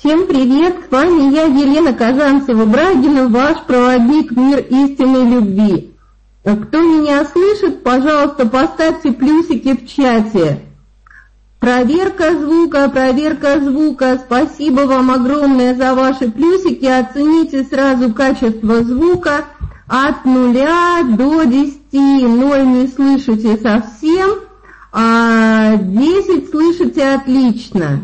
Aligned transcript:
Всем 0.00 0.26
привет! 0.26 0.76
С 0.88 0.90
вами 0.90 1.30
я, 1.34 1.44
Елена 1.44 1.90
Казанцева-Брагина, 1.90 3.28
ваш 3.28 3.58
проводник 3.66 4.32
в 4.32 4.38
мир 4.38 4.60
истинной 4.60 5.30
любви. 5.30 5.94
Кто 6.42 6.80
меня 6.80 7.22
слышит, 7.26 7.82
пожалуйста, 7.82 8.46
поставьте 8.46 9.12
плюсики 9.12 9.76
в 9.76 9.86
чате. 9.86 10.62
Проверка 11.58 12.32
звука, 12.32 12.88
проверка 12.88 13.60
звука. 13.60 14.18
Спасибо 14.24 14.86
вам 14.86 15.10
огромное 15.10 15.74
за 15.74 15.94
ваши 15.94 16.30
плюсики. 16.30 16.86
Оцените 16.86 17.64
сразу 17.64 18.14
качество 18.14 18.82
звука 18.82 19.44
от 19.86 20.24
нуля 20.24 21.02
до 21.10 21.44
десяти. 21.44 22.26
Ноль 22.26 22.66
не 22.66 22.86
слышите 22.86 23.58
совсем, 23.58 24.30
а 24.92 25.76
десять 25.76 26.48
слышите 26.48 27.06
отлично. 27.06 28.00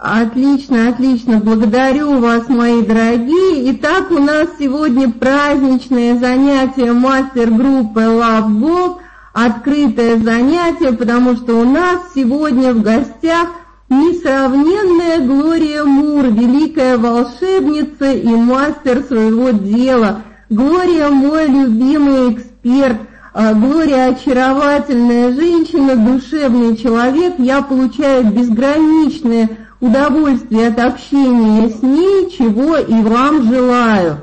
Отлично, 0.00 0.90
отлично. 0.90 1.40
Благодарю 1.40 2.20
вас, 2.20 2.48
мои 2.48 2.82
дорогие. 2.82 3.72
Итак, 3.72 4.12
у 4.12 4.18
нас 4.18 4.46
сегодня 4.56 5.10
праздничное 5.10 6.16
занятие 6.16 6.92
мастер-группы 6.92 8.02
Love. 8.02 8.98
Открытое 9.32 10.18
занятие, 10.18 10.92
потому 10.92 11.34
что 11.34 11.54
у 11.54 11.64
нас 11.64 11.98
сегодня 12.14 12.74
в 12.74 12.82
гостях 12.82 13.48
несравненная 13.88 15.18
Глория 15.26 15.82
Мур, 15.82 16.26
великая 16.26 16.96
волшебница 16.96 18.12
и 18.12 18.28
мастер 18.28 19.02
своего 19.02 19.50
дела. 19.50 20.22
Глория 20.48 21.08
мой 21.08 21.48
любимый 21.48 22.34
эксперт, 22.34 22.98
а, 23.34 23.52
Глория 23.52 24.10
очаровательная 24.10 25.32
женщина, 25.32 25.96
душевный 25.96 26.76
человек. 26.76 27.34
Я 27.38 27.62
получаю 27.62 28.26
безграничное 28.26 29.48
удовольствие 29.80 30.68
от 30.68 30.78
общения 30.78 31.68
с 31.68 31.82
ней, 31.82 32.30
чего 32.30 32.76
и 32.76 33.02
вам 33.02 33.42
желаю. 33.42 34.22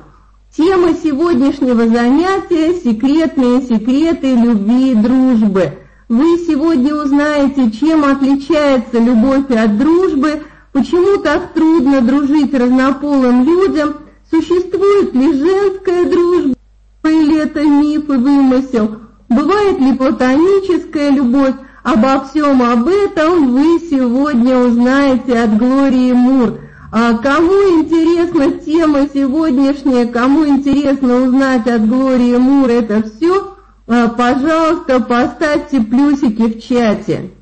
Тема 0.56 0.94
сегодняшнего 0.94 1.88
занятия– 1.88 2.74
секретные 2.84 3.62
секреты 3.62 4.36
любви 4.36 4.92
и 4.92 4.96
дружбы. 4.96 5.80
Вы 6.08 6.38
сегодня 6.38 6.96
узнаете, 6.96 7.72
чем 7.72 8.06
отличается 8.06 9.00
любовь 9.00 9.50
от 9.50 9.78
дружбы, 9.78 10.44
почему 10.72 11.18
так 11.18 11.54
трудно 11.54 12.02
дружить 12.02 12.54
разнополым 12.54 13.44
людям, 13.44 13.96
существует 14.30 15.14
ли 15.14 15.34
женская 15.34 16.06
дружба 16.06 16.56
или 17.04 17.42
это 17.42 17.64
миф 17.64 18.10
и 18.10 18.14
вымысел, 18.14 18.98
бывает 19.30 19.80
ли 19.80 19.94
платоническая 19.94 21.10
любовь, 21.12 21.56
Обо 21.86 22.26
всем 22.26 22.64
об 22.64 22.88
этом 22.88 23.54
вы 23.54 23.80
сегодня 23.80 24.58
узнаете 24.58 25.38
от 25.40 25.56
Глории 25.56 26.14
Мур. 26.14 26.58
А 26.92 27.14
кому 27.14 27.80
интересна 27.80 28.54
тема 28.54 29.08
сегодняшняя, 29.14 30.08
кому 30.08 30.48
интересно 30.48 31.18
узнать 31.18 31.68
от 31.68 31.88
Глории 31.88 32.38
Мур 32.38 32.72
это 32.72 33.04
все, 33.04 33.56
а, 33.86 34.08
пожалуйста, 34.08 35.00
поставьте 35.00 35.80
плюсики 35.80 36.58
в 36.58 36.60
чате. 36.60 37.35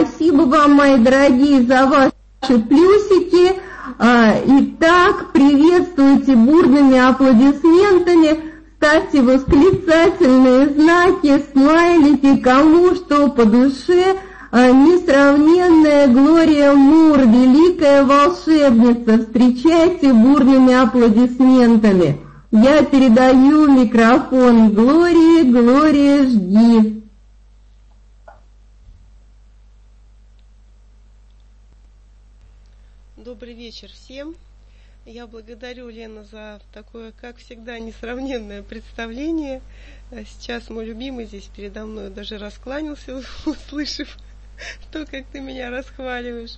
Спасибо 0.00 0.42
вам, 0.42 0.74
мои 0.74 0.96
дорогие, 0.96 1.62
за 1.62 1.86
ваши 1.86 2.58
плюсики. 2.58 3.52
А, 3.98 4.34
итак, 4.46 5.32
приветствуйте 5.32 6.36
бурными 6.36 6.96
аплодисментами, 6.96 8.40
ставьте 8.76 9.20
восклицательные 9.20 10.68
знаки, 10.68 11.42
смайлики, 11.52 12.40
кому 12.40 12.94
что 12.94 13.28
по 13.28 13.44
душе. 13.44 14.16
А, 14.52 14.70
несравненная 14.70 16.08
Глория 16.08 16.72
Мур, 16.72 17.18
великая 17.18 18.04
волшебница, 18.04 19.18
встречайте 19.18 20.14
бурными 20.14 20.72
аплодисментами. 20.72 22.18
Я 22.50 22.82
передаю 22.84 23.70
микрофон 23.70 24.70
Глории, 24.70 25.42
Глория, 25.42 26.22
жги. 26.24 26.99
Вечер 33.70 33.92
всем. 33.92 34.34
Я 35.06 35.28
благодарю 35.28 35.90
Лена 35.90 36.24
за 36.24 36.60
такое, 36.72 37.12
как 37.12 37.36
всегда, 37.36 37.78
несравненное 37.78 38.64
представление. 38.64 39.62
Сейчас 40.10 40.70
мой 40.70 40.86
любимый 40.86 41.26
здесь 41.26 41.48
передо 41.54 41.86
мной 41.86 42.10
даже 42.10 42.36
раскланялся, 42.38 43.22
услышав 43.46 44.18
то, 44.90 45.06
как 45.06 45.24
ты 45.26 45.38
меня 45.38 45.70
расхваливаешь. 45.70 46.56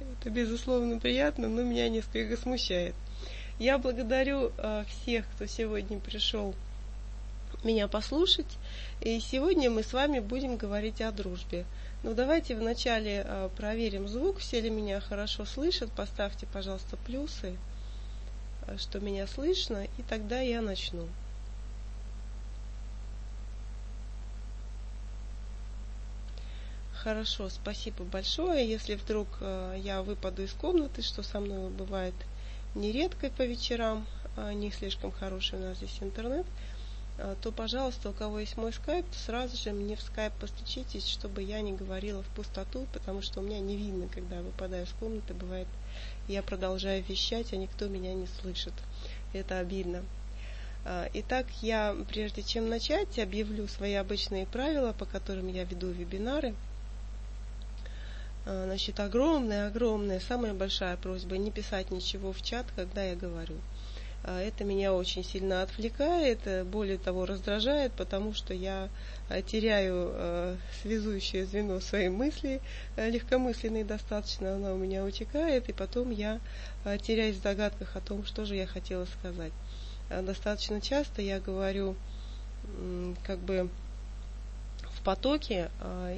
Это, 0.00 0.30
безусловно, 0.30 0.98
приятно, 0.98 1.48
но 1.48 1.60
меня 1.60 1.90
несколько 1.90 2.38
смущает. 2.38 2.94
Я 3.58 3.76
благодарю 3.76 4.50
а, 4.56 4.86
всех, 4.88 5.26
кто 5.34 5.44
сегодня 5.44 5.98
пришел 5.98 6.54
меня 7.62 7.88
послушать. 7.88 8.56
И 9.02 9.20
сегодня 9.20 9.70
мы 9.70 9.82
с 9.82 9.92
вами 9.92 10.20
будем 10.20 10.56
говорить 10.56 11.02
о 11.02 11.12
дружбе. 11.12 11.66
Ну, 12.04 12.12
давайте 12.12 12.54
вначале 12.54 13.24
э, 13.24 13.48
проверим 13.56 14.08
звук, 14.08 14.36
все 14.36 14.60
ли 14.60 14.68
меня 14.68 15.00
хорошо 15.00 15.46
слышат. 15.46 15.90
Поставьте, 15.90 16.44
пожалуйста, 16.44 16.98
плюсы, 16.98 17.56
э, 18.66 18.76
что 18.76 19.00
меня 19.00 19.26
слышно, 19.26 19.86
и 19.96 20.02
тогда 20.06 20.38
я 20.40 20.60
начну. 20.60 21.08
Хорошо, 26.92 27.48
спасибо 27.48 28.04
большое. 28.04 28.68
Если 28.68 28.96
вдруг 28.96 29.26
э, 29.40 29.80
я 29.82 30.02
выпаду 30.02 30.42
из 30.42 30.52
комнаты, 30.52 31.00
что 31.00 31.22
со 31.22 31.40
мной 31.40 31.70
бывает 31.70 32.14
нередко 32.74 33.30
по 33.30 33.46
вечерам, 33.46 34.06
не 34.52 34.70
слишком 34.72 35.10
хороший 35.10 35.58
у 35.58 35.62
нас 35.62 35.78
здесь 35.78 35.96
интернет, 36.02 36.44
то, 37.16 37.52
пожалуйста, 37.52 38.10
у 38.10 38.12
кого 38.12 38.40
есть 38.40 38.56
мой 38.56 38.72
скайп, 38.72 39.08
то 39.08 39.16
сразу 39.18 39.56
же 39.56 39.70
мне 39.70 39.94
в 39.94 40.02
скайп 40.02 40.32
постучитесь, 40.34 41.06
чтобы 41.06 41.42
я 41.42 41.60
не 41.60 41.72
говорила 41.72 42.22
в 42.22 42.28
пустоту, 42.28 42.86
потому 42.92 43.22
что 43.22 43.40
у 43.40 43.42
меня 43.44 43.60
не 43.60 43.76
видно, 43.76 44.08
когда 44.08 44.36
я 44.36 44.42
выпадаю 44.42 44.84
из 44.84 44.92
комнаты, 44.98 45.32
бывает, 45.32 45.68
я 46.26 46.42
продолжаю 46.42 47.04
вещать, 47.04 47.52
а 47.52 47.56
никто 47.56 47.86
меня 47.86 48.14
не 48.14 48.26
слышит. 48.26 48.74
Это 49.32 49.60
обидно. 49.60 50.02
А, 50.84 51.08
итак, 51.14 51.46
я, 51.62 51.96
прежде 52.08 52.42
чем 52.42 52.68
начать, 52.68 53.18
объявлю 53.18 53.68
свои 53.68 53.94
обычные 53.94 54.46
правила, 54.46 54.92
по 54.92 55.06
которым 55.06 55.48
я 55.48 55.64
веду 55.64 55.90
вебинары. 55.90 56.54
А, 58.44 58.64
значит, 58.66 59.00
огромная-огромная, 59.00 60.20
самая 60.20 60.52
большая 60.52 60.96
просьба 60.96 61.38
не 61.38 61.50
писать 61.50 61.90
ничего 61.90 62.32
в 62.32 62.42
чат, 62.42 62.66
когда 62.76 63.02
я 63.04 63.16
говорю. 63.16 63.56
А, 64.26 64.40
это 64.40 64.64
меня 64.64 64.94
очень 64.94 65.22
сильно 65.22 65.62
отвлекает, 65.62 66.46
э, 66.46 66.64
более 66.64 66.96
того 66.96 67.26
раздражает, 67.26 67.92
потому 67.92 68.32
что 68.32 68.54
я 68.54 68.88
э, 69.28 69.42
теряю 69.42 70.12
э, 70.14 70.56
связующее 70.80 71.44
звено 71.44 71.78
своей 71.80 72.08
мысли, 72.08 72.62
легкомысленной 72.96 73.84
достаточно, 73.84 74.54
она 74.54 74.72
у 74.72 74.78
меня 74.78 75.04
утекает, 75.04 75.68
и 75.68 75.72
потом 75.74 76.10
я 76.10 76.40
теряюсь 77.02 77.36
в 77.36 77.42
догадках 77.42 77.96
о 77.96 78.00
том, 78.00 78.24
что 78.24 78.46
же 78.46 78.56
я 78.56 78.66
хотела 78.66 79.04
сказать. 79.04 79.52
Достаточно 80.08 80.80
часто 80.80 81.22
я 81.22 81.40
говорю 81.40 81.96
как 83.26 83.38
бы 83.38 83.70
в 84.82 85.02
потоке, 85.02 85.70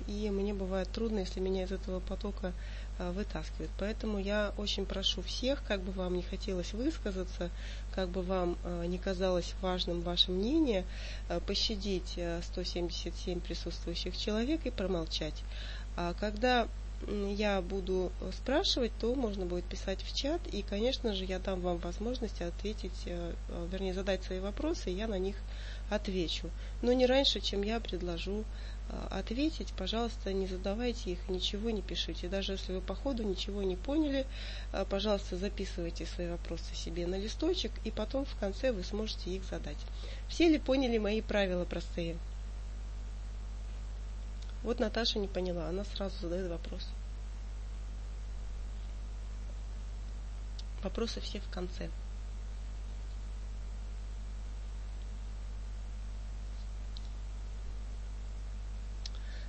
и 0.08 0.28
мне 0.30 0.54
бывает 0.54 0.88
трудно, 0.90 1.20
если 1.20 1.40
меня 1.40 1.64
из 1.64 1.72
этого 1.72 2.00
потока 2.00 2.52
вытаскивает. 2.98 3.70
Поэтому 3.78 4.18
я 4.18 4.52
очень 4.56 4.86
прошу 4.86 5.22
всех, 5.22 5.62
как 5.64 5.82
бы 5.82 5.92
вам 5.92 6.14
не 6.14 6.22
хотелось 6.22 6.72
высказаться, 6.72 7.50
как 7.94 8.08
бы 8.08 8.22
вам 8.22 8.56
э, 8.64 8.86
не 8.86 8.98
казалось 8.98 9.54
важным 9.60 10.00
ваше 10.00 10.30
мнение, 10.30 10.84
э, 11.28 11.40
пощадить 11.40 12.18
177 12.42 13.40
присутствующих 13.40 14.16
человек 14.16 14.64
и 14.64 14.70
промолчать. 14.70 15.42
А 15.96 16.14
когда 16.14 16.68
я 17.28 17.60
буду 17.60 18.10
спрашивать, 18.32 18.90
то 18.98 19.14
можно 19.14 19.44
будет 19.44 19.66
писать 19.66 20.02
в 20.02 20.16
чат, 20.16 20.40
и, 20.46 20.62
конечно 20.62 21.12
же, 21.12 21.26
я 21.26 21.38
дам 21.38 21.60
вам 21.60 21.76
возможность 21.76 22.40
ответить, 22.40 23.06
вернее, 23.70 23.92
задать 23.92 24.24
свои 24.24 24.40
вопросы, 24.40 24.90
и 24.90 24.94
я 24.94 25.06
на 25.06 25.18
них 25.18 25.36
отвечу. 25.90 26.50
Но 26.80 26.94
не 26.94 27.04
раньше, 27.04 27.40
чем 27.40 27.62
я 27.62 27.80
предложу 27.80 28.44
ответить, 29.10 29.72
пожалуйста, 29.76 30.32
не 30.32 30.46
задавайте 30.46 31.12
их, 31.12 31.28
ничего 31.28 31.70
не 31.70 31.82
пишите. 31.82 32.28
Даже 32.28 32.52
если 32.52 32.72
вы 32.72 32.80
по 32.80 32.94
ходу 32.94 33.22
ничего 33.22 33.62
не 33.62 33.76
поняли, 33.76 34.26
а, 34.72 34.84
пожалуйста, 34.84 35.36
записывайте 35.36 36.06
свои 36.06 36.28
вопросы 36.28 36.74
себе 36.74 37.06
на 37.06 37.16
листочек, 37.16 37.72
и 37.84 37.90
потом 37.90 38.24
в 38.24 38.36
конце 38.36 38.72
вы 38.72 38.84
сможете 38.84 39.30
их 39.30 39.44
задать. 39.44 39.78
Все 40.28 40.48
ли 40.48 40.58
поняли 40.58 40.98
мои 40.98 41.20
правила 41.20 41.64
простые? 41.64 42.16
Вот 44.62 44.80
Наташа 44.80 45.18
не 45.18 45.28
поняла, 45.28 45.68
она 45.68 45.84
сразу 45.84 46.16
задает 46.20 46.50
вопрос. 46.50 46.88
Вопросы 50.82 51.20
все 51.20 51.40
в 51.40 51.48
конце. 51.50 51.90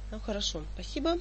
Ну 0.10 0.20
хорошо, 0.20 0.64
спасибо. 0.74 1.18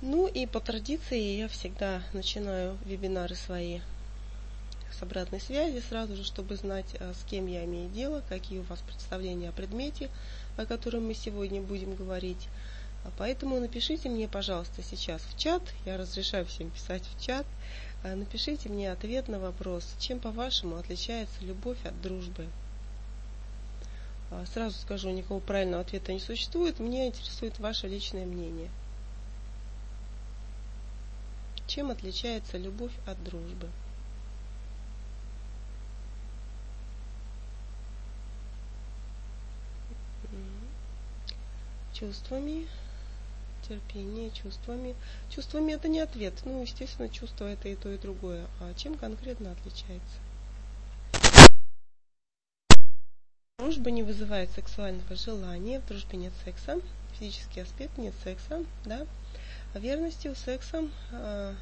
Ну 0.00 0.26
и 0.26 0.46
по 0.46 0.58
традиции 0.58 1.38
я 1.38 1.46
всегда 1.46 2.02
начинаю 2.12 2.76
вебинары 2.84 3.36
свои 3.36 3.80
с 4.92 5.02
обратной 5.02 5.40
связи 5.40 5.80
сразу 5.88 6.16
же, 6.16 6.24
чтобы 6.24 6.56
знать, 6.56 6.96
а, 6.98 7.14
с 7.14 7.24
кем 7.30 7.46
я 7.46 7.64
имею 7.64 7.88
дело, 7.90 8.24
какие 8.28 8.58
у 8.58 8.64
вас 8.64 8.80
представления 8.80 9.50
о 9.50 9.52
предмете, 9.52 10.10
о 10.56 10.66
котором 10.66 11.06
мы 11.06 11.14
сегодня 11.14 11.60
будем 11.60 11.94
говорить. 11.94 12.48
А 13.04 13.12
поэтому 13.16 13.60
напишите 13.60 14.08
мне, 14.08 14.26
пожалуйста, 14.26 14.82
сейчас 14.82 15.22
в 15.22 15.38
чат, 15.38 15.62
я 15.86 15.96
разрешаю 15.96 16.44
всем 16.46 16.70
писать 16.70 17.04
в 17.04 17.24
чат, 17.24 17.46
а, 18.02 18.16
напишите 18.16 18.68
мне 18.68 18.90
ответ 18.90 19.28
на 19.28 19.38
вопрос, 19.38 19.94
чем 20.00 20.18
по-вашему 20.18 20.76
отличается 20.76 21.40
любовь 21.40 21.78
от 21.84 22.00
дружбы. 22.02 22.48
Сразу 24.52 24.76
скажу, 24.78 25.10
никакого 25.10 25.40
правильного 25.40 25.82
ответа 25.82 26.12
не 26.12 26.20
существует, 26.20 26.78
меня 26.78 27.06
интересует 27.06 27.58
ваше 27.58 27.88
личное 27.88 28.26
мнение– 28.26 28.70
чем 31.72 31.90
отличается 31.90 32.58
любовь 32.58 32.92
от 33.06 33.24
дружбы? 33.24 33.66
Чувствами, 41.94 42.68
терпение, 43.66 44.30
чувствами. 44.32 44.94
Чувствами 45.30 45.72
это 45.72 45.88
не 45.88 46.00
ответ. 46.00 46.34
Ну, 46.44 46.60
естественно, 46.60 47.08
чувство 47.08 47.46
это 47.46 47.70
и 47.70 47.74
то, 47.74 47.90
и 47.90 47.96
другое. 47.96 48.46
А 48.60 48.74
чем 48.74 48.98
конкретно 48.98 49.52
отличается? 49.52 50.21
Дружба 53.62 53.92
не 53.92 54.02
вызывает 54.02 54.50
сексуального 54.50 55.14
желания, 55.14 55.78
в 55.78 55.86
дружбе 55.86 56.18
нет 56.18 56.32
секса, 56.44 56.80
физический 57.16 57.60
аспект 57.60 57.96
нет 57.96 58.12
секса, 58.24 58.64
да, 58.84 59.06
о 59.72 59.78
верности 59.78 60.26
у 60.26 60.34
секса. 60.34 60.88
Э, 61.12 61.54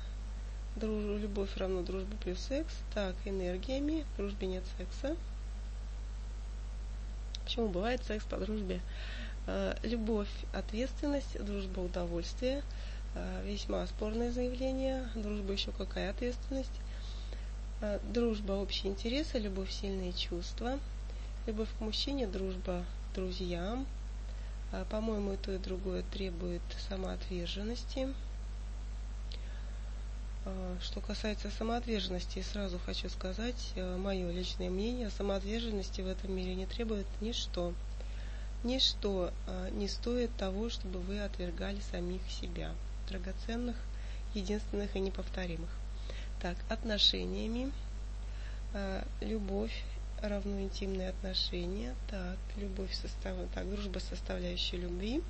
друж, 0.76 1.20
любовь 1.20 1.54
равно 1.58 1.82
дружба 1.82 2.16
плюс 2.24 2.38
секс. 2.38 2.72
Так, 2.94 3.14
энергиями. 3.26 4.06
В 4.14 4.16
дружбе 4.16 4.46
нет 4.46 4.62
секса. 4.78 5.14
Почему 7.44 7.68
бывает 7.68 8.02
секс 8.02 8.24
по 8.24 8.38
дружбе? 8.38 8.80
Э, 9.46 9.76
любовь, 9.82 10.32
ответственность, 10.54 11.38
дружба, 11.44 11.80
удовольствие. 11.80 12.62
Э, 13.14 13.42
весьма 13.44 13.86
спорное 13.86 14.32
заявление. 14.32 15.06
Дружба 15.14 15.52
еще 15.52 15.70
какая 15.70 16.12
ответственность? 16.12 16.80
Э, 17.82 17.98
дружба, 18.10 18.52
общие 18.52 18.90
интересы, 18.90 19.38
любовь, 19.38 19.70
сильные 19.70 20.14
чувства. 20.14 20.78
Любовь 21.46 21.70
к 21.78 21.80
мужчине, 21.80 22.26
дружба 22.26 22.84
друзьям, 23.14 23.86
а, 24.72 24.84
по-моему, 24.84 25.32
и 25.32 25.36
то, 25.38 25.50
и 25.52 25.58
другое 25.58 26.02
требует 26.02 26.60
самоотверженности. 26.90 28.12
А, 30.44 30.76
что 30.82 31.00
касается 31.00 31.50
самоотверженности, 31.50 32.42
сразу 32.42 32.78
хочу 32.78 33.08
сказать, 33.08 33.72
э, 33.74 33.96
мое 33.96 34.30
личное 34.30 34.68
мнение, 34.68 35.08
самоотверженности 35.08 36.02
в 36.02 36.08
этом 36.08 36.30
мире 36.36 36.54
не 36.54 36.66
требует 36.66 37.06
ничто. 37.22 37.72
Ничто 38.62 39.32
а, 39.46 39.70
не 39.70 39.88
стоит 39.88 40.36
того, 40.36 40.68
чтобы 40.68 40.98
вы 41.00 41.20
отвергали 41.20 41.80
самих 41.90 42.20
себя, 42.30 42.70
драгоценных, 43.08 43.76
единственных 44.34 44.94
и 44.94 45.00
неповторимых. 45.00 45.70
Так, 46.42 46.56
отношениями, 46.68 47.72
любовь, 49.20 49.82
равно 50.22 50.60
интимные 50.60 51.10
отношения. 51.10 51.94
Так, 52.08 52.38
любовь 52.56 52.92
состав... 52.94 53.36
так, 53.54 53.70
дружба 53.70 53.98
составляющая 53.98 54.76
любви. 54.76 55.22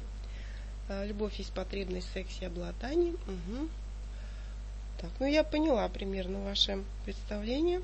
А, 0.88 1.04
любовь 1.04 1.36
есть 1.38 1.52
потребность 1.52 2.08
в 2.08 2.16
и 2.42 2.44
обладании. 2.44 3.12
Угу. 3.12 3.68
Так, 5.00 5.10
ну 5.20 5.26
я 5.26 5.44
поняла 5.44 5.88
примерно 5.88 6.40
ваше 6.40 6.82
представление. 7.04 7.80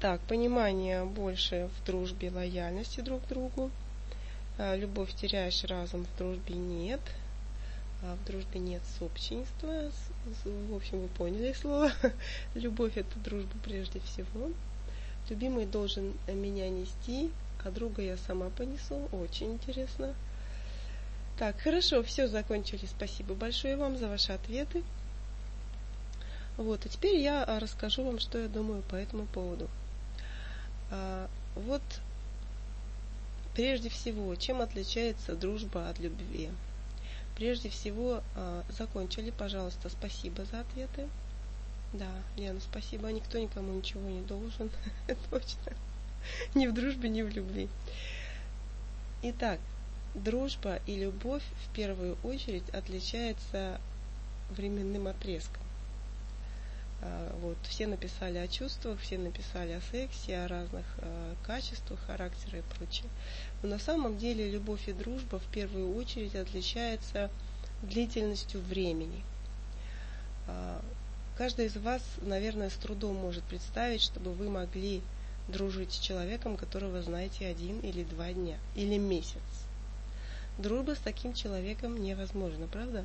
Так, 0.00 0.20
понимание 0.22 1.04
больше 1.04 1.70
в 1.78 1.86
дружбе, 1.86 2.30
лояльности 2.30 3.00
друг 3.00 3.24
к 3.24 3.28
другу. 3.28 3.70
А, 4.58 4.74
любовь 4.76 5.14
теряешь, 5.14 5.64
разум 5.64 6.04
в 6.04 6.18
дружбе 6.18 6.54
нет. 6.54 7.00
А 8.02 8.16
в 8.16 8.24
дружбе 8.26 8.60
нет 8.60 8.82
сообщества. 8.98 9.90
В 10.44 10.74
общем, 10.74 11.00
вы 11.00 11.08
поняли 11.08 11.52
слово. 11.52 11.90
Любовь 12.54 12.96
это 12.96 13.18
дружба 13.20 13.54
прежде 13.64 14.00
всего. 14.00 14.50
Любимый 15.28 15.66
должен 15.66 16.12
меня 16.26 16.68
нести, 16.68 17.30
а 17.64 17.70
друга 17.70 18.02
я 18.02 18.16
сама 18.16 18.50
понесу. 18.50 19.08
Очень 19.12 19.54
интересно. 19.54 20.14
Так, 21.38 21.60
хорошо, 21.60 22.02
все 22.02 22.28
закончили. 22.28 22.86
Спасибо 22.86 23.34
большое 23.34 23.76
вам 23.76 23.96
за 23.96 24.08
ваши 24.08 24.32
ответы. 24.32 24.84
Вот, 26.56 26.86
а 26.86 26.88
теперь 26.88 27.16
я 27.16 27.42
а, 27.42 27.58
расскажу 27.58 28.04
вам, 28.04 28.20
что 28.20 28.38
я 28.38 28.48
думаю 28.48 28.82
по 28.82 28.94
этому 28.94 29.26
поводу. 29.26 29.68
А, 30.90 31.28
вот, 31.56 31.82
прежде 33.54 33.88
всего, 33.88 34.36
чем 34.36 34.60
отличается 34.60 35.34
дружба 35.34 35.88
от 35.88 35.98
любви? 35.98 36.50
Прежде 37.34 37.70
всего, 37.70 38.22
а, 38.36 38.62
закончили, 38.68 39.30
пожалуйста, 39.30 39.88
спасибо 39.88 40.44
за 40.44 40.60
ответы. 40.60 41.08
Да, 41.94 42.10
Лена, 42.36 42.58
спасибо. 42.60 43.06
Никто 43.12 43.38
никому 43.38 43.72
ничего 43.72 44.08
не 44.10 44.20
должен. 44.22 44.68
Точно. 45.30 45.72
Ни 46.54 46.66
в 46.66 46.74
дружбе, 46.74 47.08
ни 47.08 47.22
в 47.22 47.28
любви. 47.28 47.68
Итак, 49.22 49.60
дружба 50.14 50.80
и 50.86 50.96
любовь 50.96 51.44
в 51.64 51.72
первую 51.72 52.18
очередь 52.24 52.68
отличаются 52.70 53.80
временным 54.50 55.06
отрезком. 55.06 55.62
А, 57.00 57.38
вот, 57.40 57.56
все 57.62 57.86
написали 57.86 58.38
о 58.38 58.48
чувствах, 58.48 58.98
все 58.98 59.16
написали 59.16 59.72
о 59.72 59.80
сексе, 59.92 60.38
о 60.38 60.48
разных 60.48 60.84
э, 60.98 61.34
качествах 61.46 62.00
характера 62.08 62.58
и 62.58 62.76
прочее. 62.76 63.08
Но 63.62 63.68
на 63.68 63.78
самом 63.78 64.18
деле 64.18 64.50
любовь 64.50 64.88
и 64.88 64.92
дружба 64.92 65.38
в 65.38 65.46
первую 65.52 65.94
очередь 65.94 66.34
отличаются 66.34 67.30
длительностью 67.82 68.60
времени. 68.62 69.22
Каждый 71.36 71.66
из 71.66 71.76
вас, 71.76 72.02
наверное, 72.22 72.70
с 72.70 72.74
трудом 72.74 73.16
может 73.16 73.42
представить, 73.44 74.02
чтобы 74.02 74.32
вы 74.32 74.48
могли 74.48 75.02
дружить 75.48 75.92
с 75.92 75.98
человеком, 75.98 76.56
которого 76.56 77.02
знаете 77.02 77.46
один 77.46 77.80
или 77.80 78.04
два 78.04 78.32
дня, 78.32 78.56
или 78.76 78.98
месяц. 78.98 79.42
Дружба 80.58 80.94
с 80.94 80.98
таким 80.98 81.34
человеком 81.34 82.00
невозможна, 82.00 82.68
правда? 82.68 83.04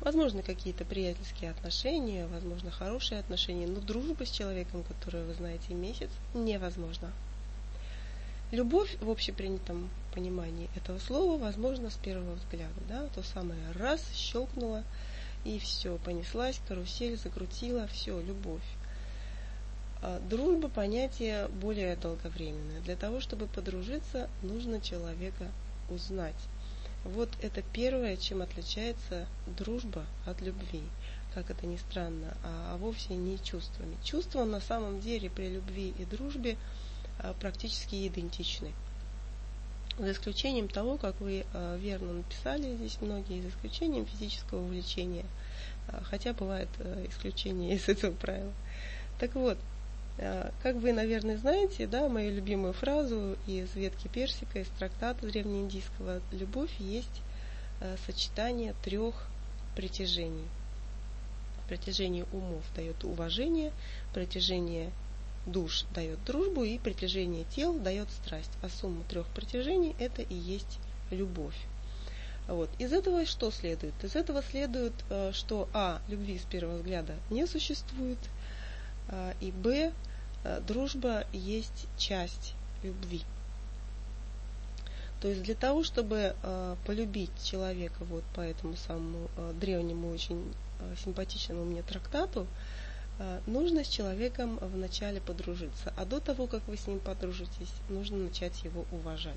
Возможно, 0.00 0.42
какие-то 0.42 0.84
приятельские 0.84 1.50
отношения, 1.50 2.26
возможно, 2.26 2.70
хорошие 2.70 3.20
отношения, 3.20 3.66
но 3.66 3.80
дружба 3.80 4.26
с 4.26 4.30
человеком, 4.30 4.82
которого 4.82 5.24
вы 5.24 5.34
знаете 5.34 5.74
месяц, 5.74 6.10
невозможна. 6.34 7.12
Любовь 8.50 8.96
в 9.00 9.10
общепринятом 9.10 9.90
понимании 10.14 10.70
этого 10.74 10.98
слова 10.98 11.38
возможно 11.38 11.90
с 11.90 11.96
первого 11.96 12.34
взгляда. 12.34 12.80
Да? 12.88 13.06
То 13.14 13.22
самое 13.22 13.60
раз 13.72 14.02
щелкнуло, 14.14 14.84
и 15.44 15.58
все, 15.58 15.98
понеслась, 15.98 16.60
карусель 16.66 17.16
закрутила, 17.16 17.86
все, 17.88 18.20
любовь. 18.20 18.62
А 20.00 20.20
дружба 20.20 20.68
понятие 20.68 21.48
более 21.48 21.96
долговременное. 21.96 22.80
Для 22.80 22.96
того, 22.96 23.20
чтобы 23.20 23.46
подружиться, 23.46 24.28
нужно 24.42 24.80
человека 24.80 25.48
узнать. 25.90 26.36
Вот 27.04 27.30
это 27.40 27.62
первое, 27.62 28.16
чем 28.16 28.42
отличается 28.42 29.26
дружба 29.46 30.04
от 30.26 30.40
любви. 30.40 30.82
Как 31.34 31.50
это 31.50 31.66
ни 31.66 31.76
странно, 31.76 32.36
а, 32.42 32.74
а 32.74 32.76
вовсе 32.76 33.14
не 33.14 33.38
чувствами. 33.38 33.96
Чувства 34.04 34.44
на 34.44 34.60
самом 34.60 35.00
деле 35.00 35.30
при 35.30 35.48
любви 35.48 35.94
и 35.98 36.04
дружбе 36.04 36.56
а, 37.18 37.34
практически 37.34 38.06
идентичны. 38.06 38.72
За 39.98 40.12
исключением 40.12 40.68
того, 40.68 40.96
как 40.96 41.20
вы 41.20 41.44
э, 41.52 41.78
верно 41.80 42.12
написали 42.12 42.76
здесь 42.76 42.98
многие, 43.00 43.42
за 43.42 43.48
исключением 43.48 44.06
физического 44.06 44.60
увлечения. 44.60 45.24
Э, 45.88 46.00
хотя 46.04 46.32
бывает 46.34 46.68
э, 46.78 47.06
исключение 47.08 47.74
из 47.76 47.88
этого 47.88 48.14
правила. 48.14 48.52
Так 49.18 49.34
вот, 49.34 49.58
как 50.64 50.74
вы, 50.74 50.92
наверное, 50.92 51.36
знаете, 51.36 51.86
да, 51.86 52.08
мою 52.08 52.34
любимую 52.34 52.72
фразу 52.72 53.36
из 53.46 53.72
ветки 53.76 54.08
персика, 54.08 54.58
из 54.58 54.66
трактата 54.66 55.24
древнеиндийского 55.24 56.20
«Любовь 56.32 56.72
есть 56.80 57.22
сочетание 58.04 58.74
трех 58.82 59.28
притяжений». 59.76 60.48
Притяжение 61.68 62.26
умов 62.32 62.64
дает 62.74 63.04
уважение, 63.04 63.70
притяжение 64.12 64.90
душ 65.50 65.84
дает 65.94 66.22
дружбу 66.24 66.64
и 66.64 66.78
притяжение 66.78 67.44
тел 67.44 67.78
дает 67.78 68.10
страсть. 68.10 68.50
А 68.62 68.68
сумма 68.68 69.02
трех 69.08 69.26
притяжений 69.28 69.94
это 69.98 70.22
и 70.22 70.34
есть 70.34 70.78
любовь. 71.10 71.56
Вот. 72.48 72.70
Из 72.78 72.92
этого 72.92 73.26
что 73.26 73.50
следует? 73.50 73.92
Из 74.02 74.16
этого 74.16 74.42
следует, 74.42 74.94
э, 75.10 75.32
что 75.32 75.68
А. 75.74 76.00
Любви 76.08 76.38
с 76.38 76.44
первого 76.44 76.78
взгляда 76.78 77.14
не 77.28 77.46
существует, 77.46 78.18
э, 79.08 79.34
и 79.40 79.50
Б. 79.50 79.92
Э, 80.44 80.60
дружба 80.66 81.24
есть 81.32 81.86
часть 81.98 82.54
любви. 82.82 83.22
То 85.20 85.28
есть 85.28 85.42
для 85.42 85.56
того, 85.56 85.82
чтобы 85.82 86.36
полюбить 86.86 87.32
человека 87.42 88.04
вот 88.04 88.22
по 88.36 88.40
этому 88.40 88.76
самому 88.76 89.28
древнему, 89.60 90.10
очень 90.12 90.54
симпатичному 91.04 91.64
мне 91.64 91.82
трактату, 91.82 92.46
нужно 93.46 93.84
с 93.84 93.88
человеком 93.88 94.58
вначале 94.60 95.20
подружиться. 95.20 95.92
А 95.96 96.04
до 96.04 96.20
того, 96.20 96.46
как 96.46 96.66
вы 96.68 96.76
с 96.76 96.86
ним 96.86 97.00
подружитесь, 97.00 97.72
нужно 97.88 98.18
начать 98.18 98.62
его 98.62 98.84
уважать. 98.92 99.36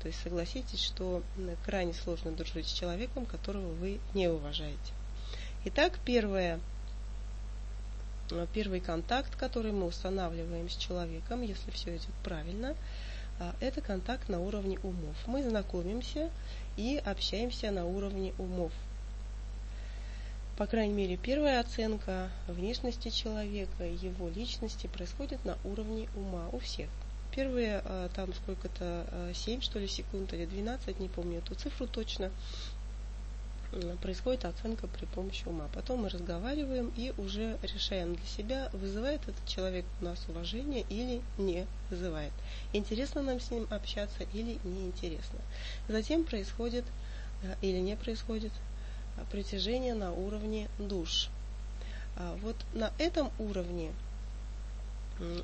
То 0.00 0.08
есть 0.08 0.22
согласитесь, 0.22 0.82
что 0.82 1.22
крайне 1.64 1.92
сложно 1.92 2.30
дружить 2.30 2.68
с 2.68 2.72
человеком, 2.72 3.26
которого 3.26 3.72
вы 3.72 3.98
не 4.14 4.28
уважаете. 4.28 4.92
Итак, 5.64 5.98
первое, 6.04 6.60
э, 8.30 8.46
первый 8.54 8.78
контакт, 8.78 9.34
который 9.34 9.72
мы 9.72 9.86
устанавливаем 9.86 10.70
с 10.70 10.76
человеком, 10.76 11.42
если 11.42 11.72
все 11.72 11.96
идет 11.96 12.14
правильно, 12.22 12.76
э, 13.40 13.50
это 13.58 13.80
контакт 13.80 14.28
на 14.28 14.38
уровне 14.38 14.78
умов. 14.84 15.16
Мы 15.26 15.42
знакомимся 15.42 16.30
и 16.76 17.02
общаемся 17.04 17.72
на 17.72 17.84
уровне 17.84 18.32
умов. 18.38 18.70
По 20.56 20.66
крайней 20.66 20.94
мере, 20.94 21.16
первая 21.16 21.60
оценка 21.60 22.30
внешности 22.48 23.10
человека, 23.10 23.84
его 23.84 24.28
личности 24.28 24.86
происходит 24.86 25.44
на 25.44 25.58
уровне 25.64 26.08
ума 26.16 26.48
у 26.52 26.58
всех 26.58 26.88
первые 27.36 27.82
а, 27.84 28.08
там 28.14 28.32
сколько-то 28.32 29.06
7 29.34 29.58
а, 29.58 29.62
что 29.62 29.78
ли 29.78 29.86
секунд 29.86 30.32
или 30.32 30.46
12, 30.46 30.98
не 30.98 31.08
помню 31.08 31.38
эту 31.38 31.54
цифру 31.54 31.86
точно, 31.86 32.32
происходит 34.00 34.46
оценка 34.46 34.86
при 34.86 35.04
помощи 35.04 35.46
ума. 35.46 35.68
Потом 35.74 36.02
мы 36.02 36.08
разговариваем 36.08 36.90
и 36.96 37.12
уже 37.18 37.58
решаем 37.62 38.14
для 38.14 38.26
себя, 38.26 38.70
вызывает 38.72 39.20
этот 39.28 39.46
человек 39.46 39.84
у 40.00 40.04
нас 40.04 40.24
уважение 40.28 40.86
или 40.88 41.20
не 41.36 41.66
вызывает. 41.90 42.32
Интересно 42.72 43.20
нам 43.22 43.38
с 43.38 43.50
ним 43.50 43.66
общаться 43.70 44.24
или 44.32 44.58
неинтересно. 44.64 45.38
Затем 45.88 46.24
происходит 46.24 46.84
а, 47.42 47.54
или 47.60 47.78
не 47.78 47.96
происходит 47.96 48.52
притяжение 49.30 49.94
на 49.94 50.12
уровне 50.12 50.68
душ. 50.78 51.28
Вот 52.42 52.56
на 52.72 52.92
этом 52.98 53.30
уровне 53.38 53.92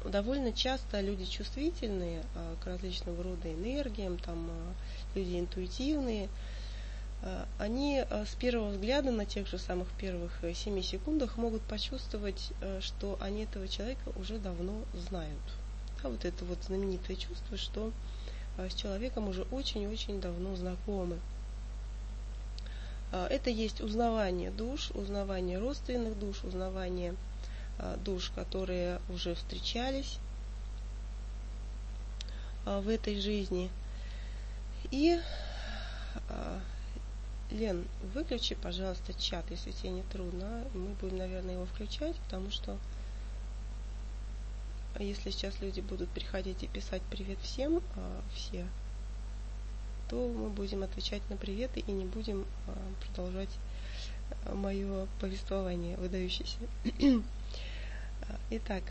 довольно 0.05 0.53
часто 0.53 1.01
люди 1.01 1.25
чувствительные 1.25 2.23
а, 2.35 2.57
к 2.63 2.67
различного 2.67 3.23
рода 3.23 3.53
энергиям, 3.53 4.19
там 4.19 4.49
а, 4.51 4.75
люди 5.15 5.39
интуитивные, 5.39 6.29
а, 7.23 7.47
они 7.59 8.05
с 8.11 8.35
первого 8.35 8.71
взгляда 8.71 9.11
на 9.11 9.25
тех 9.25 9.47
же 9.49 9.59
самых 9.59 9.89
первых 9.93 10.33
7 10.43 10.79
э, 10.79 10.83
секундах 10.83 11.37
могут 11.37 11.63
почувствовать, 11.63 12.53
э, 12.61 12.81
что 12.83 13.17
они 13.21 13.45
этого 13.45 13.67
человека 13.67 14.13
уже 14.17 14.39
давно 14.39 14.83
знают. 15.09 15.41
Да, 16.03 16.11
вот 16.11 16.25
это 16.25 16.45
вот 16.45 16.63
знаменитое 16.65 17.17
чувство, 17.17 17.57
что 17.57 17.93
с 18.59 18.75
человеком 18.75 19.29
уже 19.29 19.45
очень-очень 19.45 20.21
давно 20.21 20.55
знакомы. 20.57 21.19
Это 23.13 23.51
есть 23.51 23.81
узнавание 23.81 24.51
душ, 24.51 24.91
узнавание 24.93 25.59
родственных 25.59 26.19
душ, 26.19 26.45
узнавание 26.45 27.15
Э, 27.79 27.97
душ, 28.05 28.31
которые 28.35 29.01
уже 29.09 29.35
встречались 29.35 30.19
э, 32.67 32.81
в 32.81 32.89
этой 32.89 33.21
жизни. 33.21 33.71
И, 34.91 35.19
Лен, 37.51 37.87
выключи, 38.15 38.55
пожалуйста, 38.55 39.15
чат, 39.15 39.51
если 39.51 39.71
тебе 39.71 39.91
не 39.91 40.03
трудно. 40.03 40.65
Мы 40.75 40.89
будем, 41.01 41.19
наверное, 41.19 41.55
его 41.55 41.67
включать, 41.67 42.17
потому 42.17 42.51
что 42.51 42.77
если 44.99 45.31
сейчас 45.31 45.61
люди 45.61 45.81
будут 45.81 46.11
приходить 46.11 46.63
и 46.63 46.67
писать 46.67 47.01
привет 47.11 47.39
всем, 47.41 47.83
все, 48.35 48.67
то 50.13 50.29
мы 50.29 50.51
будем 50.51 50.83
отвечать 50.83 51.23
на 51.31 51.39
приветы 51.39 51.81
и 51.81 51.91
не 51.91 52.05
будем 52.05 52.45
продолжать 53.01 53.49
мое 54.53 55.07
повествование 55.19 55.97
выдающееся. 55.97 56.59
Итак, 58.51 58.83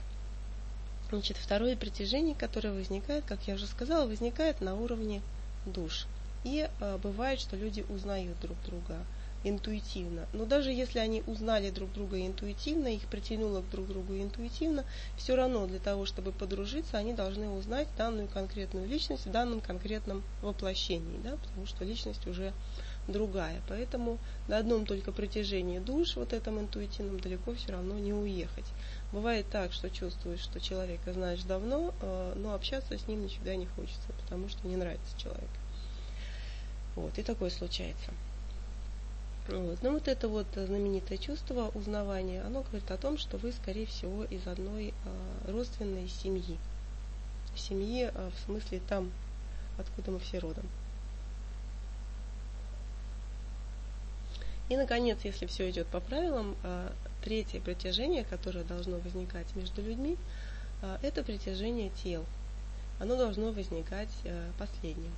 значит, 1.11 1.37
второе 1.37 1.77
притяжение, 1.77 2.33
которое 2.33 2.73
возникает, 2.73 3.23
как 3.25 3.47
я 3.47 3.53
уже 3.53 3.67
сказала, 3.67 4.07
возникает 4.07 4.61
на 4.61 4.73
уровне 4.73 5.21
душ. 5.67 6.07
И 6.43 6.67
бывает, 7.03 7.39
что 7.39 7.55
люди 7.55 7.85
узнают 7.89 8.39
друг 8.39 8.57
друга 8.65 8.97
интуитивно. 9.43 10.27
Но 10.33 10.45
даже 10.45 10.71
если 10.71 10.99
они 10.99 11.23
узнали 11.25 11.69
друг 11.69 11.91
друга 11.93 12.25
интуитивно, 12.25 12.87
их 12.87 13.07
притянуло 13.07 13.63
друг 13.71 13.87
к 13.87 13.89
другу 13.89 14.17
интуитивно, 14.17 14.85
все 15.17 15.35
равно 15.35 15.65
для 15.67 15.79
того, 15.79 16.05
чтобы 16.05 16.31
подружиться, 16.31 16.97
они 16.97 17.13
должны 17.13 17.49
узнать 17.49 17.87
данную 17.97 18.27
конкретную 18.27 18.87
личность 18.87 19.25
в 19.25 19.31
данном 19.31 19.61
конкретном 19.61 20.23
воплощении, 20.41 21.19
да, 21.23 21.37
потому 21.37 21.65
что 21.65 21.83
личность 21.85 22.27
уже 22.27 22.53
другая. 23.07 23.61
Поэтому 23.67 24.19
на 24.47 24.57
одном 24.57 24.85
только 24.85 25.11
притяжении 25.11 25.79
душ, 25.79 26.15
вот 26.15 26.33
этом 26.33 26.59
интуитивном, 26.59 27.19
далеко 27.19 27.53
все 27.55 27.71
равно 27.71 27.97
не 27.97 28.13
уехать. 28.13 28.65
Бывает 29.11 29.47
так, 29.49 29.73
что 29.73 29.89
чувствуешь, 29.89 30.41
что 30.41 30.59
человека 30.59 31.13
знаешь 31.13 31.43
давно, 31.43 31.93
э, 32.01 32.33
но 32.35 32.53
общаться 32.53 32.97
с 32.97 33.07
ним 33.07 33.25
никогда 33.25 33.55
не 33.55 33.65
хочется, 33.65 34.07
потому 34.21 34.49
что 34.49 34.67
не 34.67 34.75
нравится 34.75 35.17
человек. 35.17 35.49
Вот, 36.95 37.17
и 37.17 37.23
такое 37.23 37.49
случается. 37.49 38.11
Вот. 39.47 39.81
Но 39.81 39.91
вот 39.91 40.07
это 40.07 40.27
вот 40.27 40.47
знаменитое 40.53 41.17
чувство 41.17 41.71
узнавания, 41.73 42.41
оно 42.43 42.61
говорит 42.61 42.89
о 42.91 42.97
том, 42.97 43.17
что 43.17 43.37
вы, 43.37 43.51
скорее 43.51 43.85
всего, 43.85 44.23
из 44.25 44.45
одной 44.47 44.93
э, 44.93 45.51
родственной 45.51 46.07
семьи. 46.07 46.57
Семьи 47.55 48.09
э, 48.13 48.29
в 48.29 48.45
смысле 48.45 48.81
там, 48.87 49.11
откуда 49.77 50.11
мы 50.11 50.19
все 50.19 50.39
родом. 50.39 50.65
И, 54.71 54.77
наконец, 54.77 55.17
если 55.25 55.47
все 55.47 55.69
идет 55.69 55.87
по 55.87 55.99
правилам, 55.99 56.55
а, 56.63 56.93
третье 57.21 57.59
притяжение, 57.59 58.23
которое 58.23 58.63
должно 58.63 58.99
возникать 58.99 59.53
между 59.53 59.81
людьми, 59.81 60.15
а, 60.81 60.97
это 61.01 61.23
притяжение 61.23 61.91
тел. 62.01 62.23
Оно 62.97 63.17
должно 63.17 63.51
возникать 63.51 64.07
а, 64.23 64.49
последним. 64.57 65.11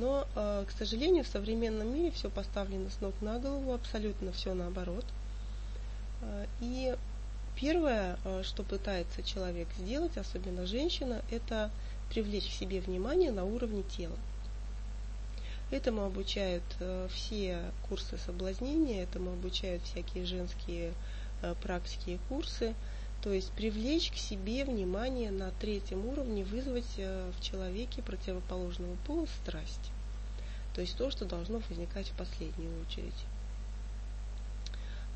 Но, 0.00 0.26
к 0.34 0.70
сожалению, 0.78 1.24
в 1.24 1.28
современном 1.28 1.92
мире 1.92 2.10
все 2.10 2.30
поставлено 2.30 2.88
с 2.88 3.00
ног 3.02 3.14
на 3.20 3.38
голову, 3.38 3.74
абсолютно 3.74 4.32
все 4.32 4.54
наоборот. 4.54 5.04
И 6.60 6.96
первое, 7.54 8.16
что 8.42 8.62
пытается 8.62 9.22
человек 9.22 9.68
сделать, 9.78 10.16
особенно 10.16 10.66
женщина, 10.66 11.20
это 11.30 11.70
привлечь 12.08 12.48
к 12.48 12.52
себе 12.52 12.80
внимание 12.80 13.30
на 13.30 13.44
уровне 13.44 13.82
тела. 13.82 14.16
Этому 15.70 16.04
обучают 16.04 16.64
э, 16.80 17.06
все 17.12 17.60
курсы 17.88 18.18
соблазнения, 18.18 19.04
этому 19.04 19.32
обучают 19.32 19.82
всякие 19.84 20.24
женские 20.24 20.92
э, 21.42 21.54
практики 21.62 22.10
и 22.10 22.18
курсы. 22.28 22.74
То 23.22 23.32
есть 23.32 23.50
привлечь 23.52 24.10
к 24.10 24.16
себе 24.16 24.64
внимание 24.64 25.30
на 25.30 25.50
третьем 25.60 26.06
уровне, 26.06 26.44
вызвать 26.44 26.94
э, 26.96 27.30
в 27.36 27.42
человеке 27.42 28.02
противоположного 28.02 28.96
пола 29.06 29.26
страсть. 29.42 29.90
То 30.74 30.80
есть 30.80 30.96
то, 30.96 31.10
что 31.10 31.24
должно 31.24 31.60
возникать 31.68 32.08
в 32.08 32.16
последнюю 32.16 32.70
очередь. 32.82 33.26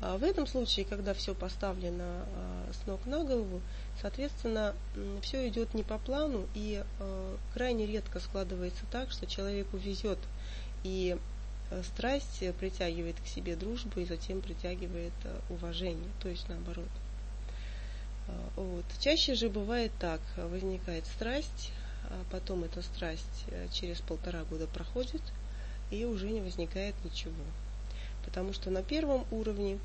А 0.01 0.17
в 0.17 0.23
этом 0.23 0.45
случае, 0.45 0.85
когда 0.85 1.13
все 1.13 1.33
поставлено 1.33 2.25
с 2.73 2.85
ног 2.85 3.05
на 3.05 3.23
голову, 3.23 3.61
соответственно, 4.01 4.75
все 5.21 5.47
идет 5.47 5.73
не 5.73 5.83
по 5.83 5.97
плану 5.97 6.45
и 6.53 6.83
крайне 7.53 7.85
редко 7.85 8.19
складывается 8.19 8.83
так, 8.91 9.09
что 9.11 9.25
человеку 9.25 9.77
везет 9.77 10.19
и 10.85 11.17
э, 11.71 11.81
страсть 11.83 12.43
притягивает 12.59 13.15
к 13.19 13.27
себе 13.27 13.55
дружбу 13.55 13.99
и 13.99 14.05
затем 14.05 14.41
притягивает 14.41 15.13
э, 15.23 15.39
уважение, 15.49 16.09
то 16.21 16.29
есть 16.29 16.47
наоборот. 16.47 16.89
Э, 18.27 18.31
вот. 18.55 18.85
Чаще 18.99 19.35
же 19.35 19.49
бывает 19.49 19.91
так, 19.99 20.21
возникает 20.37 21.05
страсть, 21.05 21.71
а 22.09 22.23
потом 22.31 22.63
эта 22.63 22.81
страсть 22.81 23.45
через 23.71 23.99
полтора 24.01 24.43
года 24.43 24.67
проходит, 24.67 25.21
и 25.91 26.05
уже 26.05 26.29
не 26.29 26.41
возникает 26.41 26.95
ничего. 27.03 27.33
Потому 28.23 28.53
что 28.53 28.69
на 28.69 28.83
первом 28.83 29.25
уровне, 29.31 29.79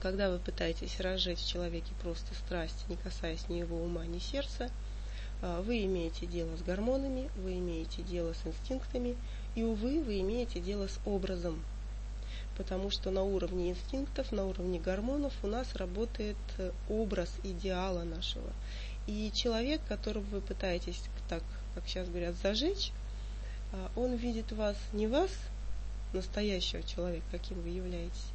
когда 0.00 0.30
вы 0.30 0.38
пытаетесь 0.38 1.00
разжечь 1.00 1.40
в 1.40 1.48
человеке 1.48 1.92
просто 2.02 2.34
страсть, 2.34 2.84
не 2.88 2.96
касаясь 2.96 3.48
ни 3.48 3.58
его 3.58 3.76
ума, 3.76 4.04
ни 4.06 4.18
сердца, 4.18 4.70
вы 5.42 5.84
имеете 5.84 6.26
дело 6.26 6.56
с 6.56 6.62
гормонами, 6.62 7.30
вы 7.36 7.54
имеете 7.54 8.02
дело 8.02 8.34
с 8.34 8.46
инстинктами, 8.46 9.16
и, 9.54 9.62
увы, 9.62 10.02
вы 10.02 10.20
имеете 10.20 10.60
дело 10.60 10.86
с 10.86 10.98
образом, 11.06 11.62
потому 12.60 12.90
что 12.90 13.10
на 13.10 13.22
уровне 13.22 13.70
инстинктов, 13.70 14.32
на 14.32 14.44
уровне 14.44 14.78
гормонов 14.78 15.32
у 15.42 15.46
нас 15.46 15.74
работает 15.76 16.36
э, 16.58 16.72
образ 16.90 17.32
идеала 17.42 18.02
нашего. 18.02 18.50
И 19.06 19.32
человек, 19.34 19.80
которого 19.88 20.24
вы 20.24 20.42
пытаетесь, 20.42 21.00
так 21.26 21.42
как 21.74 21.88
сейчас 21.88 22.06
говорят, 22.10 22.34
зажечь, 22.42 22.92
а, 23.72 23.90
он 23.96 24.14
видит 24.14 24.52
вас 24.52 24.76
не 24.92 25.06
вас, 25.06 25.30
настоящего 26.12 26.82
человека, 26.82 27.24
каким 27.30 27.62
вы 27.62 27.70
являетесь, 27.70 28.28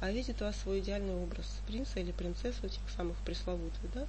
а 0.00 0.10
видит 0.10 0.40
вас 0.40 0.56
свой 0.56 0.80
идеальный 0.80 1.14
образ 1.14 1.44
принца 1.66 2.00
или 2.00 2.12
принцессу, 2.12 2.70
тех 2.70 2.80
самых 2.96 3.18
пресловутых, 3.26 3.92
да? 3.92 4.06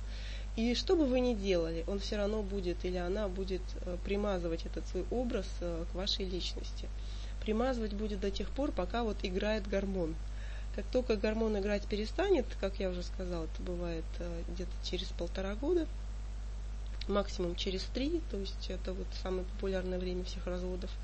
И 0.55 0.75
что 0.75 0.95
бы 0.95 1.05
вы 1.05 1.19
ни 1.19 1.33
делали, 1.33 1.83
он 1.87 1.99
все 1.99 2.15
равно 2.15 2.41
будет 2.41 2.85
или 2.85 2.95
она 2.95 3.27
будет 3.27 3.63
э, 3.81 3.97
примазывать 4.05 4.65
этот 4.65 4.87
свой 4.87 5.03
образ 5.11 5.45
э, 5.59 5.83
к 5.91 5.93
вашей 5.93 6.23
личности. 6.23 6.87
Примазывать 7.47 7.93
будет 7.93 8.19
до 8.19 8.29
тех 8.29 8.49
пор, 8.49 8.73
пока 8.73 9.03
вот 9.03 9.19
играет 9.23 9.69
гормон. 9.69 10.15
Как 10.75 10.83
только 10.91 11.15
гормон 11.15 11.57
играть 11.57 11.87
перестанет, 11.87 12.45
как 12.59 12.77
я 12.77 12.89
уже 12.89 13.03
сказала, 13.03 13.45
это 13.45 13.63
бывает 13.63 14.03
э, 14.19 14.43
где-то 14.49 14.71
через 14.83 15.07
полтора 15.07 15.55
года, 15.55 15.87
максимум 17.07 17.55
через 17.55 17.83
три, 17.83 18.21
то 18.31 18.37
есть 18.37 18.69
это 18.69 18.91
вот 18.91 19.07
самое 19.23 19.45
популярное 19.45 19.97
время 19.97 20.25
всех 20.25 20.45
разводов– 20.45 20.91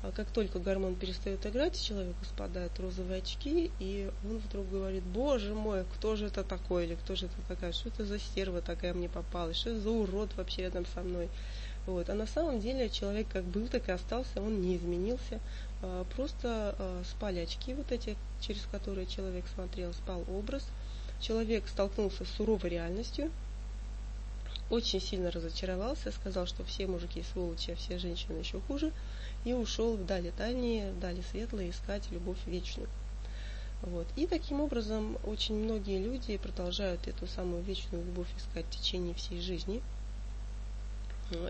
а 0.00 0.12
как 0.12 0.28
только 0.28 0.60
гормон 0.60 0.94
перестает 0.94 1.44
играть, 1.44 1.80
человеку 1.80 2.24
спадают 2.24 2.78
розовые 2.78 3.18
очки, 3.18 3.72
и 3.80 4.08
он 4.24 4.38
вдруг 4.38 4.70
говорит, 4.70 5.02
боже 5.02 5.54
мой, 5.54 5.84
кто 5.96 6.14
же 6.14 6.26
это 6.26 6.44
такой, 6.44 6.86
или 6.86 6.94
кто 6.94 7.16
же 7.16 7.26
это 7.26 7.34
такая, 7.48 7.72
что 7.72 7.88
это 7.88 8.04
за 8.04 8.20
стерва 8.20 8.62
такая 8.62 8.94
мне 8.94 9.08
попалась, 9.08 9.56
что 9.56 9.70
это 9.70 9.80
за 9.80 9.90
урод 9.90 10.36
вообще 10.36 10.62
рядом 10.62 10.86
со 10.94 11.00
мной. 11.00 11.28
Вот. 11.86 12.10
А 12.10 12.14
на 12.14 12.26
самом 12.26 12.60
деле 12.60 12.88
человек 12.90 13.28
как 13.32 13.44
был, 13.44 13.68
так 13.68 13.88
и 13.88 13.92
остался, 13.92 14.42
он 14.42 14.60
не 14.60 14.76
изменился. 14.76 15.40
А, 15.82 16.04
просто 16.16 16.74
а, 16.78 17.02
спали 17.04 17.40
очки 17.40 17.74
вот 17.74 17.92
эти, 17.92 18.16
через 18.40 18.62
которые 18.70 19.06
человек 19.06 19.44
смотрел, 19.54 19.92
спал 19.92 20.24
образ. 20.28 20.66
Человек 21.20 21.64
столкнулся 21.66 22.24
с 22.24 22.28
суровой 22.28 22.70
реальностью, 22.70 23.32
очень 24.70 25.00
сильно 25.00 25.32
разочаровался, 25.32 26.12
сказал, 26.12 26.46
что 26.46 26.62
все 26.62 26.86
мужики 26.86 27.24
сволочи, 27.32 27.72
а 27.72 27.76
все 27.76 27.98
женщины 27.98 28.38
еще 28.38 28.60
хуже– 28.60 28.92
и 29.44 29.52
ушел 29.52 29.96
в 29.96 30.04
дали 30.04 30.32
дальние, 30.36 30.92
в 30.92 31.00
дали 31.00 31.22
светлые 31.30 31.70
искать 31.70 32.10
любовь 32.10 32.38
вечную. 32.46 32.88
Вот. 33.82 34.06
И 34.16 34.26
таким 34.26 34.60
образом 34.60 35.18
очень 35.24 35.54
многие 35.54 36.02
люди 36.02 36.36
продолжают 36.36 37.06
эту 37.06 37.26
самую 37.26 37.62
вечную 37.62 38.04
любовь 38.04 38.28
искать 38.36 38.66
в 38.66 38.70
течение 38.70 39.14
всей 39.14 39.40
жизни. 39.40 39.82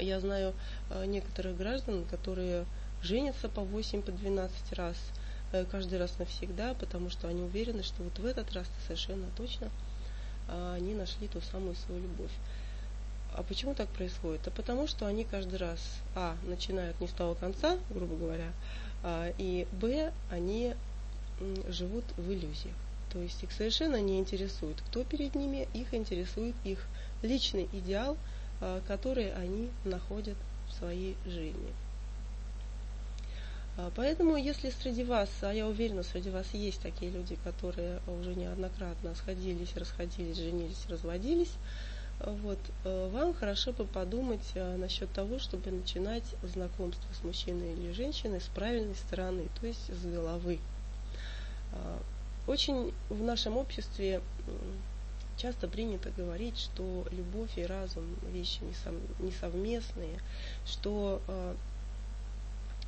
Я 0.00 0.20
знаю 0.20 0.54
э, 0.90 1.04
некоторых 1.06 1.56
граждан, 1.56 2.04
которые 2.04 2.64
женятся 3.02 3.48
по 3.48 3.62
8, 3.62 4.02
по 4.02 4.10
12 4.10 4.72
раз, 4.72 4.96
э, 5.52 5.64
каждый 5.70 5.98
раз 5.98 6.18
навсегда, 6.18 6.74
потому 6.74 7.10
что 7.10 7.28
они 7.28 7.42
уверены, 7.42 7.82
что 7.82 8.02
вот 8.02 8.18
в 8.18 8.24
этот 8.24 8.52
раз 8.52 8.66
совершенно 8.86 9.26
точно 9.36 9.70
они 10.48 10.94
нашли 10.94 11.28
ту 11.28 11.42
самую 11.42 11.74
свою 11.74 12.00
любовь. 12.00 12.30
А 13.34 13.42
почему 13.42 13.74
так 13.74 13.88
происходит? 13.88 14.46
А 14.48 14.50
потому 14.50 14.86
что 14.86 15.06
они 15.06 15.24
каждый 15.24 15.58
раз, 15.58 15.78
а, 16.14 16.36
начинают 16.44 17.00
не 17.00 17.06
с 17.06 17.12
того 17.12 17.34
конца, 17.34 17.78
грубо 17.90 18.16
говоря, 18.16 18.52
а, 19.02 19.32
и, 19.38 19.66
б, 19.72 20.12
они 20.30 20.74
живут 21.68 22.04
в 22.16 22.32
иллюзиях. 22.32 22.74
То 23.12 23.20
есть 23.20 23.42
их 23.42 23.52
совершенно 23.52 24.00
не 24.00 24.18
интересует, 24.18 24.80
кто 24.80 25.04
перед 25.04 25.34
ними, 25.34 25.68
их 25.72 25.94
интересует 25.94 26.54
их 26.64 26.84
личный 27.22 27.68
идеал, 27.72 28.16
а, 28.60 28.80
который 28.86 29.32
они 29.32 29.70
находят 29.84 30.36
в 30.68 30.74
своей 30.74 31.16
жизни. 31.24 31.72
А, 33.76 33.92
поэтому, 33.94 34.36
если 34.36 34.70
среди 34.70 35.04
вас, 35.04 35.30
а 35.42 35.52
я 35.52 35.66
уверена, 35.66 36.02
среди 36.02 36.30
вас 36.30 36.46
есть 36.52 36.80
такие 36.82 37.10
люди, 37.10 37.38
которые 37.44 38.00
уже 38.08 38.34
неоднократно 38.34 39.14
сходились, 39.14 39.76
расходились, 39.76 40.36
женились, 40.36 40.86
разводились, 40.88 41.52
вот, 42.20 42.58
э, 42.84 43.10
вам 43.12 43.32
хорошо 43.32 43.72
бы 43.72 43.84
подумать 43.84 44.50
э, 44.54 44.76
насчет 44.76 45.08
того, 45.12 45.38
чтобы 45.38 45.70
начинать 45.70 46.24
знакомство 46.42 47.06
с 47.14 47.22
мужчиной 47.22 47.74
или 47.74 47.92
женщиной 47.92 48.40
с 48.40 48.48
правильной 48.48 48.96
стороны, 48.96 49.46
то 49.60 49.66
есть 49.68 49.88
с 49.88 50.04
головы. 50.04 50.58
Очень 52.48 52.94
в 53.10 53.22
нашем 53.22 53.58
обществе 53.58 54.22
часто 55.38 55.68
принято 55.68 56.10
говорить, 56.10 56.58
что 56.58 57.06
любовь 57.10 57.56
и 57.56 57.64
разум 57.64 58.04
вещи 58.32 58.60
несовместные, 59.20 60.18
что 60.66 61.22
э, 61.28 61.54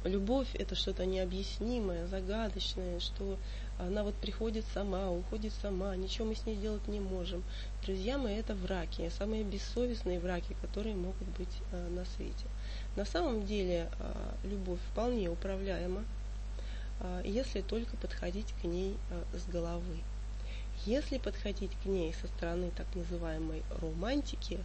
любовь 0.04 0.48
это 0.54 0.74
что-то 0.74 1.06
необъяснимое, 1.06 2.06
загадочное, 2.06 3.00
что 3.00 3.38
она 3.78 4.02
вот 4.02 4.14
приходит 4.14 4.64
сама, 4.74 5.10
уходит 5.10 5.52
сама, 5.62 5.94
ничего 5.96 6.26
мы 6.26 6.34
с 6.34 6.44
ней 6.44 6.56
сделать 6.56 6.86
не 6.88 7.00
можем. 7.00 7.42
Друзья 7.84 8.18
мои, 8.18 8.34
это 8.34 8.54
враки, 8.54 9.10
самые 9.16 9.44
бессовестные 9.44 10.20
враки, 10.20 10.54
которые 10.60 10.94
могут 10.94 11.28
быть 11.38 11.62
э, 11.72 11.88
на 11.88 12.04
свете. 12.04 12.46
На 12.96 13.04
самом 13.04 13.46
деле 13.46 13.88
э, 13.98 14.12
любовь 14.44 14.80
вполне 14.92 15.30
управляема, 15.30 16.04
э, 17.00 17.22
если 17.24 17.60
только 17.60 17.96
подходить 17.96 18.52
к 18.60 18.64
ней 18.64 18.96
э, 19.10 19.38
с 19.38 19.50
головы. 19.50 19.98
Если 20.86 21.18
подходить 21.18 21.72
к 21.82 21.86
ней 21.86 22.14
со 22.14 22.26
стороны 22.28 22.70
так 22.74 22.86
называемой 22.94 23.62
романтики, 23.82 24.58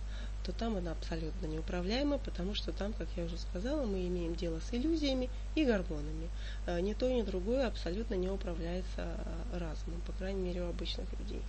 то 0.45 0.51
там 0.51 0.77
она 0.77 0.91
абсолютно 0.91 1.47
неуправляема, 1.47 2.19
потому 2.19 2.53
что 2.53 2.71
там, 2.71 2.93
как 2.93 3.07
я 3.17 3.25
уже 3.25 3.37
сказала, 3.37 3.85
мы 3.85 4.07
имеем 4.07 4.35
дело 4.35 4.59
с 4.59 4.73
иллюзиями 4.73 5.29
и 5.55 5.65
гормонами. 5.65 6.29
Э, 6.67 6.79
ни 6.79 6.93
то, 6.93 7.11
ни 7.11 7.23
другое 7.23 7.67
абсолютно 7.67 8.13
не 8.13 8.29
управляется 8.29 8.85
э, 8.97 9.57
разумом, 9.57 10.01
по 10.01 10.13
крайней 10.13 10.41
мере 10.41 10.61
у 10.61 10.69
обычных 10.69 11.11
людей. 11.19 11.41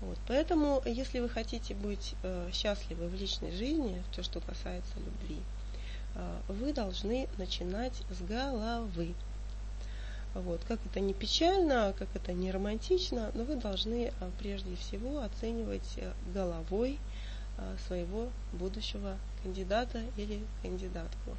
Вот. 0.00 0.18
Поэтому, 0.28 0.80
если 0.86 1.18
вы 1.20 1.28
хотите 1.28 1.74
быть 1.74 2.14
э, 2.22 2.50
счастливы 2.52 3.08
в 3.08 3.14
личной 3.14 3.50
жизни, 3.50 4.02
то, 4.14 4.22
что 4.22 4.40
касается 4.40 4.94
любви, 4.98 5.40
вы 6.46 6.74
должны 6.74 7.26
начинать 7.38 7.94
с 8.10 8.20
головы. 8.20 9.14
Вот. 10.34 10.62
Как 10.66 10.80
это 10.86 11.00
не 11.00 11.12
печально, 11.12 11.94
как 11.98 12.08
это 12.14 12.32
не 12.32 12.50
романтично, 12.50 13.30
но 13.34 13.44
вы 13.44 13.56
должны 13.56 14.12
а, 14.20 14.30
прежде 14.38 14.76
всего 14.76 15.20
оценивать 15.20 15.96
э, 15.96 16.10
головой 16.32 16.98
а, 17.58 17.76
своего 17.86 18.30
будущего 18.52 19.18
кандидата 19.42 20.02
или 20.16 20.40
кандидатку, 20.62 21.36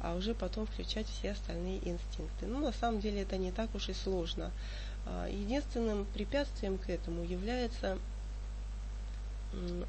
а 0.00 0.14
уже 0.14 0.34
потом 0.34 0.66
включать 0.66 1.06
все 1.06 1.30
остальные 1.30 1.78
инстинкты. 1.88 2.46
Ну, 2.46 2.60
на 2.60 2.72
самом 2.72 3.00
деле 3.00 3.22
это 3.22 3.38
не 3.38 3.50
так 3.50 3.74
уж 3.74 3.88
и 3.88 3.94
сложно. 3.94 4.50
А, 5.06 5.26
единственным 5.26 6.04
препятствием 6.12 6.76
к 6.76 6.90
этому 6.90 7.24
является 7.24 7.98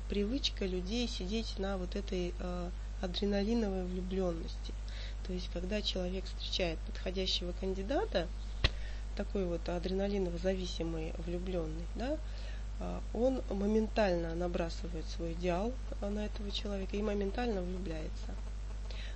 привычка 0.10 0.66
людей 0.66 1.08
сидеть 1.08 1.58
на 1.58 1.78
вот 1.78 1.96
этой 1.96 2.36
адреналиновой 3.02 3.86
влюбленности. 3.86 4.74
То 5.26 5.34
есть, 5.34 5.50
когда 5.52 5.82
человек 5.82 6.26
встречает 6.26 6.78
подходящего 6.80 7.52
кандидата, 7.54 8.28
такой 9.16 9.46
вот 9.46 9.68
адреналиново-зависимый 9.68 11.14
влюбленный, 11.18 11.86
да, 11.96 12.18
а, 12.80 13.02
он 13.14 13.42
моментально 13.50 14.36
набрасывает 14.36 15.06
свой 15.08 15.34
идеал 15.34 15.74
на 16.02 16.26
этого 16.26 16.52
человека 16.52 16.96
и 16.98 17.02
моментально 17.02 17.62
влюбляется. 17.62 18.36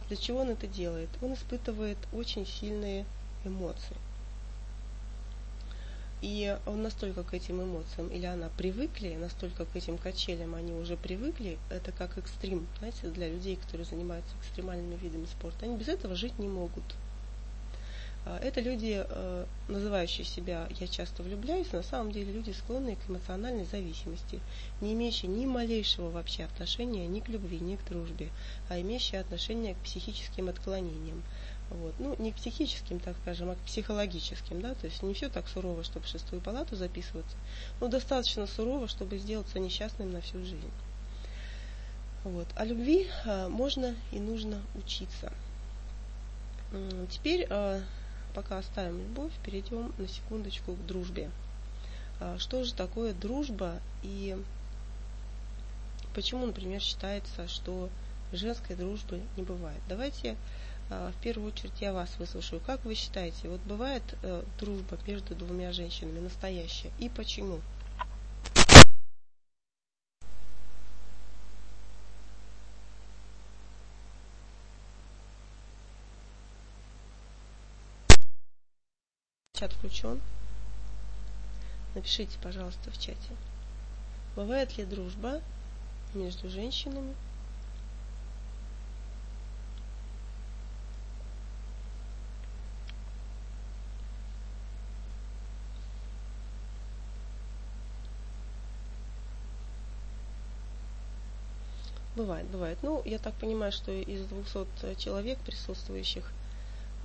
Для 0.08 0.18
чего 0.18 0.40
он 0.40 0.50
это 0.50 0.68
делает? 0.68 1.10
Он 1.22 1.34
испытывает 1.34 1.98
очень 2.14 2.46
сильные 2.46 3.06
эмоции. 3.44 3.96
И 6.22 6.58
он 6.66 6.82
настолько 6.82 7.24
к 7.24 7.34
этим 7.34 7.64
эмоциям, 7.64 8.10
или 8.10 8.26
она 8.26 8.50
привыкли, 8.58 9.16
настолько 9.16 9.66
к 9.66 9.76
этим 9.76 9.98
качелям 9.98 10.54
они 10.54 10.74
уже 10.74 10.98
привыкли, 10.98 11.58
это 11.70 11.94
как 11.94 12.18
экстрим, 12.18 12.68
знаете, 12.80 13.08
для 13.10 13.30
людей, 13.30 13.56
которые 13.56 13.86
занимаются 13.86 14.36
экстремальными 14.42 14.96
видами 14.96 15.26
спорта. 15.26 15.66
Они 15.66 15.78
без 15.78 15.88
этого 15.88 16.16
жить 16.16 16.38
не 16.38 16.50
могут. 16.50 16.84
А, 18.30 18.38
это 18.44 18.62
люди, 18.62 19.04
э, 19.08 19.46
называющие 19.70 20.24
себя 20.24 20.68
«я 20.80 20.88
часто 20.88 21.24
влюбляюсь», 21.24 21.72
на 21.72 21.82
самом 21.82 22.12
деле 22.12 22.32
люди, 22.32 22.52
склонные 22.52 22.96
к 22.96 23.10
эмоциональной 23.10 23.66
зависимости, 23.66 24.40
не 24.82 24.94
имеющие 24.94 25.32
ни 25.32 25.48
малейшего 25.48 26.12
вообще 26.12 26.44
отношения 26.44 27.08
ни 27.08 27.22
к 27.22 27.28
любви, 27.28 27.60
ни 27.60 27.76
к 27.76 27.84
дружбе, 27.90 28.30
а 28.70 28.80
имеющие 28.80 29.20
отношение 29.20 29.74
к 29.74 29.80
психическим 29.80 30.48
отклонениям. 30.48 31.24
Вот. 31.72 31.96
Ну, 31.98 32.16
не 32.20 32.32
к 32.32 32.36
психическим, 32.36 33.00
так 33.00 33.16
скажем, 33.24 33.50
а 33.50 33.56
к 33.56 33.60
психологическим, 33.60 34.62
да, 34.62 34.76
то 34.76 34.86
есть 34.86 35.02
не 35.02 35.16
все 35.16 35.30
так 35.30 35.48
сурово, 35.48 35.84
чтобы 35.84 36.06
в 36.06 36.10
шестую 36.10 36.40
палату 36.40 36.76
записываться, 36.76 37.36
но 37.82 37.88
достаточно 37.88 38.46
сурово, 38.46 38.88
чтобы 38.88 39.18
сделаться 39.18 39.58
несчастным 39.58 40.12
на 40.12 40.22
всю 40.22 40.38
жизнь. 40.40 40.72
Вот. 42.24 42.48
А 42.56 42.64
любви 42.64 43.08
а, 43.26 43.50
можно 43.50 43.96
и 44.12 44.20
нужно 44.20 44.62
учиться. 44.76 45.34
Теперь 47.10 47.48
а, 47.50 47.82
пока 48.34 48.58
оставим 48.60 49.00
любовь, 49.00 49.32
перейдем 49.44 49.94
на 49.98 50.08
секундочку 50.08 50.74
к 50.74 50.86
дружбе. 50.86 51.30
А, 52.20 52.38
что 52.38 52.64
же 52.64 52.74
такое 52.74 53.14
дружба 53.14 53.80
и 54.04 54.38
почему, 56.14 56.46
например, 56.46 56.82
считается, 56.82 57.48
что 57.48 57.90
женской 58.32 58.76
дружбы 58.76 59.22
не 59.38 59.44
бывает? 59.44 59.82
Давайте 59.88 60.36
а, 60.90 61.12
в 61.12 61.22
первую 61.22 61.52
очередь 61.52 61.80
я 61.80 61.94
вас 61.94 62.10
выслушаю. 62.18 62.62
Как 62.66 62.84
вы 62.84 62.96
считаете, 62.96 63.48
вот 63.48 63.62
бывает 63.62 64.04
э, 64.24 64.44
дружба 64.60 64.98
между 65.06 65.36
двумя 65.36 65.72
женщинами 65.72 66.20
настоящая 66.20 66.92
и 66.98 67.10
почему? 67.10 67.62
Чат 79.60 79.74
включен. 79.74 80.22
Напишите, 81.94 82.38
пожалуйста, 82.42 82.92
в 82.92 82.98
чате. 82.98 83.36
Бывает 84.38 84.78
ли 84.78 84.86
дружба 84.86 85.42
между 86.14 86.50
женщинами 86.50 87.14
Бывает, 102.16 102.48
бывает. 102.48 102.78
Ну, 102.82 103.02
я 103.06 103.18
так 103.18 103.34
понимаю, 103.36 103.72
что 103.72 103.92
из 103.92 104.26
200 104.26 104.96
человек 104.96 105.40
присутствующих 105.40 106.30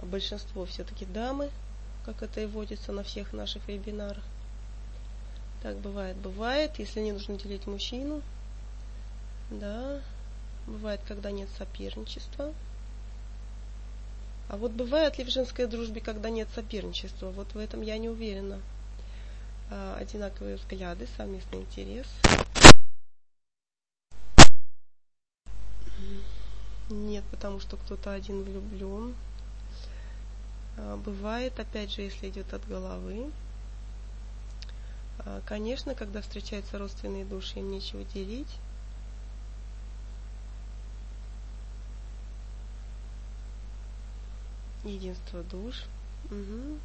большинство 0.03 0.67
все-таки 0.67 1.05
дамы, 1.05 1.51
как 2.05 2.23
это 2.23 2.41
и 2.41 2.47
водится 2.47 2.93
на 2.93 3.03
всех 3.03 3.33
наших 3.33 3.67
вебинарах. 3.69 4.23
Так 5.63 5.79
бывает, 5.79 6.17
бывает, 6.17 6.79
если 6.79 7.01
не 7.01 7.13
нужно 7.13 7.39
делить 7.39 7.67
мужчину. 7.67 8.21
Да, 9.51 10.01
бывает, 10.67 11.01
когда 11.07 11.31
нет 11.31 11.49
соперничества. 11.57 12.53
А 14.49 14.57
вот 14.57 14.73
бывает 14.73 15.17
ли 15.17 15.25
в 15.25 15.31
женской 15.31 15.67
дружбе, 15.67 16.01
когда 16.01 16.29
нет 16.29 16.49
соперничества? 16.55 17.31
Вот 17.31 17.55
в 17.55 17.59
этом 17.59 17.81
я 17.81 17.97
не 17.97 18.11
уверена. 18.11 18.61
А, 19.71 19.97
одинаковые 19.99 20.57
взгляды, 20.57 21.09
совместный 21.17 21.61
интерес. 21.61 22.07
Нет, 26.91 27.25
потому 27.31 27.61
что 27.61 27.79
кто-то 27.79 28.13
один 28.13 28.43
влюблен. 28.43 29.15
А, 30.77 30.97
бывает, 30.97 31.59
опять 31.59 31.93
же, 31.93 32.03
если 32.03 32.29
идет 32.29 32.53
от 32.53 32.67
головы. 32.67 33.31
А, 35.19 35.41
конечно, 35.47 35.95
когда 35.95 36.21
встречаются 36.21 36.79
родственные 36.79 37.25
души, 37.25 37.59
им 37.59 37.71
нечего 37.71 38.05
делить. 38.05 38.59
Единство 44.85 45.43
душ. 45.43 45.85
Угу. 46.31 46.79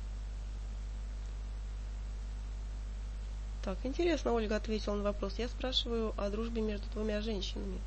Так, 3.63 3.77
интересно, 3.83 4.33
Ольга 4.33 4.55
ответила 4.55 4.95
на 4.95 5.03
вопрос. 5.03 5.37
Я 5.37 5.49
спрашиваю 5.49 6.13
о 6.17 6.29
дружбе 6.29 6.61
между 6.61 6.87
двумя 6.91 7.21
женщинами. 7.21 7.79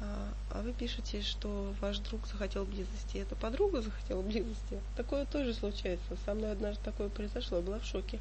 А, 0.00 0.28
а 0.50 0.62
вы 0.62 0.72
пишете, 0.72 1.22
что 1.22 1.74
ваш 1.80 1.98
друг 1.98 2.26
захотел 2.26 2.64
близости. 2.64 3.18
Это 3.18 3.34
подруга 3.34 3.80
захотела 3.80 4.22
близости. 4.22 4.80
Такое 4.96 5.24
тоже 5.24 5.54
случается. 5.54 6.16
Со 6.24 6.34
мной 6.34 6.52
однажды 6.52 6.82
такое 6.84 7.08
произошло. 7.08 7.58
Я 7.58 7.62
была 7.62 7.78
в 7.78 7.84
шоке. 7.84 8.20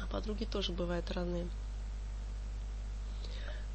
А 0.00 0.06
подруги 0.06 0.44
тоже 0.44 0.72
бывают 0.72 1.10
разные. 1.10 1.46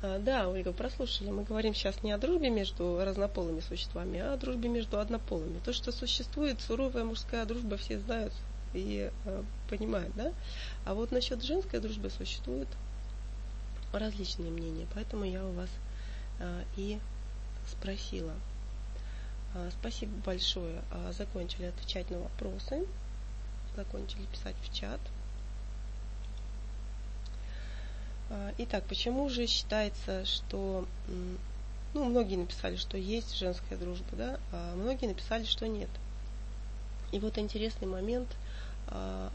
А, 0.02 0.20
да, 0.20 0.50
Ольга, 0.50 0.72
прослушали. 0.72 1.30
Мы 1.30 1.44
говорим 1.44 1.74
сейчас 1.74 2.04
не 2.04 2.12
о 2.12 2.18
дружбе 2.18 2.50
между 2.50 3.02
разнополыми 3.04 3.60
существами, 3.60 4.20
а 4.20 4.34
о 4.34 4.38
дружбе 4.38 4.70
между 4.70 5.00
однополыми. 5.00 5.60
То, 5.60 5.74
что 5.74 5.92
существует 5.92 6.62
суровая 6.62 7.04
мужская 7.04 7.46
дружба, 7.46 7.78
все 7.78 8.00
знают 8.00 8.34
и 8.74 9.12
э, 9.26 9.44
понимают, 9.70 10.14
да? 10.16 10.34
А 10.86 10.94
вот 10.94 11.12
насчет 11.12 11.44
женской 11.44 11.80
дружбы 11.80 12.10
существует 12.10 12.68
различные 14.00 14.52
мнения, 14.52 14.88
поэтому 14.94 15.24
я 15.24 15.46
у 15.46 15.52
вас 15.52 15.70
а, 16.40 16.64
и 16.76 17.00
спросила. 17.70 18.34
А, 19.54 19.70
спасибо 19.80 20.14
большое. 20.26 20.82
А, 20.92 21.12
закончили 21.14 21.66
отвечать 21.66 22.10
на 22.10 22.20
вопросы, 22.20 22.86
закончили 23.76 24.26
писать 24.26 24.56
в 24.62 24.74
чат. 24.74 25.00
Итак, 28.58 28.86
почему 28.88 29.30
же 29.30 29.46
считается, 29.46 30.26
что 30.26 30.88
ну, 31.94 32.06
многие 32.06 32.38
написали, 32.38 32.78
что 32.78 32.98
есть 32.98 33.38
женская 33.38 33.76
дружба, 33.76 34.08
да, 34.14 34.40
а 34.52 34.76
многие 34.76 35.06
написали, 35.06 35.44
что 35.44 35.68
нет. 35.68 35.90
И 37.12 37.20
вот 37.20 37.38
интересный 37.38 37.88
момент 37.88 38.28
о 38.88 39.30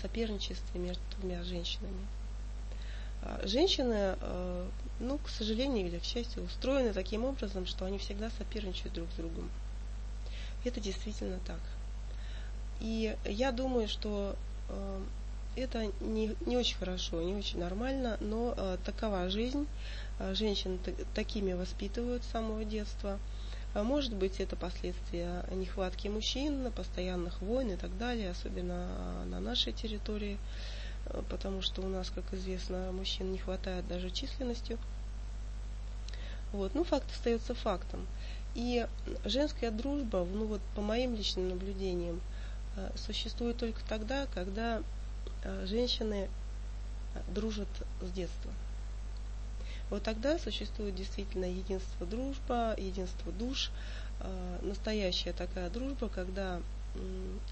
соперничестве 0.00 0.78
между 0.78 1.02
двумя 1.18 1.42
женщинами. 1.42 2.06
А, 3.24 3.40
женщины, 3.46 4.16
а, 4.20 4.68
ну, 5.00 5.18
к 5.18 5.28
сожалению 5.28 5.86
или 5.86 5.98
к 5.98 6.04
счастью, 6.04 6.44
устроены 6.44 6.92
таким 6.92 7.24
образом, 7.24 7.66
что 7.66 7.86
они 7.86 7.98
всегда 7.98 8.30
соперничают 8.30 8.92
друг 8.92 9.08
с 9.12 9.14
другом. 9.14 9.50
Это 10.64 10.80
действительно 10.80 11.38
так. 11.46 11.60
И 12.80 13.16
я 13.24 13.50
думаю, 13.52 13.88
что 13.88 14.36
а, 14.68 15.02
это 15.56 15.90
не, 16.00 16.36
не 16.44 16.56
очень 16.56 16.76
хорошо, 16.76 17.22
не 17.22 17.34
очень 17.34 17.60
нормально, 17.60 18.16
но 18.20 18.76
такова 18.84 19.28
жизнь. 19.30 19.68
Женщин 20.32 20.80
такими 21.14 21.52
воспитывают 21.52 22.24
с 22.24 22.30
самого 22.30 22.64
детства. 22.64 23.20
Может 23.72 24.14
быть, 24.14 24.40
это 24.40 24.56
последствия 24.56 25.44
нехватки 25.52 26.08
мужчин, 26.08 26.72
постоянных 26.72 27.40
войн 27.40 27.72
и 27.72 27.76
так 27.76 27.96
далее, 27.98 28.30
особенно 28.30 29.24
на 29.26 29.38
нашей 29.38 29.72
территории. 29.72 30.34
Э, 30.34 30.38
потому 31.28 31.62
что 31.62 31.82
у 31.82 31.88
нас, 31.88 32.10
как 32.10 32.32
известно, 32.32 32.90
мужчин 32.92 33.32
не 33.32 33.38
хватает 33.38 33.86
даже 33.88 34.10
численностью. 34.10 34.78
Вот. 36.52 36.74
Ну, 36.74 36.84
факт 36.84 37.10
остается 37.12 37.54
фактом. 37.54 38.06
И 38.54 38.86
женская 39.24 39.70
дружба, 39.70 40.24
ну 40.24 40.46
вот 40.46 40.60
по 40.76 40.80
моим 40.80 41.14
личным 41.16 41.48
наблюдениям, 41.48 42.20
э, 42.76 42.90
существует 42.96 43.56
только 43.56 43.80
тогда, 43.88 44.26
когда 44.34 44.82
э, 45.42 45.66
женщины 45.66 46.28
дружат 47.28 47.68
с 48.00 48.10
детства. 48.10 48.52
Вот 49.90 50.02
тогда 50.02 50.38
существует 50.38 50.94
действительно 50.94 51.44
единство 51.44 52.06
дружба, 52.06 52.74
единство 52.76 53.30
душ, 53.32 53.70
настоящая 54.62 55.32
такая 55.32 55.70
дружба, 55.70 56.08
когда 56.08 56.60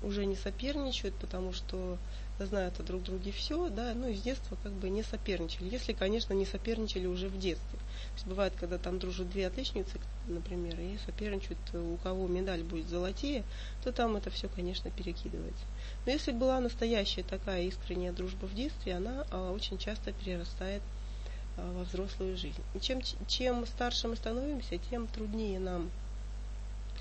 уже 0.02 0.24
не 0.24 0.36
соперничают, 0.36 1.14
потому 1.16 1.52
что 1.52 1.98
знают 2.46 2.78
о 2.80 2.82
друг 2.82 3.02
друге 3.02 3.32
все, 3.32 3.68
да, 3.68 3.92
ну 3.94 4.08
и 4.08 4.14
с 4.14 4.22
детства 4.22 4.56
как 4.62 4.72
бы 4.72 4.88
не 4.90 5.02
соперничали. 5.02 5.68
Если, 5.68 5.92
конечно, 5.92 6.32
не 6.32 6.46
соперничали 6.46 7.06
уже 7.06 7.28
в 7.28 7.38
детстве. 7.38 7.78
То 7.78 8.14
есть 8.14 8.26
бывает, 8.26 8.52
когда 8.58 8.78
там 8.78 8.98
дружат 8.98 9.30
две 9.30 9.46
отличницы, 9.46 10.00
например, 10.26 10.78
и 10.80 10.98
соперничают, 11.04 11.58
у 11.74 11.96
кого 11.96 12.28
медаль 12.28 12.62
будет 12.62 12.88
золотее, 12.88 13.44
то 13.82 13.92
там 13.92 14.16
это 14.16 14.30
все, 14.30 14.48
конечно, 14.48 14.90
перекидывается. 14.90 15.64
Но 16.06 16.12
если 16.12 16.32
была 16.32 16.60
настоящая 16.60 17.22
такая 17.22 17.62
искренняя 17.64 18.12
дружба 18.12 18.46
в 18.46 18.54
детстве, 18.54 18.94
она 18.94 19.26
а, 19.30 19.52
очень 19.52 19.78
часто 19.78 20.12
перерастает 20.12 20.82
а, 21.56 21.72
во 21.72 21.84
взрослую 21.84 22.36
жизнь. 22.36 22.62
И 22.74 22.80
чем, 22.80 23.00
чем 23.26 23.66
старше 23.66 24.08
мы 24.08 24.16
становимся, 24.16 24.78
тем 24.90 25.06
труднее 25.06 25.58
нам 25.58 25.90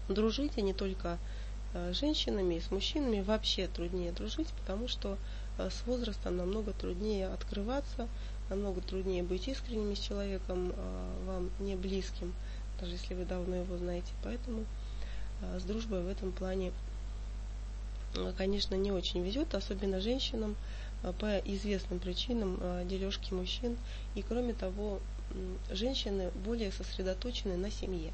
дружить, 0.07 0.57
и 0.57 0.61
не 0.61 0.73
только 0.73 1.17
с 1.73 1.93
женщинами 1.93 2.55
и 2.55 2.59
с 2.59 2.69
мужчинами 2.69 3.21
вообще 3.21 3.67
труднее 3.67 4.11
дружить, 4.11 4.49
потому 4.59 4.87
что 4.87 5.17
э, 5.57 5.69
с 5.69 5.85
возрастом 5.87 6.35
намного 6.35 6.73
труднее 6.73 7.27
открываться, 7.27 8.09
намного 8.49 8.81
труднее 8.81 9.23
быть 9.23 9.47
искренним 9.47 9.95
с 9.95 9.99
человеком, 9.99 10.73
э, 10.75 11.13
вам 11.25 11.49
не 11.59 11.75
близким, 11.75 12.33
даже 12.79 12.93
если 12.93 13.13
вы 13.13 13.25
давно 13.25 13.55
его 13.55 13.77
знаете. 13.77 14.11
Поэтому 14.23 14.65
с 15.57 15.63
дружбой 15.63 16.03
в 16.03 16.07
этом 16.07 16.31
плане, 16.31 16.71
конечно, 18.37 18.75
не 18.75 18.91
очень 18.91 19.23
везет, 19.23 19.55
особенно 19.55 19.99
женщинам 19.99 20.55
по 21.19 21.39
известным 21.39 21.97
причинам 21.97 22.59
дележки 22.87 23.33
мужчин. 23.33 23.75
И 24.13 24.21
кроме 24.21 24.53
того, 24.53 24.99
женщины 25.71 26.29
более 26.45 26.71
сосредоточены 26.71 27.57
на 27.57 27.71
семье. 27.71 28.13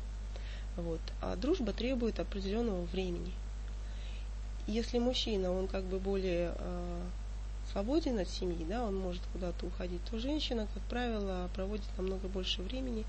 Вот. 0.77 1.01
А 1.21 1.35
дружба 1.35 1.73
требует 1.73 2.17
определенного 2.21 2.85
времени– 2.85 3.33
если 4.67 4.99
мужчина, 4.99 5.51
он 5.51 5.67
как 5.67 5.83
бы 5.83 5.99
более 5.99 6.53
э, 6.55 7.01
свободен 7.71 8.19
от 8.19 8.29
семьи, 8.29 8.65
да, 8.67 8.83
он 8.83 8.95
может 8.95 9.21
куда-то 9.33 9.65
уходить, 9.65 10.01
то 10.09 10.19
женщина, 10.19 10.67
как 10.73 10.83
правило, 10.83 11.49
проводит 11.55 11.85
намного 11.97 12.27
больше 12.27 12.61
времени, 12.61 13.05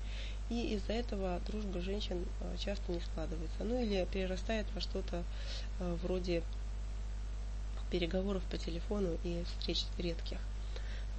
и 0.49 0.73
из-за 0.75 0.93
этого 0.93 1.39
дружба 1.45 1.81
женщин 1.81 2.25
э, 2.41 2.55
часто 2.57 2.91
не 2.91 2.99
складывается. 3.01 3.63
Ну 3.63 3.81
или 3.81 4.07
перерастает 4.11 4.65
во 4.73 4.81
что-то 4.81 5.23
э, 5.79 5.97
вроде 6.03 6.43
переговоров 7.91 8.43
по 8.49 8.57
телефону 8.57 9.17
и 9.23 9.43
встреч 9.45 9.85
редких. 9.97 10.39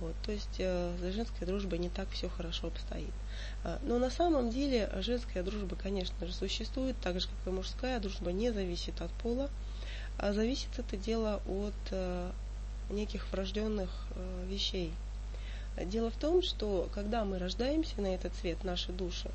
Вот, 0.00 0.14
то 0.24 0.32
есть 0.32 0.56
э, 0.58 0.96
за 0.98 1.12
женской 1.12 1.46
дружбой 1.46 1.78
не 1.78 1.90
так 1.90 2.08
все 2.10 2.28
хорошо 2.28 2.68
обстоит. 2.68 3.12
Э, 3.64 3.78
но 3.82 3.98
на 3.98 4.10
самом 4.10 4.50
деле 4.50 4.90
женская 4.96 5.42
дружба, 5.42 5.76
конечно 5.76 6.26
же, 6.26 6.32
существует, 6.32 6.96
так 7.02 7.20
же 7.20 7.28
как 7.28 7.52
и 7.52 7.54
мужская 7.54 8.00
дружба 8.00 8.32
не 8.32 8.50
зависит 8.50 9.00
от 9.00 9.10
пола. 9.12 9.44
А 9.44 9.50
зависит 10.22 10.78
это 10.78 10.96
дело 10.98 11.40
от 11.46 11.74
э, 11.92 12.30
неких 12.90 13.32
врожденных 13.32 13.90
э, 14.14 14.46
вещей. 14.48 14.92
Дело 15.82 16.10
в 16.10 16.16
том, 16.16 16.42
что 16.42 16.90
когда 16.94 17.24
мы 17.24 17.38
рождаемся 17.38 18.00
на 18.00 18.08
этот 18.08 18.34
свет, 18.36 18.62
наши 18.62 18.92
души, 18.92 19.30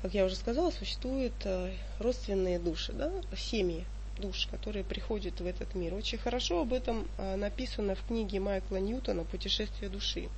как 0.00 0.14
я 0.14 0.24
уже 0.24 0.36
сказала, 0.36 0.70
существуют 0.70 1.34
э, 1.44 1.72
родственные 1.98 2.60
души, 2.60 2.92
да, 2.92 3.10
семьи. 3.36 3.84
душ, 4.18 4.46
которые 4.50 4.84
приходят 4.84 5.40
в 5.40 5.46
этот 5.46 5.74
мир. 5.74 5.94
Очень 5.94 6.18
хорошо 6.18 6.62
об 6.62 6.72
этом 6.72 7.06
написано 7.36 7.94
в 7.94 8.06
книге 8.06 8.40
Майкла 8.40 8.76
Ньютона 8.76 9.24
«Путешествие 9.24 9.88
души». 9.88 10.28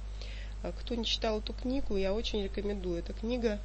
Кто 0.81 0.95
не 0.95 1.07
читал 1.07 1.39
эту 1.39 1.55
книгу, 1.55 1.97
я 1.97 2.13
очень 2.13 2.43
рекомендую. 2.43 2.99
Это 2.99 3.15
книга, 3.15 3.59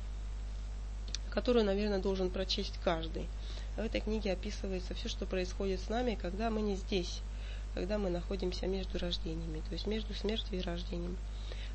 которую, 1.29 1.65
наверное, 1.65 1.99
должен 1.99 2.29
прочесть 2.29 2.79
каждый. 2.81 3.27
В 3.75 3.79
этой 3.79 3.99
книге 3.99 4.31
описывается 4.31 4.93
все, 4.93 5.09
что 5.09 5.25
происходит 5.25 5.81
с 5.81 5.89
нами, 5.89 6.15
когда 6.15 6.49
мы 6.49 6.61
не 6.61 6.77
здесь, 6.77 7.19
когда 7.73 7.97
мы 7.97 8.09
находимся 8.09 8.67
между 8.67 8.97
рождениями, 8.97 9.61
то 9.67 9.73
есть 9.73 9.85
между 9.85 10.13
смертью 10.13 10.57
и 10.57 10.61
рождением. 10.61 11.17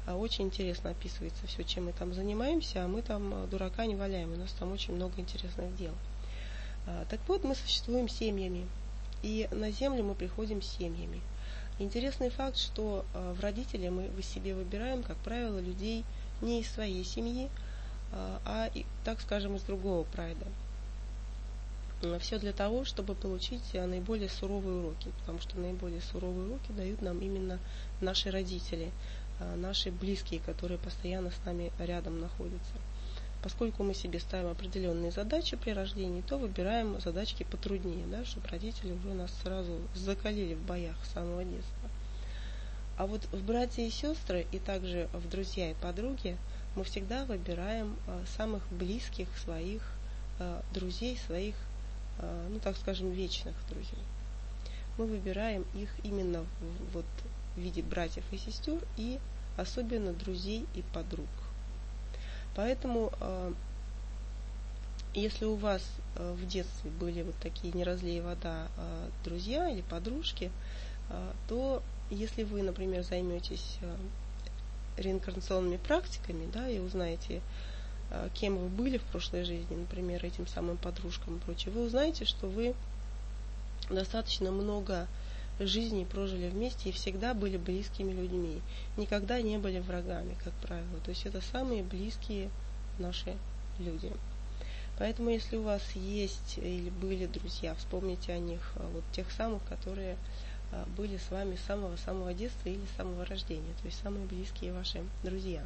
А 0.06 0.16
очень 0.16 0.46
интересно 0.46 0.90
описывается 0.90 1.46
все, 1.46 1.62
чем 1.62 1.86
мы 1.86 1.92
там 1.92 2.14
занимаемся, 2.14 2.84
а 2.84 2.88
мы 2.88 3.02
там 3.02 3.34
а, 3.34 3.46
дурака 3.46 3.84
не 3.84 3.96
валяем, 3.96 4.32
у 4.32 4.36
нас 4.36 4.50
там 4.52 4.72
очень 4.72 4.94
много 4.94 5.20
интересных 5.20 5.76
дел. 5.76 5.92
А, 6.86 7.04
так 7.10 7.20
вот, 7.28 7.44
мы 7.44 7.54
существуем 7.54 8.08
семьями, 8.08 8.66
и 9.22 9.46
на 9.50 9.70
землю 9.70 10.02
мы 10.02 10.14
приходим 10.14 10.62
семьями. 10.62 11.20
Интересный 11.78 12.30
факт, 12.30 12.56
что 12.56 13.04
в 13.12 13.40
родители 13.40 13.90
мы 13.90 14.08
в 14.08 14.22
себе 14.22 14.54
выбираем, 14.54 15.02
как 15.02 15.16
правило, 15.18 15.58
людей 15.58 16.04
не 16.40 16.60
из 16.60 16.70
своей 16.70 17.04
семьи, 17.04 17.50
а, 18.12 18.70
так 19.04 19.20
скажем, 19.20 19.56
из 19.56 19.62
другого 19.62 20.04
прайда. 20.04 20.46
Все 22.20 22.38
для 22.38 22.52
того, 22.52 22.84
чтобы 22.86 23.14
получить 23.14 23.74
наиболее 23.74 24.30
суровые 24.30 24.76
уроки, 24.76 25.12
потому 25.20 25.38
что 25.40 25.58
наиболее 25.58 26.00
суровые 26.00 26.48
уроки 26.48 26.72
дают 26.72 27.02
нам 27.02 27.20
именно 27.20 27.58
наши 28.00 28.30
родители, 28.30 28.90
а, 29.38 29.54
наши 29.56 29.90
близкие, 29.90 30.40
которые 30.40 30.78
постоянно 30.78 31.30
с 31.30 31.44
нами 31.44 31.72
рядом 31.78 32.20
находятся. 32.20 32.72
Поскольку 33.42 33.82
мы 33.82 33.94
себе 33.94 34.18
ставим 34.18 34.50
определенные 34.50 35.10
задачи 35.10 35.56
при 35.56 35.70
рождении, 35.70 36.22
то 36.22 36.38
выбираем 36.38 37.00
задачки 37.00 37.46
потруднее, 37.50 38.06
да, 38.06 38.24
чтобы 38.24 38.48
родители 38.48 38.92
уже 38.92 39.14
нас 39.14 39.30
сразу 39.42 39.78
закалили 39.94 40.54
в 40.54 40.62
боях 40.62 40.96
с 41.04 41.12
самого 41.12 41.44
детства. 41.44 41.90
А 42.98 43.06
вот 43.06 43.24
в 43.32 43.42
братья 43.42 43.82
и 43.82 43.90
сестры 43.90 44.46
и 44.52 44.58
также 44.58 45.08
в 45.14 45.26
друзья 45.28 45.70
и 45.70 45.74
подруги 45.74 46.36
мы 46.76 46.84
всегда 46.84 47.24
выбираем 47.24 47.96
а, 48.06 48.22
самых 48.36 48.62
близких 48.70 49.28
своих 49.38 49.82
а, 50.38 50.62
друзей, 50.74 51.16
своих, 51.26 51.54
ну 52.50 52.58
так 52.60 52.76
скажем, 52.76 53.10
вечных 53.10 53.54
друзей. 53.68 54.04
Мы 54.98 55.06
выбираем 55.06 55.64
их 55.74 55.88
именно 56.02 56.44
вот 56.92 57.06
в 57.56 57.60
виде 57.60 57.82
братьев 57.82 58.24
и 58.32 58.38
сестер 58.38 58.80
и 58.96 59.18
особенно 59.56 60.12
друзей 60.12 60.66
и 60.74 60.82
подруг. 60.94 61.28
Поэтому, 62.54 63.12
э, 63.20 63.52
если 65.14 65.44
у 65.44 65.54
вас 65.54 65.82
э, 66.16 66.32
в 66.34 66.46
детстве 66.46 66.90
были 66.90 67.22
вот 67.22 67.34
такие 67.36 67.72
не 67.72 67.84
разлей 67.84 68.20
вода 68.20 68.68
э, 68.76 69.08
друзья 69.24 69.68
или 69.68 69.82
подружки, 69.82 70.50
то 71.48 71.82
если 72.08 72.44
вы, 72.44 72.62
например, 72.62 73.02
займетесь 73.02 73.78
реинкарнационными 74.96 75.76
практиками, 75.76 76.48
да, 76.52 76.68
и 76.68 76.78
узнаете, 76.78 77.40
кем 78.34 78.56
вы 78.58 78.68
были 78.68 78.98
в 78.98 79.02
прошлой 79.02 79.44
жизни, 79.44 79.76
например, 79.76 80.24
этим 80.24 80.46
самым 80.46 80.76
подружкам 80.76 81.36
и 81.36 81.40
прочее, 81.40 81.72
вы 81.72 81.86
узнаете, 81.86 82.24
что 82.24 82.48
вы 82.48 82.74
достаточно 83.88 84.50
много 84.50 85.06
жизни 85.58 86.04
прожили 86.04 86.48
вместе 86.48 86.88
и 86.88 86.92
всегда 86.92 87.34
были 87.34 87.56
близкими 87.56 88.12
людьми. 88.12 88.60
Никогда 88.96 89.40
не 89.42 89.58
были 89.58 89.78
врагами, 89.78 90.36
как 90.42 90.52
правило. 90.54 90.98
То 91.04 91.10
есть 91.10 91.26
это 91.26 91.40
самые 91.40 91.82
близкие 91.82 92.50
наши 92.98 93.36
люди. 93.78 94.12
Поэтому, 94.98 95.30
если 95.30 95.56
у 95.56 95.62
вас 95.62 95.82
есть 95.94 96.58
или 96.58 96.90
были 96.90 97.26
друзья, 97.26 97.74
вспомните 97.74 98.32
о 98.32 98.38
них, 98.38 98.60
а, 98.76 98.86
вот 98.92 99.02
тех 99.12 99.30
самых, 99.30 99.62
которые 99.64 100.16
а, 100.72 100.84
были 100.96 101.16
с 101.16 101.30
вами 101.30 101.56
с 101.56 101.66
самого-самого 101.66 102.34
детства 102.34 102.68
или 102.68 102.84
с 102.92 102.96
самого 102.96 103.24
рождения, 103.24 103.72
то 103.80 103.86
есть 103.86 103.98
самые 104.02 104.26
близкие 104.26 104.74
ваши 104.74 105.02
друзья. 105.22 105.62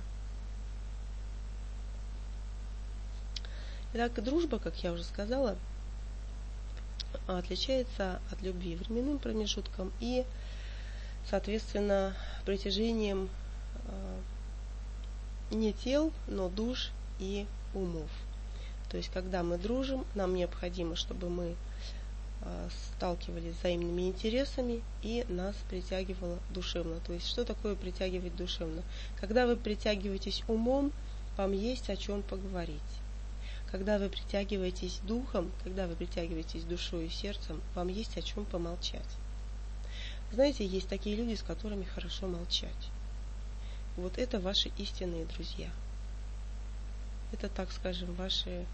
Итак, 3.97 4.25
дружба, 4.25 4.59
как 4.59 4.75
я 4.83 4.93
уже 4.93 5.05
сказала, 5.05 5.57
отличается 7.29 8.21
от 8.33 8.43
любви 8.43 8.75
временным 8.75 9.21
промежутком 9.21 9.93
и, 10.01 10.25
соответственно, 11.31 12.13
притяжением 12.45 13.29
э, 13.87 14.21
не 15.53 15.73
тел, 15.73 16.13
но 16.27 16.49
душ 16.49 16.91
и 17.21 17.47
умов. 17.73 18.11
То 18.91 18.97
есть, 18.97 19.11
когда 19.13 19.45
мы 19.45 19.59
дружим, 19.59 20.05
нам 20.17 20.35
необходимо, 20.35 20.97
чтобы 20.97 21.31
мы 21.31 21.55
э, 22.41 22.69
сталкивались 22.97 23.55
с 23.55 23.61
взаимными 23.61 24.09
интересами 24.09 24.83
и 25.05 25.25
нас 25.29 25.55
притягивало 25.71 26.41
душевно. 26.51 26.99
То 27.07 27.13
есть, 27.13 27.29
что 27.29 27.45
такое 27.45 27.77
притягивать 27.77 28.35
душевно? 28.35 28.83
Когда 29.21 29.47
вы 29.47 29.55
притягиваетесь 29.55 30.43
умом, 30.49 30.91
вам 31.37 31.53
есть 31.53 31.91
о 31.91 31.97
чем 31.97 32.23
поговорить 32.23 32.83
когда 33.75 33.99
вы 33.99 34.09
притягиваетесь 34.09 35.01
духом, 35.03 35.51
когда 35.65 35.89
вы 35.89 35.97
притягиваетесь 35.97 36.63
душой 36.63 37.07
и 37.07 37.11
сердцем, 37.11 37.61
вам 37.75 37.89
есть 37.89 38.17
о 38.17 38.23
чем 38.23 38.45
помолчать. 38.45 39.03
Знаете, 40.31 40.65
есть 40.65 40.89
такие 40.89 41.17
люди, 41.17 41.35
с 41.35 41.43
которыми 41.43 41.83
хорошо 41.83 42.29
молчать. 42.29 42.71
Вот 43.97 44.17
это 44.17 44.39
ваши 44.39 44.71
истинные 44.79 45.25
друзья. 45.25 45.69
Это, 47.33 47.49
так 47.49 47.73
скажем, 47.73 48.15
ваши 48.15 48.65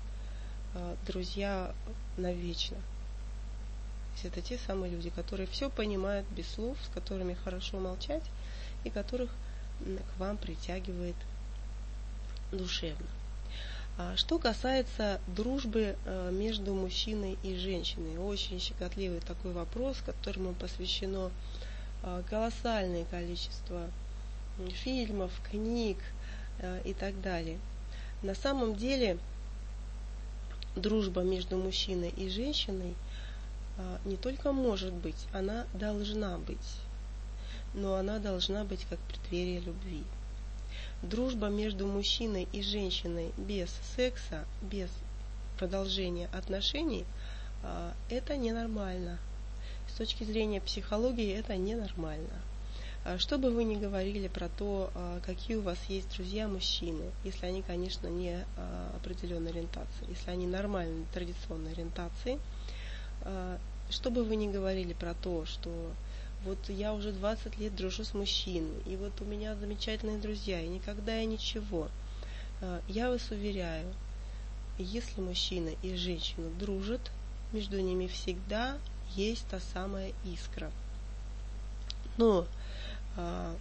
э, 0.75 0.97
друзья 1.07 1.75
навечно. 2.19 2.77
То 2.77 4.13
есть 4.13 4.25
это 4.27 4.43
те 4.43 4.59
самые 4.59 4.93
люди, 4.93 5.09
которые 5.09 5.47
все 5.47 5.71
понимают 5.71 6.29
без 6.29 6.47
слов, 6.47 6.77
с 6.85 6.93
которыми 6.93 7.33
хорошо 7.33 7.81
молчать 7.81 8.25
и 8.85 8.91
которых 8.91 9.31
к 9.79 10.19
вам 10.19 10.37
притягивает 10.37 11.17
душевно. 12.53 13.07
А 14.03 14.17
что 14.17 14.39
касается 14.39 15.21
дружбы 15.27 15.95
э, 16.07 16.31
между 16.33 16.73
мужчиной 16.73 17.37
и 17.43 17.55
женщиной, 17.55 18.17
очень 18.17 18.59
щекотливый 18.59 19.21
такой 19.21 19.53
вопрос, 19.53 19.99
которому 20.07 20.55
посвящено 20.55 21.31
э, 22.03 22.23
колоссальное 22.31 23.05
количество 23.05 23.91
фильмов, 24.73 25.31
книг 25.51 25.99
и 26.85 26.95
так 26.95 27.21
далее. 27.21 27.59
На 28.23 28.35
самом 28.35 28.75
деле 28.75 29.19
дружба 30.77 31.21
между 31.21 31.59
мужчиной 31.59 32.11
и 32.11 32.29
женщиной 32.29 32.95
не 34.05 34.17
только 34.17 34.53
может 34.53 34.93
быть, 34.93 35.27
она 35.33 35.67
должна 35.73 36.37
быть, 36.39 36.59
но 37.75 37.95
она 37.95 38.19
должна 38.19 38.65
быть 38.65 38.85
как 38.91 38.99
преддверие 38.99 39.61
любви 39.61 40.05
дружба 41.03 41.47
между 41.49 41.87
мужчиной 41.87 42.47
и 42.53 42.63
женщиной 42.63 43.33
без 43.37 43.71
секса, 43.97 44.45
без 44.63 44.91
продолжения 45.59 46.29
отношений, 46.33 47.05
а, 47.63 47.93
это 48.09 48.37
ненормально. 48.37 49.19
С 49.89 49.97
точки 49.97 50.25
зрения 50.25 50.61
психологии 50.61 51.33
это 51.33 51.57
ненормально. 51.57 52.41
А, 53.05 53.19
что 53.19 53.39
бы 53.39 53.51
вы 53.51 53.65
ни 53.65 53.77
говорили 53.77 54.29
про 54.29 54.49
то, 54.49 54.91
а, 54.95 55.21
какие 55.25 55.57
у 55.57 55.63
вас 55.63 55.79
есть 55.89 56.15
друзья 56.15 56.49
мужчины, 56.49 57.05
если 57.25 57.47
они, 57.47 57.63
конечно, 57.63 58.07
не 58.07 58.45
определенной 58.97 59.51
ориентации, 59.51 60.09
если 60.09 60.31
они 60.31 60.47
нормальной 60.47 61.05
традиционной 61.13 61.73
ориентации, 61.73 62.39
что 63.91 64.11
бы 64.11 64.25
вы 64.25 64.37
ни 64.37 64.51
говорили 64.51 64.93
про 64.93 65.15
то, 65.15 65.45
что 65.45 65.71
вот 66.45 66.59
я 66.69 66.95
уже 66.95 67.13
20 67.13 67.59
лет 67.59 67.75
дружу 67.75 68.05
с 68.05 68.15
мужчиной, 68.15 68.83
и 68.87 68.97
вот 68.97 69.13
у 69.21 69.25
меня 69.25 69.55
замечательные 69.57 70.19
друзья, 70.19 70.61
и 70.61 70.69
никогда 70.69 71.15
я 71.17 71.25
ничего. 71.27 71.89
А, 72.61 72.81
я 72.89 73.11
вас 73.11 73.31
уверяю, 73.31 73.93
если 74.79 75.21
мужчина 75.21 75.71
и 75.83 75.97
женщина 75.97 76.49
дружат, 76.59 77.11
между 77.53 77.81
ними 77.81 78.07
всегда 78.07 78.79
есть 79.15 79.47
та 79.49 79.61
самая 79.75 80.13
искра. 80.25 80.71
Но 82.17 82.47
а, 83.17 83.55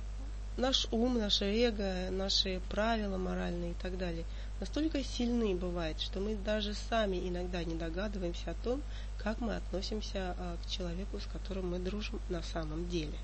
наш 0.58 0.88
ум, 0.92 1.18
наше 1.18 1.46
эго, 1.46 2.10
наши 2.12 2.62
правила 2.70 3.18
моральные 3.18 3.72
и 3.72 3.76
так 3.82 3.98
далее 3.98 4.26
настолько 4.60 5.04
сильны 5.04 5.56
бывает, 5.56 6.00
что 6.00 6.19
мы 6.19 6.36
даже 6.36 6.74
сами 6.74 7.17
иногда 7.28 7.63
не 7.63 7.76
догадываемся 7.76 8.52
о 8.52 8.56
том, 8.56 8.82
как 9.17 9.39
мы 9.41 9.56
относимся 9.56 10.36
а, 10.38 10.58
к 10.63 10.69
человеку, 10.69 11.19
с 11.19 11.26
которым 11.26 11.72
мы 11.72 11.80
дружим 11.80 12.19
на 12.30 12.41
самом 12.41 12.88
деле. 12.89 13.17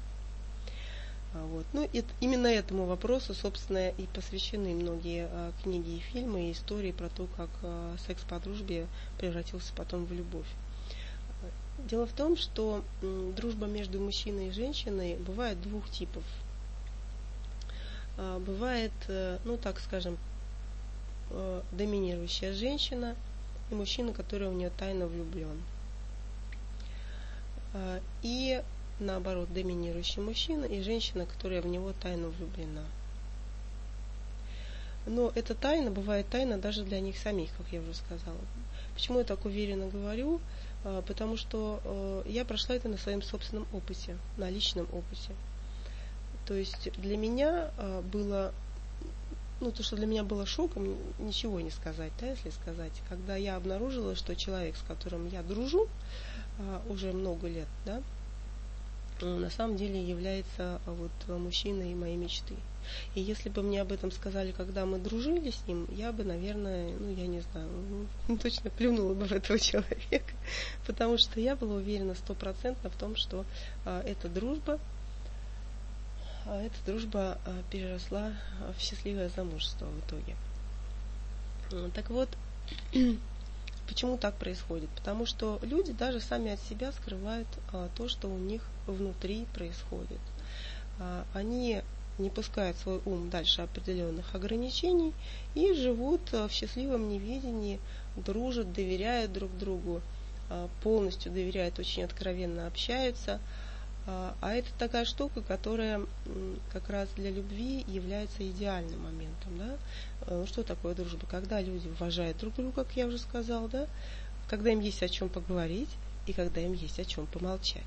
А, 1.33 1.45
вот. 1.45 1.65
Ну, 1.73 1.87
и 1.91 2.03
именно 2.19 2.47
этому 2.47 2.85
вопросу, 2.85 3.33
собственно, 3.33 3.89
и 3.89 4.05
посвящены 4.07 4.73
многие 4.73 5.27
а, 5.29 5.51
книги 5.63 5.97
и 5.97 5.99
фильмы, 5.99 6.49
и 6.49 6.51
истории 6.51 6.91
про 6.91 7.09
то, 7.09 7.27
как 7.37 7.49
секс 8.05 8.23
по 8.23 8.39
дружбе 8.39 8.87
превратился 9.17 9.73
потом 9.75 10.05
в 10.05 10.13
любовь. 10.13 10.47
Дело 11.89 12.07
в 12.07 12.13
том, 12.13 12.37
что 12.37 12.83
дружба 13.35 13.67
между 13.67 13.99
мужчиной 13.99 14.47
и 14.47 14.51
женщиной 14.51 15.17
бывает 15.17 15.61
двух 15.61 15.89
типов. 15.89 16.23
Бывает, 18.17 18.93
э, 19.09 19.39
ну 19.43 19.57
так 19.57 19.77
скажем, 19.81 20.17
э, 21.29 21.61
доминирующая 21.71 22.53
женщина 22.53 23.15
и 23.71 23.75
мужчина, 23.75 24.13
который 24.13 24.49
в 24.49 24.53
нее 24.53 24.69
тайно 24.69 25.07
влюблен. 25.07 25.61
и 28.21 28.61
наоборот 28.99 29.51
доминирующий 29.53 30.21
мужчина 30.21 30.65
и 30.65 30.81
женщина, 30.81 31.25
которая 31.25 31.61
в 31.61 31.67
него 31.67 31.91
тайно 32.01 32.29
влюблена. 32.29 32.83
Но 35.05 35.31
эта 35.35 35.53
тайна 35.53 35.91
бывает 35.91 36.27
тайна 36.29 36.57
даже 36.57 36.83
для 36.83 36.99
них 36.99 37.17
самих, 37.17 37.49
как 37.57 37.67
я 37.71 37.81
уже 37.81 37.93
сказала. 37.93 38.37
Почему 38.95 39.19
я 39.19 39.25
так 39.25 39.45
уверенно 39.45 39.87
говорю? 39.87 40.39
А, 40.83 41.01
потому 41.01 41.37
что 41.37 41.81
э, 41.83 42.23
я 42.27 42.45
прошла 42.45 42.75
это 42.75 42.89
на 42.89 42.97
своем 42.97 43.21
собственном 43.21 43.67
опыте, 43.73 44.17
на 44.37 44.49
личном 44.49 44.87
опыте. 44.91 45.33
То 46.47 46.53
есть 46.53 46.91
для 46.99 47.17
меня 47.17 47.71
а, 47.77 48.01
было, 48.01 48.53
ну 49.65 49.71
то, 49.71 49.81
что 49.81 49.95
для 49.95 50.05
меня 50.05 50.23
было 50.23 50.45
шоком, 50.45 50.95
ничего 51.17 51.59
не 51.59 51.71
сказать, 51.71 52.11
да, 52.21 52.27
если 52.27 52.51
сказать, 52.51 52.93
когда 53.09 53.35
я 53.35 53.55
обнаружила, 53.55 54.15
что 54.15 54.35
человек, 54.35 54.75
с 54.77 54.81
которым 54.81 55.27
я 55.27 55.41
дружу 55.41 55.87
а, 56.59 56.83
уже 56.87 57.11
много 57.11 57.47
лет, 57.47 57.67
да, 57.83 58.01
на 59.21 59.49
самом 59.49 59.75
деле 59.75 60.03
является 60.03 60.79
вот 60.85 61.11
мужчиной 61.27 61.95
моей 61.95 62.15
мечты. 62.15 62.55
И 63.15 63.21
если 63.21 63.49
бы 63.49 63.63
мне 63.63 63.81
об 63.81 63.91
этом 63.91 64.11
сказали, 64.11 64.51
когда 64.51 64.85
мы 64.85 64.99
дружили 64.99 65.49
с 65.49 65.67
ним, 65.67 65.87
я 65.89 66.11
бы, 66.11 66.23
наверное, 66.23 66.93
ну, 66.99 67.11
я 67.15 67.25
не 67.25 67.41
знаю, 67.41 67.67
ну, 68.27 68.37
точно 68.41 68.69
плюнула 68.69 69.15
бы 69.15 69.25
в 69.25 69.31
этого 69.31 69.57
человека, 69.57 70.33
потому 70.85 71.17
что 71.17 71.39
я 71.39 71.55
была 71.55 71.75
уверена 71.75 72.13
стопроцентно 72.13 72.91
в 72.91 72.95
том, 72.95 73.15
что 73.15 73.45
а, 73.85 74.03
эта 74.05 74.29
дружба, 74.29 74.73
а, 74.73 74.79
эта 76.45 76.75
дружба 76.85 77.37
а, 77.45 77.63
переросла 77.71 78.33
в 78.77 78.81
счастливое 78.81 79.29
замужество 79.29 79.85
в 79.85 79.99
итоге. 79.99 80.35
Так 81.93 82.09
вот, 82.11 82.29
почему 83.87 84.17
так 84.17 84.35
происходит? 84.35 84.89
Потому 84.91 85.25
что 85.25 85.59
люди 85.63 85.91
даже 85.91 86.19
сами 86.19 86.51
от 86.51 86.61
себя 86.61 86.91
скрывают 86.91 87.47
а, 87.73 87.89
то, 87.95 88.07
что 88.07 88.27
у 88.27 88.37
них 88.37 88.61
внутри 88.85 89.45
происходит. 89.53 90.19
А, 90.99 91.25
они 91.33 91.81
не 92.19 92.29
пускают 92.29 92.77
свой 92.77 93.01
ум 93.05 93.29
дальше 93.29 93.61
определенных 93.61 94.35
ограничений 94.35 95.13
и 95.53 95.73
живут 95.73 96.31
в 96.31 96.49
счастливом 96.49 97.09
неведении, 97.09 97.81
дружат, 98.15 98.71
доверяют 98.71 99.33
друг 99.33 99.57
другу, 99.57 100.01
полностью 100.81 101.33
доверяют, 101.33 101.77
очень 101.77 102.05
откровенно 102.05 102.67
общаются. 102.67 103.41
Э, 104.07 104.33
а 104.41 104.53
это 104.53 104.69
такая 104.77 105.05
штука, 105.05 105.41
которая 105.41 106.01
как 106.71 106.89
раз 106.89 107.09
для 107.15 107.31
любви 107.31 107.83
является 107.87 108.47
идеальным 108.49 109.03
моментом. 109.03 109.57
Да? 109.57 109.77
Ну, 110.27 110.45
что 110.45 110.63
такое 110.63 110.95
дружба? 110.95 111.25
Когда 111.29 111.61
люди 111.61 111.87
уважают 111.87 112.37
друг 112.37 112.55
друга, 112.55 112.83
как 112.83 112.95
я 112.95 113.07
уже 113.07 113.17
сказала, 113.17 113.67
да? 113.67 113.87
когда 114.47 114.71
им 114.71 114.79
есть 114.79 115.01
о 115.01 115.09
чем 115.09 115.29
поговорить 115.29 115.89
и 116.27 116.33
когда 116.33 116.61
им 116.61 116.73
есть 116.73 116.99
о 116.99 117.05
чем 117.05 117.25
помолчать. 117.27 117.83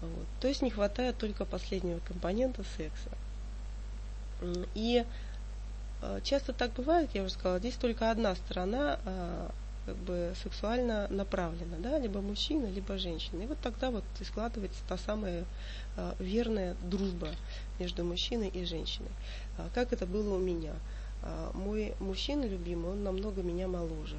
Вот. 0.00 0.26
То 0.40 0.48
есть 0.48 0.62
не 0.62 0.70
хватает 0.70 1.18
только 1.18 1.44
последнего 1.44 1.98
компонента 2.00 2.62
секса. 2.76 3.10
И 4.74 5.04
э, 6.02 6.20
часто 6.22 6.52
так 6.52 6.72
бывает, 6.72 7.10
я 7.14 7.24
уже 7.24 7.32
сказала, 7.32 7.58
здесь 7.58 7.74
только 7.74 8.10
одна 8.10 8.34
сторона 8.36 8.98
как 9.88 9.96
бы 9.96 10.34
сексуально 10.42 11.08
направлена, 11.08 11.78
да, 11.78 11.98
либо 11.98 12.20
мужчина, 12.20 12.66
либо 12.66 12.98
женщина. 12.98 13.42
И 13.42 13.46
вот 13.46 13.56
тогда 13.62 13.90
вот 13.90 14.04
и 14.20 14.24
складывается 14.24 14.80
та 14.86 14.98
самая 14.98 15.46
э, 15.96 16.12
верная 16.18 16.76
дружба 16.82 17.28
между 17.78 18.04
мужчиной 18.04 18.48
и 18.48 18.66
женщиной. 18.66 19.08
А 19.56 19.70
как 19.74 19.94
это 19.94 20.04
было 20.04 20.34
у 20.34 20.38
меня? 20.38 20.74
А, 21.22 21.52
мой 21.54 21.94
мужчина 22.00 22.44
любимый, 22.44 22.92
он 22.92 23.02
намного 23.02 23.42
меня 23.42 23.66
моложе. 23.66 24.18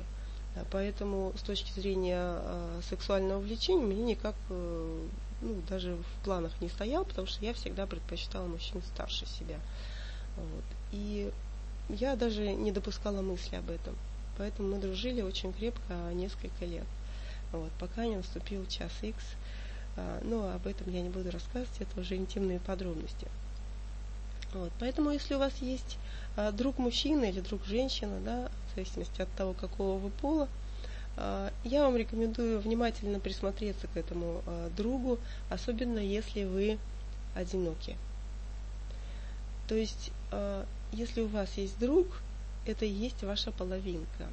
Поэтому 0.72 1.34
с 1.38 1.42
точки 1.44 1.72
зрения 1.80 2.42
сексуального 2.90 3.40
влечения 3.40 3.86
мне 3.86 4.02
никак 4.02 4.36
ну, 4.50 5.62
даже 5.70 5.96
в 5.96 6.24
планах 6.26 6.60
не 6.62 6.70
стоял, 6.70 7.06
потому 7.06 7.28
что 7.28 7.46
я 7.46 7.54
всегда 7.54 7.86
предпочитала 7.86 8.48
мужчин 8.48 8.82
старше 8.82 9.28
себя. 9.28 9.60
Вот. 10.36 10.64
И 10.92 11.32
я 11.90 12.16
даже 12.16 12.52
не 12.54 12.72
допускала 12.72 13.22
мысли 13.22 13.56
об 13.56 13.70
этом. 13.70 13.96
Поэтому 14.40 14.70
мы 14.70 14.78
дружили 14.80 15.22
очень 15.22 15.54
крепко 15.54 15.94
несколько 16.14 16.66
лет. 16.66 16.86
Вот, 17.52 17.72
пока 17.80 18.06
не 18.06 18.16
наступил 18.16 18.66
час 18.66 18.92
X. 19.04 19.16
А, 20.00 20.22
но 20.24 20.52
об 20.54 20.66
этом 20.66 20.92
я 20.92 21.02
не 21.02 21.10
буду 21.10 21.30
рассказывать, 21.30 21.82
это 21.82 22.00
уже 22.00 22.16
интимные 22.16 22.60
подробности. 22.60 23.28
Вот, 24.54 24.72
поэтому, 24.80 25.12
если 25.12 25.36
у 25.36 25.40
вас 25.40 25.54
есть 25.58 25.98
а, 26.38 26.52
друг 26.52 26.78
мужчина 26.78 27.26
или 27.26 27.42
друг 27.42 27.66
женщина, 27.66 28.20
да, 28.24 28.50
в 28.72 28.76
зависимости 28.76 29.22
от 29.22 29.30
того, 29.34 29.54
какого 29.54 30.00
вы 30.00 30.10
пола, 30.10 30.48
а, 31.18 31.52
я 31.66 31.84
вам 31.84 31.98
рекомендую 31.98 32.62
внимательно 32.62 33.20
присмотреться 33.20 33.88
к 33.88 33.98
этому 33.98 34.42
другу, 34.78 35.20
особенно 35.50 36.00
если 36.00 36.46
вы 36.46 36.78
одиноки. 37.36 37.98
То 39.68 39.76
есть, 39.76 40.12
если 40.92 41.22
у 41.22 41.28
вас 41.28 41.54
есть 41.58 41.78
друг, 41.78 42.08
это 42.70 42.86
и 42.86 42.90
есть 42.90 43.24
ваша 43.24 43.52
половинка. 43.52 44.28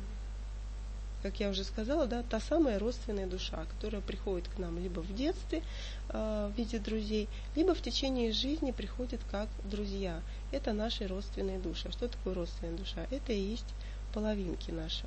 Как 1.22 1.40
я 1.40 1.48
уже 1.48 1.64
сказала, 1.64 2.06
да, 2.06 2.22
та 2.22 2.38
самая 2.38 2.78
родственная 2.78 3.26
душа, 3.26 3.64
которая 3.64 4.00
приходит 4.00 4.48
к 4.48 4.58
нам 4.58 4.78
либо 4.78 5.00
в 5.00 5.14
детстве 5.14 5.62
э, 6.10 6.50
в 6.52 6.56
виде 6.56 6.78
друзей, 6.78 7.28
либо 7.56 7.74
в 7.74 7.80
течение 7.80 8.32
жизни 8.32 8.70
приходит 8.70 9.20
как 9.30 9.48
друзья. 9.64 10.20
Это 10.52 10.72
наши 10.72 11.06
родственные 11.06 11.58
души. 11.58 11.90
Что 11.90 12.08
такое 12.08 12.34
родственная 12.34 12.76
душа? 12.76 13.06
Это 13.10 13.32
и 13.32 13.40
есть 13.40 13.66
половинки 14.12 14.70
наши. 14.70 15.04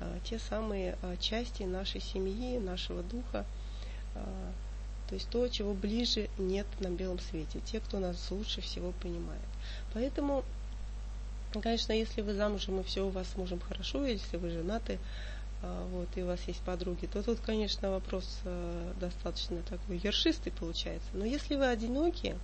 Э, 0.00 0.18
те 0.24 0.38
самые 0.38 0.96
э, 1.02 1.16
части 1.18 1.64
нашей 1.64 2.00
семьи, 2.00 2.58
нашего 2.58 3.02
духа, 3.02 3.44
э, 4.14 4.52
то 5.08 5.14
есть 5.14 5.28
то, 5.28 5.48
чего 5.48 5.74
ближе 5.74 6.28
нет 6.38 6.66
на 6.78 6.88
белом 6.88 7.18
свете, 7.18 7.60
те, 7.64 7.80
кто 7.80 7.98
нас 7.98 8.30
лучше 8.30 8.60
всего 8.60 8.92
понимает. 8.92 9.42
Поэтому, 9.92 10.44
конечно, 11.60 11.92
если 11.92 12.20
вы 12.22 12.34
замужем 12.34 12.80
и 12.80 12.84
все 12.84 13.06
у 13.06 13.10
вас 13.10 13.28
с 13.28 13.36
мужем 13.36 13.60
хорошо, 13.60 14.04
если 14.04 14.36
вы 14.36 14.50
женаты, 14.50 14.98
а, 15.62 15.86
вот, 15.88 16.08
и 16.16 16.22
у 16.22 16.26
вас 16.26 16.40
есть 16.46 16.60
подруги, 16.60 17.06
то 17.06 17.22
тут, 17.22 17.40
конечно, 17.40 17.90
вопрос 17.90 18.40
а, 18.44 18.94
достаточно 19.00 19.62
такой 19.62 19.98
ершистый 19.98 20.52
получается. 20.52 21.08
Но 21.12 21.24
если 21.24 21.56
вы 21.56 21.66
одиноки, 21.66 22.36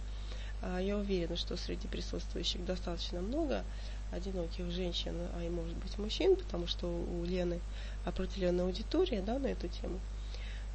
а, 0.62 0.80
я 0.80 0.96
уверена, 0.96 1.36
что 1.36 1.56
среди 1.56 1.88
присутствующих 1.88 2.64
достаточно 2.64 3.20
много 3.20 3.64
одиноких 4.12 4.70
женщин, 4.70 5.14
а 5.34 5.42
и 5.42 5.48
может 5.48 5.76
быть 5.76 5.98
мужчин, 5.98 6.36
потому 6.36 6.66
что 6.66 6.86
у 6.86 7.24
Лены 7.24 7.60
определенная 8.04 8.64
аудитория 8.64 9.22
да, 9.22 9.38
на 9.38 9.46
эту 9.46 9.68
тему– 9.68 10.00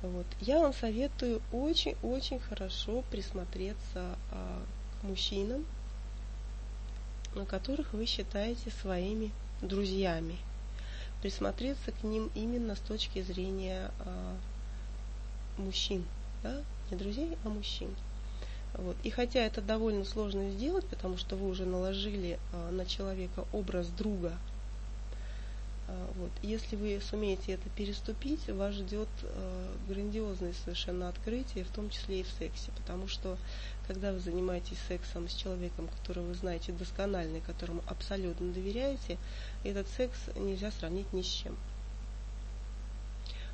вот. 0.01 0.25
Я 0.39 0.59
вам 0.59 0.73
советую 0.73 1.41
очень-очень 1.51 2.39
хорошо 2.39 3.03
присмотреться 3.11 4.17
а, 4.31 4.63
к 4.99 5.03
мужчинам, 5.03 5.65
которых 7.45 7.93
вы 7.93 8.05
считаете 8.05 8.71
своими 8.81 9.31
друзьями. 9.61 10.37
Присмотреться 11.21 11.91
к 11.91 12.03
ним 12.03 12.31
именно 12.35 12.75
с 12.75 12.79
точки 12.79 13.21
зрения 13.21 13.91
а, 13.99 14.35
мужчин, 15.57 16.03
да? 16.43 16.61
не 16.89 16.97
друзей, 16.97 17.37
а 17.43 17.49
мужчин. 17.49 17.95
Вот. 18.73 18.95
И 19.03 19.09
хотя 19.09 19.41
это 19.41 19.61
довольно 19.61 20.05
сложно 20.05 20.49
сделать, 20.51 20.85
потому 20.85 21.17
что 21.17 21.35
вы 21.35 21.47
уже 21.47 21.65
наложили 21.65 22.39
а, 22.53 22.71
на 22.71 22.85
человека 22.85 23.45
образ 23.51 23.87
друга, 23.87 24.33
а, 25.91 26.07
вот. 26.15 26.31
Если 26.41 26.75
вы 26.75 27.01
сумеете 27.01 27.53
это 27.53 27.69
переступить, 27.75 28.47
вас 28.47 28.75
ждет 28.75 29.09
э, 29.23 29.75
грандиозное 29.89 30.53
совершенно 30.63 31.09
открытие, 31.09 31.65
в 31.65 31.69
том 31.69 31.89
числе 31.89 32.21
и 32.21 32.23
в 32.23 32.29
сексе, 32.39 32.71
потому 32.77 33.07
что 33.07 33.37
когда 33.91 34.13
вы 34.13 34.19
занимаетесь 34.19 34.77
сексом 34.87 35.27
с 35.27 35.33
человеком, 35.33 35.89
которого 35.89 36.27
вы 36.27 36.33
знаете 36.33 36.71
досконально 36.71 37.37
и 37.37 37.41
которому 37.41 37.83
абсолютно 37.87 38.53
доверяете, 38.53 39.17
этот 39.65 39.85
секс 39.89 40.17
нельзя 40.37 40.71
сравнить 40.71 41.11
ни 41.11 41.21
с 41.21 41.25
чем. 41.25 41.57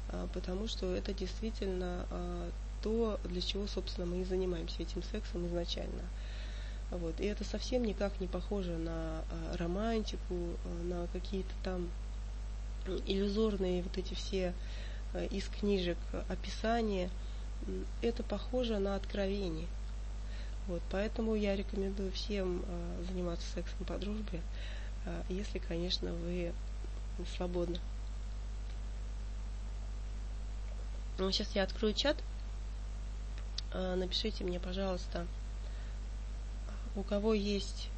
А, 0.09 0.27
потому 0.35 0.67
что 0.67 0.93
это 0.93 1.11
действительно 1.11 2.05
а, 2.11 2.51
то, 2.83 3.19
для 3.23 3.41
чего, 3.41 3.65
собственно, 3.65 4.05
мы 4.05 4.21
и 4.21 4.25
занимаемся 4.25 4.83
этим 4.83 5.01
сексом 5.01 5.47
изначально. 5.47 6.03
Вот. 6.91 7.19
И 7.19 7.25
это 7.25 7.43
совсем 7.43 7.83
никак 7.83 8.19
не 8.19 8.27
похоже 8.27 8.77
на 8.77 9.23
романтику, 9.55 10.35
на 10.83 11.07
какие-то 11.13 11.49
там 11.63 11.89
иллюзорные 13.07 13.81
вот 13.81 13.97
эти 13.97 14.13
все 14.13 14.53
из 15.31 15.45
книжек 15.45 15.97
описания, 16.29 17.09
это 18.03 18.21
похоже 18.21 18.77
на 18.77 18.95
откровение. 18.95 19.67
Вот, 20.68 20.82
поэтому 20.91 21.36
я 21.36 21.55
рекомендую 21.55 22.11
всем 22.11 22.63
э, 22.65 23.03
заниматься 23.07 23.47
сексом 23.53 23.86
по 23.86 23.97
дружбе, 23.97 24.41
э, 25.05 25.24
если, 25.30 25.59
конечно, 25.59 26.11
вы 26.11 26.53
свободны. 27.36 27.80
Ну, 31.18 31.32
сейчас 31.32 31.55
я 31.55 31.63
открою 31.63 31.93
чат. 31.93 32.18
Напишите 33.74 34.43
мне, 34.43 34.59
пожалуйста, 34.59 35.28
у 36.95 37.03
кого 37.03 37.34
есть, 37.34 37.89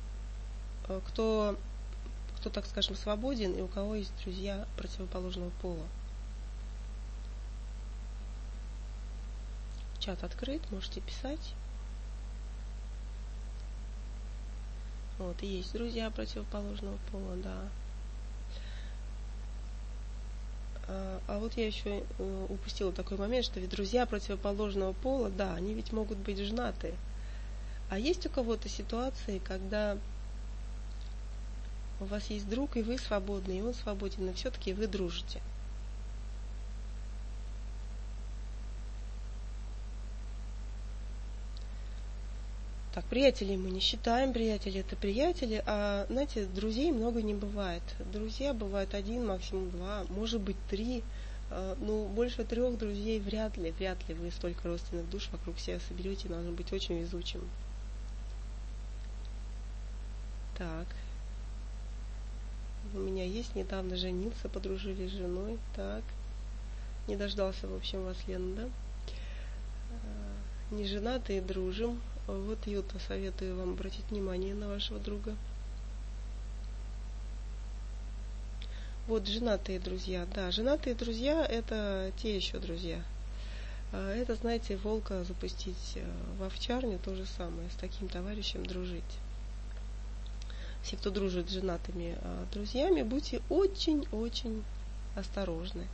кто 1.08 1.58
кто, 2.40 2.50
так 2.50 2.66
скажем, 2.66 2.96
свободен 2.96 3.54
и 3.54 3.62
у 3.62 3.68
кого 3.68 3.96
есть 3.96 4.14
друзья 4.24 4.66
противоположного 4.78 5.50
пола. 5.62 5.86
чат 10.00 10.24
открыт, 10.24 10.62
можете 10.72 11.02
писать. 11.02 11.54
Вот, 15.20 15.44
и 15.44 15.48
есть 15.48 15.74
друзья 15.74 16.10
противоположного 16.10 16.98
пола, 17.12 17.36
да. 17.44 17.70
А, 20.88 21.22
а 21.28 21.40
вот 21.40 21.58
я 21.58 21.68
еще 21.68 22.04
э, 22.18 22.46
упустила 22.48 22.94
такой 22.94 23.18
момент, 23.18 23.46
что 23.46 23.60
ведь 23.60 23.70
друзья 23.70 24.06
противоположного 24.06 24.94
пола, 24.94 25.30
да, 25.30 25.54
они 25.54 25.74
ведь 25.74 25.92
могут 25.92 26.18
быть 26.18 26.40
женаты. 26.40 26.94
А 27.90 28.00
есть 28.00 28.26
у 28.26 28.30
кого-то 28.30 28.70
ситуации, 28.70 29.40
когда 29.40 29.98
у 32.00 32.06
вас 32.06 32.28
есть 32.30 32.50
друг, 32.50 32.78
и 32.78 32.82
вы 32.82 32.98
свободны, 32.98 33.60
и 33.60 33.62
он 33.62 33.74
свободен, 33.74 34.30
и 34.30 34.34
все-таки 34.34 34.72
вы 34.72 34.88
дружите. 34.88 35.42
Так, 43.00 43.06
приятелей 43.06 43.56
мы 43.56 43.70
не 43.70 43.80
считаем, 43.80 44.34
приятели 44.34 44.82
это 44.82 44.97
приятели, 44.97 45.64
а, 45.66 46.06
знаете, 46.10 46.45
друзей 46.45 46.91
много 46.91 47.22
не 47.22 47.34
бывает. 47.34 47.82
Друзья 48.12 48.54
бывают 48.54 48.93
один, 48.93 49.26
максимум 49.26 49.72
два, 49.72 50.04
может 50.10 50.41
быть 50.41 50.58
три, 50.70 51.02
а, 51.50 51.78
ну, 51.80 52.10
больше 52.10 52.43
трех 52.43 52.78
друзей 52.78 53.22
вряд 53.22 53.56
ли, 53.56 53.72
вряд 53.72 53.97
ли 54.10 54.16
вы 54.16 54.32
столько 54.32 54.68
родственных 54.68 55.10
душ 55.10 55.30
вокруг 55.32 55.60
себя 55.60 55.80
соберете, 55.88 56.28
нужно 56.28 56.52
быть 56.52 56.74
очень 56.74 57.00
везучим. 57.00 57.39
Так. 60.58 60.88
У 62.93 62.97
меня 62.97 63.24
есть, 63.24 63.56
недавно 63.56 63.95
женился, 63.95 64.50
подружились 64.50 65.12
с 65.12 65.16
женой, 65.16 65.58
так. 65.74 66.04
Не 67.08 67.16
дождался, 67.16 67.66
в 67.66 67.76
общем, 67.76 68.04
вас, 68.04 68.18
Лена, 68.28 68.56
да? 68.56 68.70
А, 69.93 70.76
не 70.76 70.86
женатые 70.86 71.41
дружим, 71.41 72.02
вот, 72.38 72.68
Юта, 72.68 73.00
советую 73.08 73.58
вам 73.58 73.74
обратить 73.74 74.10
внимание 74.10 74.54
на 74.54 74.68
вашего 74.68 75.00
друга. 75.00 75.36
Вот 79.08 79.26
женатые 79.28 79.80
друзья. 79.80 80.28
Да, 80.36 80.52
женатые 80.52 80.96
друзья 80.96 81.44
это 81.44 82.12
те 82.22 82.36
еще 82.36 82.60
друзья. 82.60 83.02
А, 83.92 84.14
это, 84.14 84.36
знаете, 84.36 84.78
волка 84.78 85.24
запустить 85.24 85.94
э, 85.96 86.06
в 86.38 86.44
овчарню, 86.44 87.00
то 87.04 87.16
же 87.16 87.26
самое, 87.26 87.68
с 87.72 87.76
таким 87.76 88.08
товарищем 88.08 88.64
дружить. 88.64 89.04
Все, 90.84 90.96
кто 90.96 91.10
дружит 91.10 91.50
с 91.50 91.54
женатыми 91.54 92.18
а, 92.22 92.46
друзьями, 92.54 93.02
будьте 93.02 93.42
очень-очень 93.50 94.64
осторожны 95.16 95.88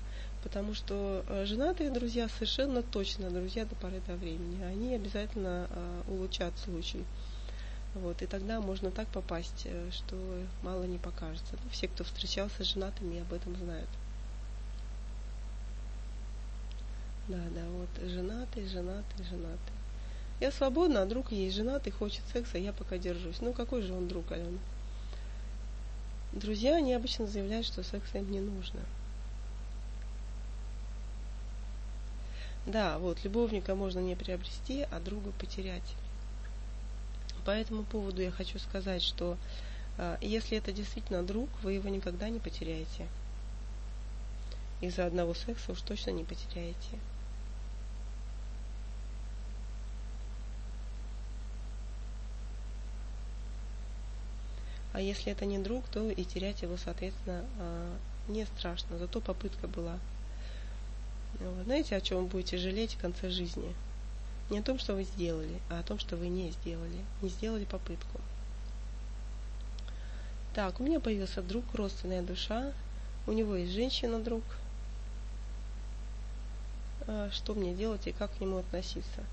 потому 0.45 0.75
что 0.75 1.25
э, 1.27 1.45
женатые 1.47 1.89
друзья 1.89 2.29
совершенно 2.29 2.83
точно 2.83 3.31
друзья 3.31 3.65
до 3.65 3.73
поры 3.73 3.99
до 4.05 4.13
времени. 4.13 4.63
Они 4.63 4.93
обязательно 4.93 5.67
э, 5.67 6.01
улучшат 6.07 6.53
случай. 6.59 7.03
Вот, 7.95 8.21
и 8.21 8.27
тогда 8.27 8.61
можно 8.61 8.91
так 8.91 9.07
попасть, 9.07 9.63
э, 9.65 9.89
что 9.91 10.15
мало 10.61 10.83
не 10.83 10.99
покажется. 10.99 11.53
Ну, 11.53 11.69
все, 11.71 11.87
кто 11.87 12.03
встречался 12.03 12.63
с 12.63 12.67
женатыми, 12.67 13.21
об 13.21 13.33
этом 13.33 13.55
знают. 13.55 13.89
Да, 17.27 17.41
да, 17.55 17.63
вот 17.71 18.07
женатый, 18.07 18.67
женатый, 18.67 19.25
женатый. 19.27 19.73
Я 20.39 20.51
свободна, 20.51 21.01
а 21.01 21.05
друг 21.07 21.31
есть 21.31 21.55
женатый, 21.55 21.91
хочет 21.91 22.21
секса, 22.31 22.59
я 22.59 22.71
пока 22.71 22.99
держусь. 22.99 23.41
Ну, 23.41 23.51
какой 23.51 23.81
же 23.81 23.93
он 23.93 24.07
друг, 24.07 24.31
Алена? 24.31 24.59
Друзья, 26.33 26.75
они 26.75 26.93
обычно 26.93 27.25
заявляют, 27.25 27.65
что 27.65 27.81
секса 27.81 28.19
им 28.19 28.29
не 28.29 28.41
нужно. 28.41 28.81
Да, 32.65 32.97
вот, 32.97 33.23
любовника 33.23 33.75
можно 33.75 33.99
не 33.99 34.15
приобрести, 34.15 34.87
а 34.91 34.99
друга 34.99 35.31
потерять. 35.31 35.95
По 37.45 37.51
этому 37.51 37.83
поводу 37.83 38.21
я 38.23 38.31
хочу 38.31 38.57
сказать, 38.57 39.03
что 39.03 39.37
э, 39.99 40.17
если 40.19 40.57
это 40.57 40.71
действительно 40.71 41.21
друг, 41.21 41.47
вы 41.61 41.73
его 41.73 41.89
никогда 41.89 42.27
не 42.27 42.39
потеряете. 42.39 43.07
Из-за 44.81 45.05
одного 45.05 45.35
секса 45.35 45.71
уж 45.71 45.81
точно 45.81 46.09
не 46.09 46.23
потеряете. 46.23 46.99
А 54.91 55.01
если 55.01 55.31
это 55.31 55.45
не 55.45 55.59
друг, 55.59 55.85
то 55.89 56.09
и 56.09 56.23
терять 56.23 56.63
его, 56.63 56.77
соответственно, 56.77 57.45
э, 57.59 57.97
не 58.27 58.45
страшно. 58.45 58.97
Зато 58.97 59.21
попытка 59.21 59.67
была. 59.67 59.99
Вот. 61.39 61.65
Знаете, 61.65 61.95
о 61.95 62.01
чем 62.01 62.23
вы 62.23 62.27
будете 62.27 62.57
жалеть 62.57 62.93
в 62.93 62.99
конце 62.99 63.29
жизни? 63.29 63.75
Не 64.49 64.59
о 64.59 64.63
том, 64.63 64.77
что 64.79 64.93
вы 64.93 65.03
сделали, 65.03 65.59
а 65.69 65.79
о 65.79 65.83
том, 65.83 65.99
что 65.99 66.15
вы 66.15 66.27
не 66.27 66.51
сделали. 66.51 67.03
Не 67.21 67.29
сделали 67.29 67.65
попытку. 67.65 68.19
Так, 70.53 70.79
у 70.79 70.83
меня 70.83 70.99
появился 70.99 71.41
друг, 71.41 71.65
родственная 71.73 72.21
душа. 72.21 72.71
У 73.27 73.31
него 73.31 73.55
есть 73.55 73.73
женщина-друг. 73.73 74.43
А 77.07 77.29
что 77.31 77.53
мне 77.53 77.73
делать 77.73 78.07
и 78.07 78.11
как 78.11 78.35
к 78.35 78.39
нему 78.39 78.57
относиться? 78.57 79.23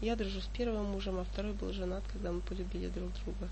Я 0.00 0.16
дружу 0.16 0.40
с 0.40 0.46
первым 0.46 0.86
мужем, 0.86 1.18
а 1.18 1.24
второй 1.24 1.52
был 1.52 1.72
женат, 1.72 2.02
когда 2.12 2.32
мы 2.32 2.40
полюбили 2.40 2.88
друг 2.88 3.12
друга. 3.24 3.48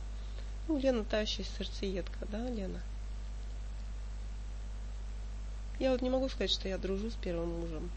Ну, 0.67 0.79
Лена 0.79 1.05
та 1.05 1.21
еще 1.21 1.45
сердцеедка, 1.45 2.27
да, 2.31 2.49
Лена? 2.49 2.81
Я 5.79 5.93
вот 5.93 6.03
не 6.03 6.11
могу 6.11 6.29
сказать, 6.29 6.51
что 6.51 6.69
я 6.69 6.77
дружу 6.77 7.11
с 7.11 7.15
первым 7.15 7.61
мужем, 7.61 7.91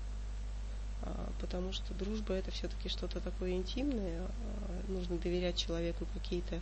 а, 1.01 1.29
потому 1.39 1.73
что 1.73 1.93
дружба 1.95 2.35
это 2.35 2.51
все-таки 2.51 2.89
что-то 2.89 3.19
такое 3.19 3.51
интимное, 3.51 4.21
а, 4.21 4.91
нужно 4.91 5.17
доверять 5.17 5.57
человеку 5.57 6.05
какие-то 6.13 6.61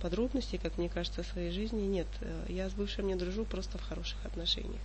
подробности, 0.00 0.60
как 0.62 0.78
мне 0.78 0.88
кажется, 0.88 1.24
своей 1.24 1.50
жизни. 1.50 1.82
Нет, 1.82 2.06
э, 2.20 2.46
я 2.48 2.70
с 2.70 2.72
бывшим 2.72 3.06
не 3.06 3.16
дружу 3.16 3.44
просто 3.44 3.78
в 3.78 3.82
хороших 3.82 4.24
отношениях. 4.24 4.80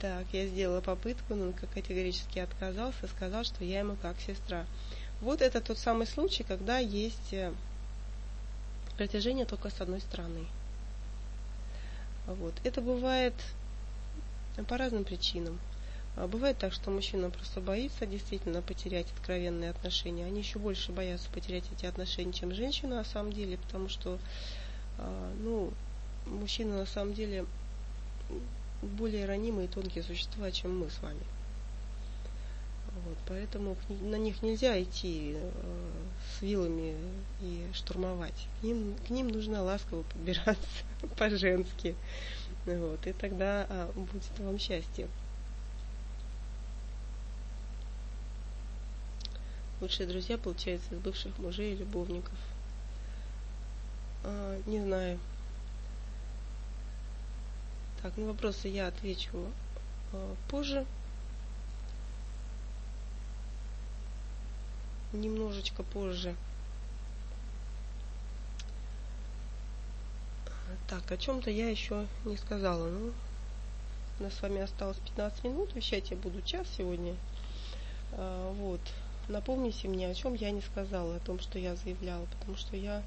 Так, 0.00 0.26
я 0.32 0.46
сделала 0.46 0.80
попытку, 0.80 1.34
но 1.34 1.46
он 1.46 1.52
категорически 1.52 2.38
отказался, 2.38 3.06
сказал, 3.08 3.44
что 3.44 3.64
я 3.64 3.78
ему 3.78 3.96
как 3.96 4.20
сестра. 4.20 4.66
Вот 5.20 5.40
это 5.40 5.60
тот 5.60 5.78
самый 5.78 6.06
случай, 6.06 6.42
когда 6.42 6.78
есть 6.78 7.32
э, 7.32 7.52
притяжение 8.96 9.46
только 9.46 9.70
с 9.70 9.80
одной 9.80 10.00
стороны. 10.00 10.46
Вот. 12.26 12.54
Это 12.64 12.80
бывает 12.80 13.34
по 14.68 14.78
разным 14.78 15.04
причинам. 15.04 15.58
А 16.16 16.28
бывает 16.28 16.58
так, 16.58 16.72
что 16.72 16.90
мужчина 16.90 17.28
просто 17.30 17.60
боится 17.60 18.06
действительно 18.06 18.62
потерять 18.62 19.10
откровенные 19.16 19.70
отношения. 19.70 20.24
Они 20.24 20.40
еще 20.40 20.58
больше 20.58 20.92
боятся 20.92 21.28
потерять 21.30 21.64
эти 21.76 21.86
отношения, 21.86 22.32
чем 22.32 22.54
женщина 22.54 22.96
на 22.96 23.04
самом 23.04 23.32
деле, 23.32 23.58
потому 23.58 23.88
что 23.88 24.18
а, 24.98 25.32
ну, 25.42 25.72
мужчина 26.26 26.78
на 26.78 26.86
самом 26.86 27.14
деле 27.14 27.46
более 28.80 29.26
ранимые 29.26 29.66
и 29.66 29.70
тонкие 29.70 30.04
существа, 30.04 30.50
чем 30.52 30.78
мы 30.78 30.90
с 30.90 31.00
вами. 31.02 31.20
Вот, 32.94 33.16
поэтому 33.26 33.76
на 33.88 34.16
них 34.16 34.42
нельзя 34.42 34.80
идти 34.80 35.34
э, 35.34 35.50
с 36.38 36.42
вилами 36.42 36.94
и 37.40 37.66
штурмовать. 37.72 38.46
К 38.60 38.62
ним, 38.62 38.94
к 39.06 39.10
ним 39.10 39.28
нужно 39.28 39.62
ласково 39.62 40.02
подбираться 40.02 40.84
по-женски. 41.18 41.96
Вот, 42.66 43.06
и 43.06 43.12
тогда 43.12 43.66
а, 43.68 43.92
будет 43.94 44.22
вам 44.38 44.58
счастье. 44.58 45.08
Лучшие 49.80 50.06
друзья 50.06 50.38
получаются 50.38 50.94
из 50.94 51.00
бывших 51.00 51.36
мужей 51.38 51.74
и 51.74 51.76
любовников. 51.76 52.38
А, 54.22 54.60
не 54.66 54.80
знаю. 54.80 55.18
Так, 58.02 58.16
на 58.16 58.26
вопросы 58.26 58.68
я 58.68 58.86
отвечу 58.86 59.46
а, 60.12 60.36
позже. 60.48 60.86
Немножечко 65.20 65.82
позже. 65.82 66.34
Так, 70.88 71.10
о 71.10 71.16
чем-то 71.16 71.50
я 71.50 71.70
еще 71.70 72.06
не 72.24 72.36
сказала. 72.36 72.88
Ну, 72.88 73.12
у 74.18 74.22
нас 74.22 74.34
с 74.34 74.42
вами 74.42 74.60
осталось 74.60 74.98
15 74.98 75.44
минут. 75.44 75.74
Вещать 75.74 76.10
я 76.10 76.16
буду 76.16 76.42
час 76.42 76.66
сегодня. 76.76 77.14
А, 78.12 78.52
вот. 78.52 78.80
Напомните 79.28 79.88
мне, 79.88 80.08
о 80.08 80.14
чем 80.14 80.34
я 80.34 80.50
не 80.50 80.60
сказала, 80.60 81.16
о 81.16 81.20
том, 81.20 81.40
что 81.40 81.58
я 81.58 81.76
заявляла, 81.76 82.26
потому 82.26 82.58
что 82.58 82.76
я 82.76 83.02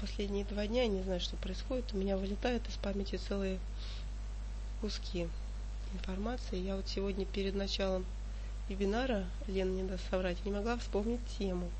последние 0.00 0.44
два 0.44 0.66
дня, 0.66 0.86
не 0.86 1.02
знаю, 1.02 1.20
что 1.20 1.36
происходит, 1.36 1.94
у 1.94 1.96
меня 1.96 2.16
вылетает 2.16 2.68
из 2.68 2.74
памяти 2.74 3.16
целые 3.16 3.60
куски 4.80 5.28
информации. 5.94 6.58
Я 6.58 6.76
вот 6.76 6.88
сегодня 6.88 7.24
перед 7.24 7.54
началом 7.54 8.04
вебинара, 8.68 9.24
Лена 9.46 9.70
не 9.70 9.82
даст 9.82 10.08
соврать, 10.10 10.44
не 10.44 10.52
могла 10.52 10.76
вспомнить 10.76 11.20
тему. 11.38 11.70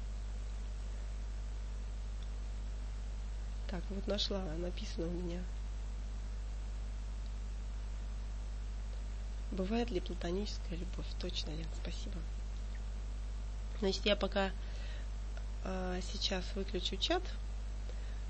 Так, 3.69 3.83
вот 3.91 4.07
нашла, 4.07 4.43
написано 4.59 5.09
у 5.09 5.11
меня. 5.11 5.41
Бывает 9.51 9.91
ли 9.91 10.01
платоническая 10.01 10.79
любовь? 10.79 11.07
Точно, 11.21 11.51
Лен, 11.51 11.67
спасибо. 11.81 12.17
Значит, 13.81 14.07
я 14.07 14.17
пока 14.17 14.51
э, 15.65 16.01
сейчас 16.13 16.45
выключу 16.55 16.97
чат. 16.97 17.23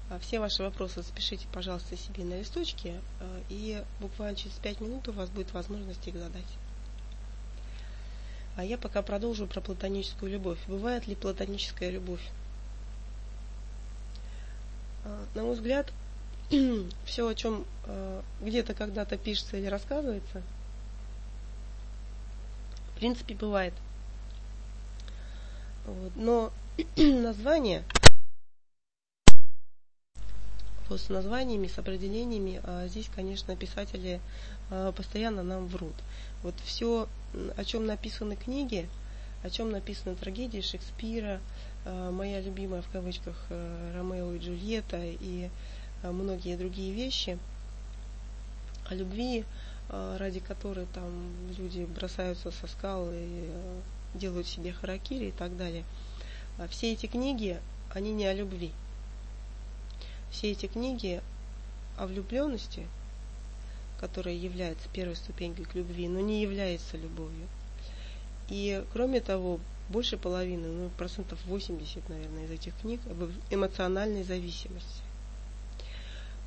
А 0.08 0.18
все 0.20 0.38
ваши 0.38 0.62
вопросы 0.62 1.02
запишите, 1.02 1.46
пожалуйста, 1.52 1.96
себе 1.96 2.22
на 2.24 2.38
листочке, 2.38 3.00
э, 3.20 3.42
и 3.48 3.82
буквально 4.00 4.36
через 4.36 4.54
5 4.56 4.80
минут 4.80 5.08
у 5.08 5.12
вас 5.12 5.28
будет 5.30 5.52
возможность 5.52 6.06
их 6.06 6.14
задать. 6.14 6.46
А 8.56 8.64
я 8.64 8.78
пока 8.78 9.02
продолжу 9.02 9.46
про 9.46 9.60
платоническую 9.60 10.32
любовь. 10.32 10.58
Бывает 10.66 11.06
ли 11.06 11.14
платоническая 11.14 11.90
любовь? 11.90 12.22
А, 15.04 15.24
на 15.34 15.42
мой 15.42 15.54
взгляд, 15.54 15.92
все, 17.04 17.28
о 17.28 17.34
чем 17.34 17.66
э, 17.84 18.22
где-то 18.40 18.72
когда-то 18.72 19.18
пишется 19.18 19.58
или 19.58 19.66
рассказывается, 19.66 20.42
в 22.94 22.98
принципе, 22.98 23.34
бывает. 23.34 23.74
Вот. 25.84 26.12
Но 26.16 26.52
название 26.96 27.84
вот 30.88 31.00
с 31.00 31.08
названиями, 31.08 31.66
с 31.66 31.78
определениями, 31.78 32.60
а 32.64 32.86
здесь, 32.88 33.10
конечно, 33.14 33.56
писатели 33.56 34.18
а, 34.18 34.20
постоянно 34.68 35.42
нам 35.42 35.66
врут. 35.66 35.94
Вот 36.42 36.54
все, 36.64 37.08
о 37.56 37.64
чем 37.64 37.86
написаны 37.86 38.36
книги, 38.36 38.88
о 39.42 39.50
чем 39.50 39.70
написаны 39.70 40.16
трагедии 40.16 40.60
Шекспира, 40.60 41.40
а, 41.84 42.10
моя 42.10 42.40
любимая 42.40 42.82
в 42.82 42.88
кавычках 42.88 43.36
а, 43.50 43.94
Ромео 43.96 44.32
и 44.32 44.38
Джульетта 44.38 45.00
и 45.02 45.50
а, 46.02 46.10
многие 46.10 46.56
другие 46.56 46.92
вещи 46.92 47.38
о 48.88 48.94
любви, 48.94 49.44
а, 49.88 50.18
ради 50.18 50.40
которой 50.40 50.86
там 50.86 51.32
люди 51.56 51.84
бросаются 51.84 52.50
со 52.50 52.66
скал 52.66 53.08
и 53.10 53.48
а, 53.48 53.80
делают 54.14 54.48
себе 54.48 54.72
харакири 54.72 55.26
и 55.26 55.32
так 55.32 55.56
далее. 55.56 55.84
Все 56.70 56.92
эти 56.92 57.06
книги, 57.06 57.60
они 57.92 58.12
не 58.12 58.24
о 58.26 58.34
любви. 58.34 58.72
Все 60.30 60.50
эти 60.50 60.66
книги 60.66 61.22
о 61.98 62.06
влюбленности, 62.06 62.86
которая 64.00 64.34
является 64.34 64.88
первой 64.88 65.16
ступенькой 65.16 65.64
к 65.64 65.74
любви, 65.74 66.08
но 66.08 66.20
не 66.20 66.42
является 66.42 66.96
любовью. 66.96 67.48
И 68.48 68.84
кроме 68.92 69.20
того, 69.20 69.60
больше 69.88 70.16
половины, 70.16 70.68
ну, 70.68 70.90
процентов 70.90 71.38
80, 71.46 72.08
наверное, 72.08 72.44
из 72.44 72.50
этих 72.50 72.74
книг 72.80 73.00
об 73.08 73.30
эмоциональной 73.50 74.24
зависимости. 74.24 75.02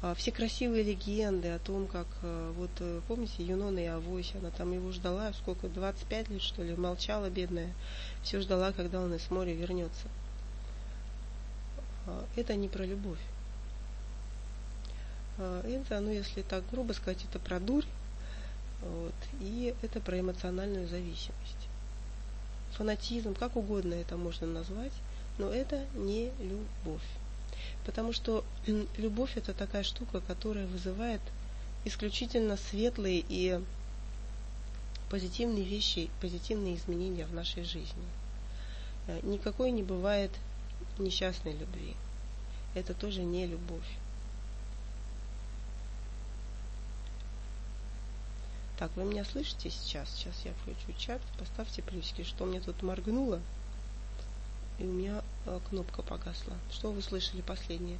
А, 0.01 0.15
все 0.15 0.31
красивые 0.31 0.83
легенды 0.83 1.49
о 1.49 1.59
том, 1.59 1.85
как, 1.87 2.07
э, 2.21 2.53
вот 2.55 2.69
э, 2.79 3.01
помните, 3.07 3.43
Юнона 3.43 3.79
и 3.79 3.85
Авось, 3.85 4.33
она 4.39 4.49
там 4.49 4.71
его 4.71 4.91
ждала, 4.93 5.33
сколько, 5.33 5.67
25 5.67 6.29
лет, 6.29 6.41
что 6.41 6.63
ли, 6.63 6.73
молчала 6.73 7.29
бедная, 7.29 7.73
все 8.23 8.39
ждала, 8.39 8.71
когда 8.71 9.01
он 9.01 9.13
из 9.13 9.29
моря 9.29 9.53
вернется. 9.53 10.07
А, 12.05 12.25
это 12.37 12.55
не 12.55 12.69
про 12.69 12.85
любовь. 12.85 13.19
А, 15.39 15.61
это, 15.65 15.99
ну, 16.01 16.11
если 16.11 16.41
так 16.41 16.63
грубо 16.69 16.93
сказать, 16.93 17.23
это 17.29 17.39
про 17.39 17.59
дурь, 17.59 17.85
вот, 18.81 19.13
и 19.39 19.73
это 19.81 20.01
про 20.01 20.19
эмоциональную 20.19 20.87
зависимость. 20.87 21.67
Фанатизм, 22.73 23.33
как 23.33 23.55
угодно 23.55 23.93
это 23.93 24.17
можно 24.17 24.47
назвать, 24.47 24.91
но 25.37 25.49
это 25.49 25.85
не 25.95 26.31
любовь. 26.39 27.01
Потому 27.85 28.13
что 28.13 28.43
любовь 28.97 29.37
это 29.37 29.53
такая 29.53 29.83
штука, 29.83 30.21
которая 30.21 30.67
вызывает 30.67 31.21
исключительно 31.85 32.57
светлые 32.57 33.23
и 33.27 33.59
позитивные 35.09 35.63
вещи, 35.63 36.09
позитивные 36.21 36.75
изменения 36.75 37.25
в 37.25 37.33
нашей 37.33 37.63
жизни. 37.63 38.03
Э, 39.07 39.19
никакой 39.23 39.71
не 39.71 39.83
бывает 39.83 40.31
несчастной 40.97 41.53
любви. 41.53 41.95
Это 42.75 42.93
тоже 42.93 43.23
не 43.23 43.47
любовь. 43.47 43.87
Так, 48.79 48.91
вы 48.95 49.03
меня 49.03 49.25
слышите 49.25 49.69
сейчас? 49.69 50.09
Сейчас 50.09 50.33
я 50.45 50.53
включу 50.53 50.97
чат. 50.97 51.21
Поставьте 51.37 51.83
плюсики, 51.83 52.23
что 52.23 52.45
мне 52.45 52.61
тут 52.61 52.81
моргнуло 52.81 53.39
и 54.79 54.85
у 54.85 54.91
меня 54.91 55.21
э, 55.45 55.59
кнопка 55.69 56.01
погасла. 56.01 56.53
Что 56.71 56.91
вы 56.91 57.01
слышали 57.01 57.41
последнее? 57.41 57.99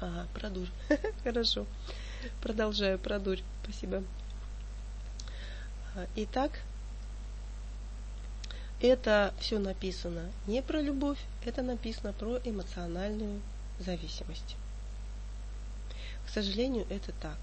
Ага, 0.00 0.26
про 0.32 0.48
дурь. 0.48 0.68
Хорошо. 1.24 1.66
Продолжаю 2.40 2.98
про 2.98 3.18
дурь. 3.18 3.40
Спасибо. 3.64 4.02
Итак, 6.14 6.60
это 8.80 9.34
все 9.38 9.58
написано 9.58 10.30
не 10.46 10.62
про 10.62 10.80
любовь, 10.80 11.18
это 11.44 11.62
написано 11.62 12.12
про 12.12 12.38
эмоциональную 12.44 13.40
зависимость. 13.78 14.56
К 16.26 16.30
сожалению, 16.30 16.86
это 16.88 17.12
так. 17.20 17.38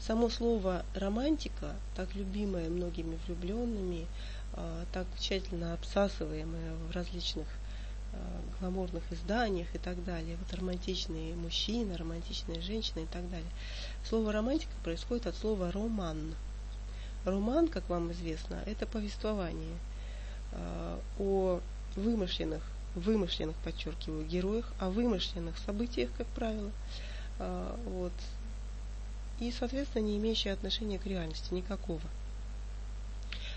Само 0.00 0.28
слово 0.28 0.84
романтика, 0.94 1.74
так 1.94 2.14
любимое 2.14 2.68
многими 2.68 3.18
влюбленными, 3.26 4.06
а, 4.52 4.84
так 4.92 5.06
тщательно 5.18 5.72
обсасываемое 5.72 6.74
в 6.74 6.90
различных 6.90 7.46
а, 8.12 8.18
гламурных 8.60 9.02
изданиях 9.10 9.74
и 9.74 9.78
так 9.78 10.04
далее, 10.04 10.36
вот 10.36 10.52
романтичные 10.58 11.34
мужчины, 11.34 11.96
романтичные 11.96 12.60
женщины 12.60 13.04
и 13.04 13.06
так 13.06 13.28
далее. 13.30 13.50
Слово 14.06 14.32
романтика 14.32 14.72
происходит 14.84 15.26
от 15.26 15.36
слова 15.36 15.72
роман. 15.72 16.34
Роман, 17.24 17.68
как 17.68 17.88
вам 17.88 18.12
известно, 18.12 18.62
это 18.66 18.86
повествование 18.86 19.76
о 21.18 21.60
вымышленных, 21.96 22.62
вымышленных, 22.94 23.56
подчеркиваю, 23.56 24.26
героях, 24.26 24.72
о 24.78 24.90
вымышленных 24.90 25.56
событиях, 25.58 26.10
как 26.16 26.26
правило, 26.28 26.70
а, 27.38 27.78
вот, 27.86 28.12
и, 29.40 29.50
соответственно, 29.52 30.02
не 30.02 30.16
имеющие 30.18 30.52
отношения 30.52 30.98
к 30.98 31.06
реальности 31.06 31.52
никакого. 31.52 32.00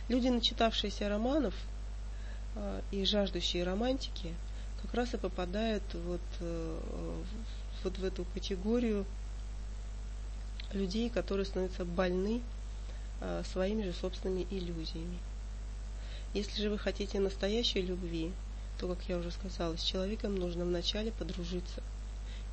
Люди, 0.07 0.27
начитавшиеся 0.27 1.07
романов 1.07 1.53
а, 2.55 2.81
и 2.91 3.05
жаждущие 3.05 3.63
романтики, 3.63 4.33
как 4.81 4.93
раз 4.93 5.13
и 5.13 5.17
попадают 5.17 5.83
вот, 5.93 6.21
э, 6.39 6.79
вот 7.83 7.97
в 7.97 8.03
эту 8.05 8.23
категорию 8.33 9.05
людей, 10.71 11.09
которые 11.09 11.45
становятся 11.45 11.83
больны 11.83 12.41
своими 13.43 13.83
же 13.83 13.91
собственными 13.91 14.47
иллюзиями. 14.49 15.19
Если 16.33 16.61
же 16.61 16.69
вы 16.69 16.77
хотите 16.77 17.19
настоящей 17.19 17.81
любви, 17.81 18.31
то, 18.79 18.87
как 18.87 18.99
я 19.07 19.17
уже 19.17 19.31
сказала, 19.31 19.77
с 19.77 19.83
человеком 19.83 20.35
нужно 20.35 20.65
вначале 20.65 21.11
подружиться– 21.11 21.83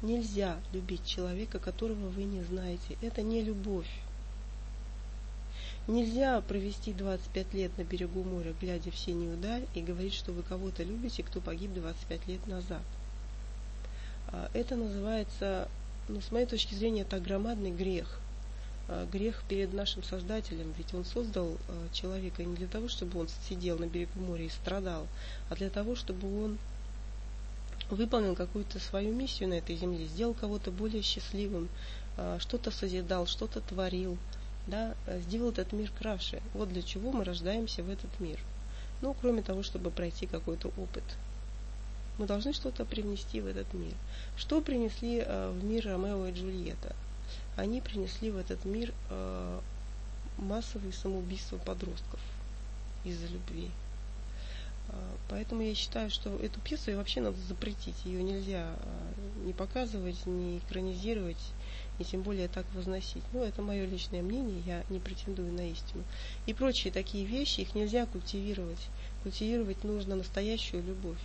Нельзя 0.03 0.59
любить 0.75 1.07
человека, 1.07 1.59
которого 1.59 2.09
вы 2.09 2.25
не 2.25 2.43
знаете. 2.43 2.99
Это 3.01 3.23
не 3.23 3.43
любовь. 3.43 3.89
Нельзя 5.89 6.41
провести 6.43 6.93
25 6.93 7.55
лет 7.55 7.79
на 7.79 7.83
берегу 7.83 8.23
моря, 8.23 8.53
глядя 8.61 8.91
в 8.91 8.99
синюю 8.99 9.39
даль, 9.39 9.65
и 9.75 9.81
говорить, 9.81 10.13
что 10.13 10.33
вы 10.33 10.43
кого-то 10.43 10.83
любите, 10.83 11.23
кто 11.23 11.41
погиб 11.41 11.73
25 11.73 12.27
лет 12.27 12.47
назад. 12.47 12.83
А, 14.29 14.51
это 14.53 14.77
называется, 14.77 15.69
ну, 16.09 16.21
с 16.21 16.31
моей 16.31 16.47
точки 16.47 16.75
зрения, 16.75 17.03
это 17.03 17.19
громадный 17.19 17.71
грех. 17.71 18.21
А, 18.89 19.05
грех 19.07 19.43
перед 19.49 19.73
нашим 19.73 20.05
Создателем, 20.05 20.73
ведь 20.79 20.95
Он 20.95 21.05
создал 21.05 21.57
а, 21.69 21.89
человека 21.93 22.45
не 22.45 22.55
для 22.55 22.69
того, 22.69 22.89
чтобы 22.89 23.19
он 23.19 23.29
сидел 23.49 23.79
на 23.79 23.87
берегу 23.87 24.21
моря 24.21 24.45
и 24.45 24.49
страдал, 24.49 25.09
а 25.49 25.57
для 25.57 25.71
того, 25.71 25.97
чтобы 25.97 26.45
он 26.45 26.59
выполнил 27.91 28.37
какую-то 28.37 28.79
свою 28.79 29.13
миссию 29.13 29.49
на 29.49 29.55
этой 29.55 29.77
земле, 29.77 30.07
сделал 30.07 30.35
кого-то 30.35 30.71
более 30.71 31.03
счастливым, 31.03 31.69
а, 32.17 32.39
что-то 32.39 32.71
созидал, 32.71 33.27
что-то 33.27 33.61
творил, 33.61 34.19
да, 34.69 34.95
сделал 35.27 35.51
этот 35.51 35.73
мир 35.73 35.91
краше. 35.99 36.41
Вот 36.55 36.69
для 36.69 36.83
чего 36.83 37.11
мы 37.11 37.25
рождаемся 37.25 37.83
в 37.83 37.91
этот 37.91 38.21
мир. 38.21 38.39
Ну, 39.03 39.15
кроме 39.21 39.43
того, 39.43 39.65
чтобы 39.65 39.91
пройти 39.91 40.27
какой-то 40.27 40.69
опыт. 40.77 41.05
Мы 42.19 42.27
должны 42.27 42.53
что-то 42.53 42.85
привнести 42.85 43.41
в 43.41 43.47
этот 43.47 43.73
мир. 43.75 43.95
Что 44.37 44.61
принесли 44.61 45.23
в 45.23 45.63
мир 45.63 45.87
Ромео 45.87 46.27
и 46.27 46.33
Джульетта? 46.33 46.97
Они 47.57 47.81
принесли 47.81 48.31
в 48.31 48.37
этот 48.37 48.65
мир 48.65 48.93
а, 49.11 49.61
массовые 50.39 50.93
самоубийства 50.93 51.59
подростков 51.59 52.21
из-за 53.05 53.27
любви. 53.27 53.71
Поэтому 55.29 55.63
я 55.63 55.75
считаю, 55.75 56.11
что 56.11 56.37
эту 56.37 56.61
пьесу 56.61 56.95
вообще 56.97 57.21
надо 57.21 57.37
запретить. 57.49 57.97
Ее 58.05 58.23
нельзя 58.23 58.77
не 59.45 59.53
показывать, 59.53 60.25
не 60.27 60.59
экранизировать, 60.59 61.53
и 61.99 62.05
тем 62.05 62.23
более 62.23 62.47
так 62.47 62.65
возносить. 62.75 63.25
Ну, 63.33 63.43
это 63.43 63.63
мое 63.63 63.85
личное 63.87 64.23
мнение, 64.23 64.63
я 64.65 64.85
не 64.89 65.01
претендую 65.01 65.53
на 65.53 65.69
истину. 65.71 66.05
И 66.47 66.55
прочие 66.55 66.93
такие 66.93 67.25
вещи, 67.25 67.61
их 67.61 67.75
нельзя 67.75 68.07
культивировать. 68.07 68.89
Культивировать 69.25 69.83
нужно 69.83 70.15
настоящую 70.15 70.85
любовь. 70.85 71.19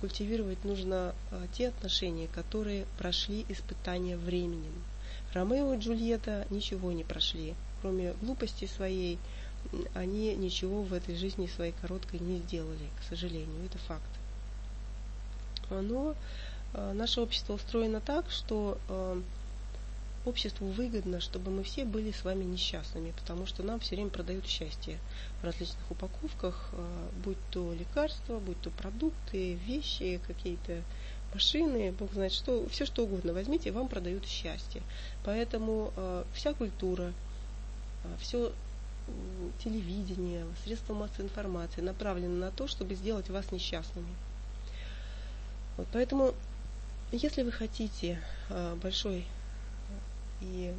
Культивировать 0.00 0.64
нужно 0.64 1.14
те 1.52 1.68
отношения, 1.68 2.26
которые 2.26 2.86
прошли 2.98 3.46
испытания 3.48 4.16
временем. 4.16 4.72
Ромео 5.34 5.74
и 5.74 5.78
Джульетта 5.78 6.46
ничего 6.50 6.92
не 6.92 7.04
прошли, 7.04 7.54
кроме 7.80 8.14
глупости 8.14 8.66
своей, 8.66 9.18
они 9.94 10.34
ничего 10.34 10.82
в 10.82 10.92
этой 10.92 11.14
жизни 11.14 11.46
своей 11.46 11.72
короткой 11.80 12.20
не 12.20 12.38
сделали, 12.38 12.88
к 13.00 13.08
сожалению, 13.08 13.64
это 13.64 13.78
факт. 13.78 14.10
Но 15.70 16.16
э, 16.72 16.92
наше 16.94 17.20
общество 17.20 17.54
устроено 17.54 18.00
так, 18.00 18.28
что 18.30 18.78
э, 18.88 19.22
обществу 20.24 20.66
выгодно, 20.66 21.20
чтобы 21.20 21.50
мы 21.50 21.62
все 21.62 21.84
были 21.84 22.10
с 22.10 22.24
вами 22.24 22.44
несчастными, 22.44 23.12
потому 23.12 23.46
что 23.46 23.62
нам 23.62 23.80
все 23.80 23.94
время 23.94 24.10
продают 24.10 24.46
счастье 24.46 24.98
в 25.40 25.44
различных 25.44 25.90
упаковках, 25.90 26.70
э, 26.72 27.08
будь 27.24 27.38
то 27.50 27.72
лекарства, 27.72 28.38
будь 28.38 28.60
то 28.60 28.70
продукты, 28.70 29.54
вещи, 29.54 30.20
какие-то 30.26 30.82
машины, 31.34 31.92
бог 31.92 32.12
знает 32.12 32.32
что, 32.32 32.68
все 32.68 32.86
что 32.86 33.04
угодно 33.04 33.32
возьмите, 33.32 33.72
вам 33.72 33.88
продают 33.88 34.26
счастье. 34.26 34.82
Поэтому 35.24 35.92
э, 35.96 36.24
вся 36.34 36.54
культура, 36.54 37.12
э, 38.04 38.08
все 38.20 38.52
телевидение, 39.64 40.44
средства 40.64 40.94
массовой 40.94 41.24
информации 41.24 41.80
направлены 41.80 42.38
на 42.38 42.50
то, 42.50 42.68
чтобы 42.68 42.94
сделать 42.94 43.28
вас 43.28 43.50
несчастными. 43.50 44.14
Вот, 45.76 45.86
поэтому, 45.92 46.34
если 47.12 47.42
вы 47.42 47.52
хотите 47.52 48.20
э, 48.48 48.76
большой 48.82 49.26
и 50.40 50.72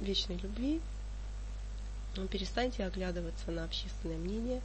вечной 0.00 0.36
любви, 0.36 0.80
ну, 2.16 2.26
перестаньте 2.26 2.84
оглядываться 2.84 3.50
на 3.50 3.64
общественное 3.64 4.16
мнение, 4.16 4.60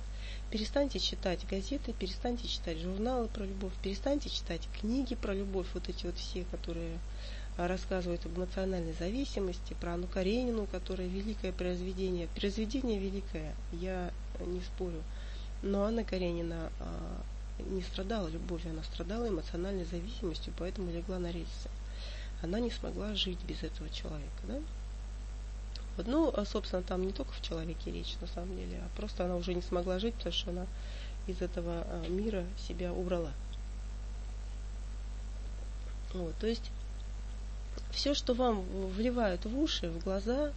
перестаньте 0.54 1.00
читать 1.00 1.48
газеты, 1.50 1.94
перестаньте 1.94 2.48
читать 2.48 2.78
журналы 2.78 3.28
про 3.28 3.44
любовь, 3.44 3.74
перестаньте 3.82 4.30
читать 4.30 4.62
книги 4.80 5.16
про 5.16 5.34
любовь, 5.34 5.66
вот 5.74 5.90
эти 5.90 6.06
вот 6.06 6.16
все, 6.16 6.44
которые 6.52 7.00
рассказывают 7.58 8.24
об 8.28 8.38
эмоциональной 8.38 8.94
зависимости, 8.94 9.76
про 9.82 9.96
Анну 9.96 10.06
Каренину, 10.06 10.68
которая 10.68 11.08
великое 11.08 11.54
произведение. 11.54 12.28
Произведение 12.36 13.00
великое, 13.00 13.56
я 13.72 14.12
не 14.46 14.62
спорю. 14.62 15.02
Но 15.64 15.86
Анна 15.86 16.04
Каренина 16.04 16.72
а, 16.80 17.24
не 17.72 17.82
страдала 17.82 18.28
любовью, 18.28 18.74
она 18.74 18.84
страдала 18.84 19.28
эмоциональной 19.30 19.86
зависимостью, 19.86 20.54
поэтому 20.60 20.92
легла 20.92 21.18
на 21.18 21.32
рельсы. 21.32 21.70
Она 22.44 22.60
не 22.60 22.70
смогла 22.70 23.16
жить 23.16 23.40
без 23.48 23.64
этого 23.64 23.90
человека. 23.90 24.44
Да? 24.44 24.60
Вот, 25.98 26.08
ну, 26.08 26.34
а, 26.36 26.46
собственно, 26.46 26.82
там 26.82 27.06
не 27.06 27.12
только 27.12 27.34
в 27.34 27.42
человеке 27.42 27.92
речь, 27.92 28.16
на 28.20 28.28
самом 28.28 28.56
деле, 28.56 28.82
а 28.84 28.98
просто 28.98 29.26
она 29.26 29.36
уже 29.36 29.54
не 29.54 29.62
смогла 29.62 30.00
жить, 30.00 30.16
потому 30.16 30.34
что 30.34 30.52
она 30.52 30.66
из 31.28 31.42
этого 31.42 31.86
а, 31.88 32.08
мира 32.10 32.44
себя 32.68 32.92
убрала. 32.94 33.32
Вот, 36.14 36.34
то 36.40 36.48
есть 36.48 36.72
все, 37.92 38.14
что 38.14 38.34
вам 38.34 38.62
вливают 38.90 39.46
в 39.46 39.60
уши, 39.60 39.90
в 39.90 40.04
глаза, 40.04 40.52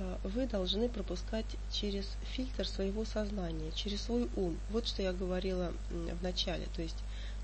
а, 0.00 0.18
вы 0.24 0.46
должны 0.46 0.88
пропускать 0.88 1.46
через 1.70 2.06
фильтр 2.32 2.66
своего 2.66 3.04
сознания, 3.04 3.70
через 3.74 4.02
свой 4.02 4.28
ум. 4.36 4.56
Вот 4.70 4.86
что 4.86 5.02
я 5.02 5.12
говорила 5.12 5.72
в 5.90 6.22
начале. 6.22 6.66
То 6.74 6.82
есть, 6.82 6.96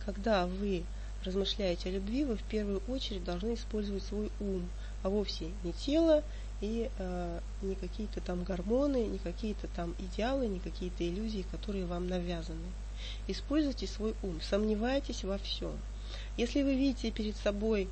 когда 0.05 0.47
вы 0.47 0.85
размышляете 1.25 1.89
о 1.89 1.93
любви, 1.93 2.25
вы 2.25 2.37
в 2.37 2.43
первую 2.43 2.83
очередь 2.89 3.25
должны 3.25 3.55
использовать 3.55 4.03
свой 4.03 4.31
ум, 4.41 4.69
а 5.03 5.09
вовсе 5.09 5.51
не 5.63 5.73
тело 5.73 6.23
и 6.65 6.91
э, 6.97 7.41
не 7.61 7.75
какие-то 7.75 8.21
там 8.23 8.43
гормоны, 8.43 9.05
не 9.05 9.19
какие-то 9.19 9.69
там 9.69 9.95
идеалы, 9.99 10.47
не 10.47 10.61
какие-то 10.61 11.07
иллюзии, 11.07 11.45
которые 11.51 11.85
вам 11.85 12.09
навязаны. 12.09 12.71
Используйте 13.29 13.87
свой 13.87 14.15
ум, 14.23 14.41
сомневайтесь 14.41 15.25
во 15.25 15.37
всем. 15.37 15.73
Если 16.39 16.63
вы 16.63 16.75
видите 16.75 17.11
перед 17.11 17.37
собой 17.37 17.89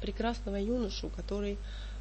прекрасного 0.00 0.56
юношу, 0.56 1.10
который 1.10 1.58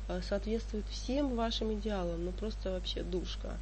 э, 0.08 0.22
соответствует 0.22 0.86
всем 0.88 1.36
вашим 1.36 1.74
идеалам, 1.74 2.24
ну 2.24 2.32
просто 2.32 2.72
вообще 2.72 3.04
душка. 3.04 3.58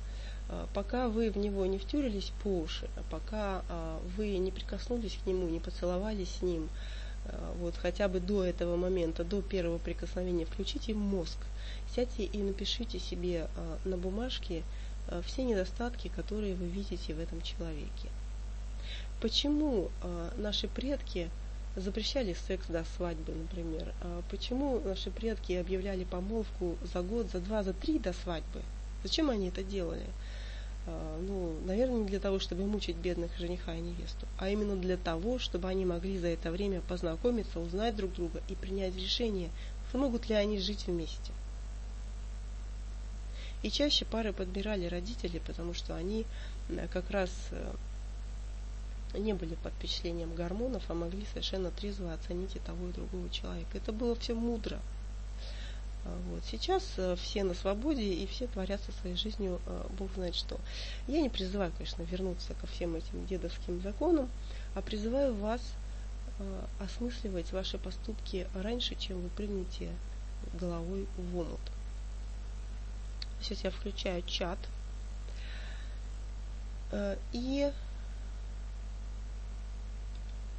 Э, 0.49 0.67
пока 0.75 1.09
вы 1.09 1.31
в 1.31 1.37
него 1.37 1.65
не 1.65 1.79
втюрились 1.79 2.31
по 2.43 2.59
уши, 2.59 2.87
а 2.95 3.01
пока 3.09 3.63
э, 3.67 3.99
вы 4.15 4.37
не 4.37 4.51
прикоснулись 4.51 5.17
к 5.23 5.25
нему, 5.25 5.47
не 5.49 5.59
поцеловались 5.59 6.35
с 6.35 6.41
ним, 6.43 6.69
вот 7.59 7.75
хотя 7.75 8.07
бы 8.07 8.19
до 8.19 8.43
этого 8.43 8.75
момента, 8.75 9.23
до 9.23 9.41
первого 9.41 9.77
прикосновения, 9.77 10.45
включите 10.45 10.93
мозг, 10.93 11.37
сядьте 11.95 12.23
и 12.23 12.37
напишите 12.39 12.99
себе 12.99 13.47
на 13.85 13.97
бумажке 13.97 14.63
все 15.25 15.43
недостатки, 15.43 16.09
которые 16.09 16.55
вы 16.55 16.67
видите 16.67 17.13
в 17.13 17.19
этом 17.19 17.41
человеке. 17.41 18.09
Почему 19.21 19.89
наши 20.37 20.67
предки 20.67 21.29
запрещали 21.75 22.35
секс 22.47 22.67
до 22.67 22.83
свадьбы, 22.95 23.33
например. 23.33 23.93
Почему 24.31 24.79
наши 24.79 25.11
предки 25.11 25.53
объявляли 25.53 26.03
помолвку 26.03 26.75
за 26.93 27.01
год, 27.01 27.29
за 27.31 27.39
два, 27.39 27.63
за 27.63 27.73
три 27.73 27.99
до 27.99 28.13
свадьбы? 28.13 28.61
Зачем 29.03 29.29
они 29.29 29.49
это 29.49 29.63
делали? 29.63 30.05
А, 30.87 31.19
ну, 31.21 31.53
наверное, 31.65 31.99
не 31.99 32.05
для 32.05 32.19
того, 32.19 32.39
чтобы 32.39 32.65
мучить 32.65 32.95
бедных 32.95 33.37
жениха 33.37 33.75
и 33.75 33.81
невесту, 33.81 34.25
а 34.37 34.49
именно 34.49 34.75
для 34.77 34.95
того, 34.95 35.37
чтобы 35.37 35.67
они 35.67 35.85
могли 35.85 36.17
за 36.17 36.27
это 36.27 36.49
время 36.49 36.81
познакомиться, 36.81 37.59
узнать 37.59 37.95
друг 37.95 38.13
друга 38.13 38.41
и 38.47 38.55
принять 38.55 38.95
решение, 38.95 39.49
смогут 39.91 40.29
ли 40.29 40.35
они 40.35 40.59
жить 40.59 40.87
вместе. 40.87 41.31
И 43.63 43.69
чаще 43.69 44.05
пары 44.05 44.31
подбирали 44.31 44.85
родители, 44.85 45.39
потому 45.39 45.73
что 45.73 45.95
они 45.95 46.25
э, 46.69 46.87
как 46.87 47.09
раз 47.09 47.31
э, 47.51 47.73
не 49.17 49.33
были 49.33 49.55
под 49.55 49.73
впечатлением 49.73 50.33
гормонов, 50.35 50.83
а 50.87 50.93
могли 50.93 51.25
совершенно 51.25 51.71
трезво 51.71 52.13
оценить 52.13 52.55
и 52.55 52.59
того, 52.59 52.87
и 52.87 52.93
другого 52.93 53.29
человека. 53.29 53.77
Это 53.77 53.91
было 53.91 54.15
все 54.15 54.35
мудро. 54.35 54.79
А, 56.07 56.17
вот. 56.29 56.43
Сейчас 56.45 56.83
э, 56.97 57.15
все 57.17 57.43
на 57.43 57.53
свободе 57.53 58.01
и 58.01 58.25
все 58.27 58.47
творятся 58.47 58.91
своей 58.93 59.15
жизнью, 59.15 59.59
э, 59.65 59.87
Бог 59.97 60.11
знает 60.13 60.35
что. 60.35 60.59
Я 61.07 61.21
не 61.21 61.29
призываю, 61.29 61.71
конечно, 61.71 62.03
вернуться 62.03 62.53
ко 62.53 62.67
всем 62.67 62.95
этим 62.95 63.25
дедовским 63.25 63.81
законам, 63.81 64.29
а 64.75 64.81
призываю 64.81 65.33
вас 65.35 65.61
э, 66.39 66.65
осмысливать 66.79 67.51
ваши 67.51 67.77
поступки 67.77 68.47
раньше, 68.55 68.95
чем 68.95 69.21
вы 69.21 69.29
прыгнете 69.29 69.89
головой 70.53 71.07
в 71.17 71.37
омут. 71.37 71.59
Сейчас 73.41 73.63
я 73.63 73.71
включаю 73.71 74.23
чат. 74.23 74.57
И 77.33 77.69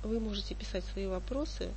вы 0.02 0.20
можете 0.20 0.54
писать 0.54 0.84
свои 0.84 1.06
вопросы, 1.06 1.70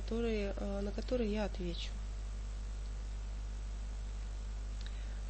которые, 0.00 0.54
э, 0.56 0.80
на 0.80 0.92
которые 0.92 1.32
я 1.32 1.44
отвечу. 1.44 1.90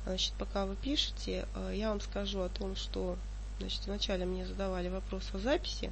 Значит, 0.04 0.34
пока 0.38 0.66
вы 0.66 0.76
пишете, 0.76 1.46
э, 1.54 1.72
я 1.74 1.88
вам 1.88 2.00
скажу 2.02 2.40
о 2.40 2.50
том, 2.50 2.76
что 2.76 3.16
значит, 3.58 3.86
вначале 3.86 4.26
мне 4.26 4.46
задавали 4.46 4.88
вопрос 4.88 5.30
о 5.32 5.38
записи. 5.38 5.90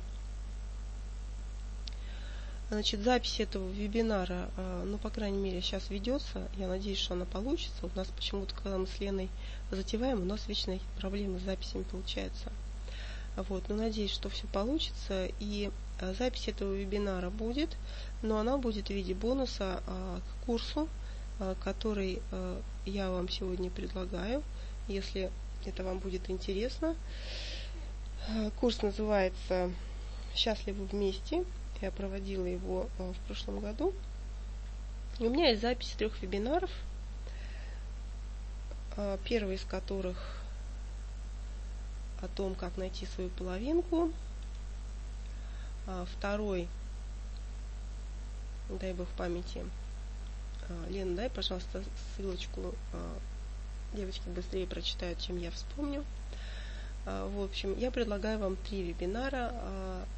Значит, 2.68 3.00
запись 3.00 3.40
этого 3.40 3.66
вебинара, 3.70 4.50
э, 4.56 4.82
ну, 4.84 4.98
по 4.98 5.08
крайней 5.08 5.38
мере, 5.38 5.62
сейчас 5.62 5.88
ведется. 5.88 6.46
Я 6.56 6.68
надеюсь, 6.68 6.98
что 6.98 7.14
она 7.14 7.24
получится. 7.24 7.86
У 7.86 7.96
нас 7.96 8.08
почему-то, 8.08 8.54
когда 8.54 8.76
мы 8.76 8.86
с 8.86 9.00
Леной 9.00 9.30
затеваем, 9.70 10.20
у 10.20 10.24
нас 10.26 10.46
вечные 10.48 10.80
проблемы 10.98 11.38
с 11.38 11.44
записями 11.44 11.84
получаются. 11.84 12.52
Вот, 13.36 13.68
но 13.68 13.76
надеюсь, 13.76 14.12
что 14.12 14.30
все 14.30 14.46
получится. 14.46 15.28
И 15.40 15.70
э, 16.00 16.14
запись 16.18 16.48
этого 16.48 16.72
вебинара 16.72 17.28
будет, 17.28 17.76
но 18.22 18.38
она 18.38 18.56
будет 18.56 18.86
в 18.86 18.90
виде 18.90 19.14
бонуса 19.14 19.82
а, 19.86 20.20
к 20.20 20.46
курсу, 20.46 20.88
а, 21.38 21.54
который 21.62 22.22
а, 22.32 22.60
я 22.86 23.10
вам 23.10 23.28
сегодня 23.28 23.70
предлагаю, 23.70 24.42
если 24.88 25.30
это 25.64 25.84
вам 25.84 25.98
будет 25.98 26.30
интересно. 26.30 26.96
Курс 28.58 28.82
называется 28.82 29.70
«Счастливы 30.34 30.86
вместе». 30.86 31.44
Я 31.80 31.92
проводила 31.92 32.46
его 32.46 32.88
в 32.98 33.26
прошлом 33.26 33.60
году. 33.60 33.92
У 35.20 35.28
меня 35.28 35.50
есть 35.50 35.62
запись 35.62 35.94
трех 35.96 36.20
вебинаров, 36.22 36.70
первый 39.24 39.56
из 39.56 39.64
которых 39.64 40.45
о 42.22 42.28
том, 42.28 42.54
как 42.54 42.76
найти 42.76 43.06
свою 43.06 43.30
половинку. 43.30 44.10
А, 45.86 46.04
второй, 46.16 46.68
дай 48.68 48.92
бог 48.92 49.06
памяти, 49.16 49.64
а, 50.68 50.90
Лена, 50.90 51.14
дай, 51.14 51.30
пожалуйста, 51.30 51.84
ссылочку 52.16 52.74
а, 52.92 53.18
девочки 53.94 54.28
быстрее 54.28 54.66
прочитают, 54.66 55.20
чем 55.20 55.38
я 55.38 55.50
вспомню. 55.50 56.04
В 57.04 57.44
общем, 57.44 57.78
я 57.78 57.92
предлагаю 57.92 58.40
вам 58.40 58.56
три 58.56 58.82
вебинара 58.82 59.54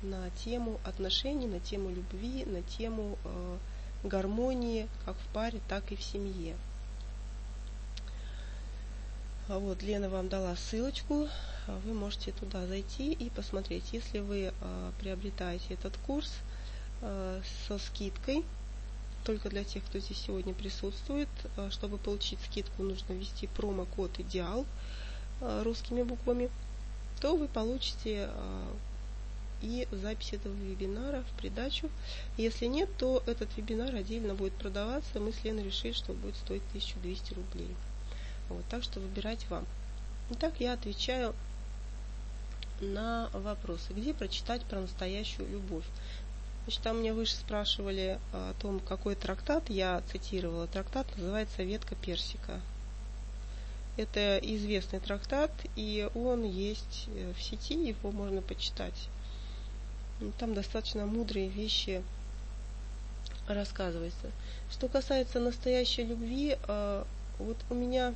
на 0.01 0.30
тему 0.42 0.80
отношений, 0.84 1.46
на 1.46 1.61
тему 1.61 1.90
любви, 1.90 2.46
на 2.46 2.62
тему 2.62 3.18
гармонии 4.03 4.88
как 5.05 5.14
в 5.14 5.26
паре, 5.34 5.61
так 5.68 5.92
и 5.92 5.96
в 5.96 6.03
семье. 6.03 6.57
Вот, 9.49 9.82
Лена 9.82 10.09
вам 10.09 10.28
дала 10.28 10.55
ссылочку, 10.57 11.28
вы 11.84 11.94
можете 11.94 12.32
туда 12.32 12.66
зайти 12.66 13.12
и 13.12 13.30
посмотреть. 13.30 13.92
Если 13.92 14.18
вы 14.18 14.53
приобретаете 15.01 15.74
этот 15.74 15.96
курс 16.07 16.30
со 17.01 17.78
скидкой, 17.78 18.44
только 19.24 19.49
для 19.49 19.64
тех, 19.64 19.84
кто 19.84 19.99
здесь 19.99 20.18
сегодня 20.18 20.55
присутствует, 20.55 21.28
чтобы 21.70 21.99
получить 21.99 22.38
скидку, 22.44 22.82
нужно 22.82 23.14
ввести 23.14 23.46
промокод 23.46 24.20
«Идеал» 24.20 24.66
русскими 25.40 26.03
буквами– 26.03 26.51
то 27.20 27.36
вы 27.36 27.49
получите 27.49 28.28
а, 28.30 28.76
и 29.61 29.88
запись 29.90 30.32
этого 30.32 30.55
вебинара 30.55 31.22
в 31.22 31.40
придачу. 31.40 31.90
Если 32.36 32.66
нет, 32.66 32.88
то 32.96 33.22
этот 33.26 33.49
вебинар 33.57 33.94
отдельно 33.94 34.34
будет 34.34 34.55
продаваться. 34.55 35.18
Мы 35.18 35.32
с 35.32 35.42
Леной 35.44 35.64
решили, 35.64 35.92
что 35.92 36.12
будет 36.12 36.36
стоить 36.36 36.62
1200 36.70 37.34
рублей. 37.34 37.74
Вот, 38.49 38.64
так 38.68 38.82
что 38.82 39.01
выбирать 39.01 39.49
вам. 39.51 39.66
Итак, 40.30 40.55
я 40.59 40.74
отвечаю 40.74 41.34
на 42.80 43.28
вопросы. 43.32 43.92
Где 43.92 44.14
прочитать 44.14 44.62
про 44.64 44.80
настоящую 44.80 45.49
любовь? 45.51 45.84
Значит, 46.64 46.82
там 46.82 47.01
меня 47.01 47.14
выше 47.14 47.34
спрашивали 47.34 48.18
о 48.32 48.53
том, 48.61 48.80
какой 48.80 49.14
трактат 49.14 49.70
я 49.70 50.03
цитировала. 50.12 50.66
Трактат 50.66 51.07
называется 51.16 51.62
«Ветка 51.62 51.94
персика». 51.94 52.61
Это 53.96 54.38
известный 54.38 55.01
трактат, 55.01 55.51
и 55.74 56.09
он 56.14 56.44
есть 56.44 57.09
э, 57.09 57.32
в 57.36 57.42
сети, 57.42 57.74
его 57.74 58.12
можно 58.12 58.42
почитать. 58.42 59.09
Там 60.38 60.55
достаточно 60.55 61.05
мудрые 61.05 61.49
вещи 61.49 62.03
рассказывается. 63.49 64.30
Что 64.70 64.88
касается 64.88 65.40
настоящей 65.40 66.05
любви, 66.05 66.57
э, 66.68 67.05
вот 67.38 67.57
у 67.70 67.74
меня 67.74 68.14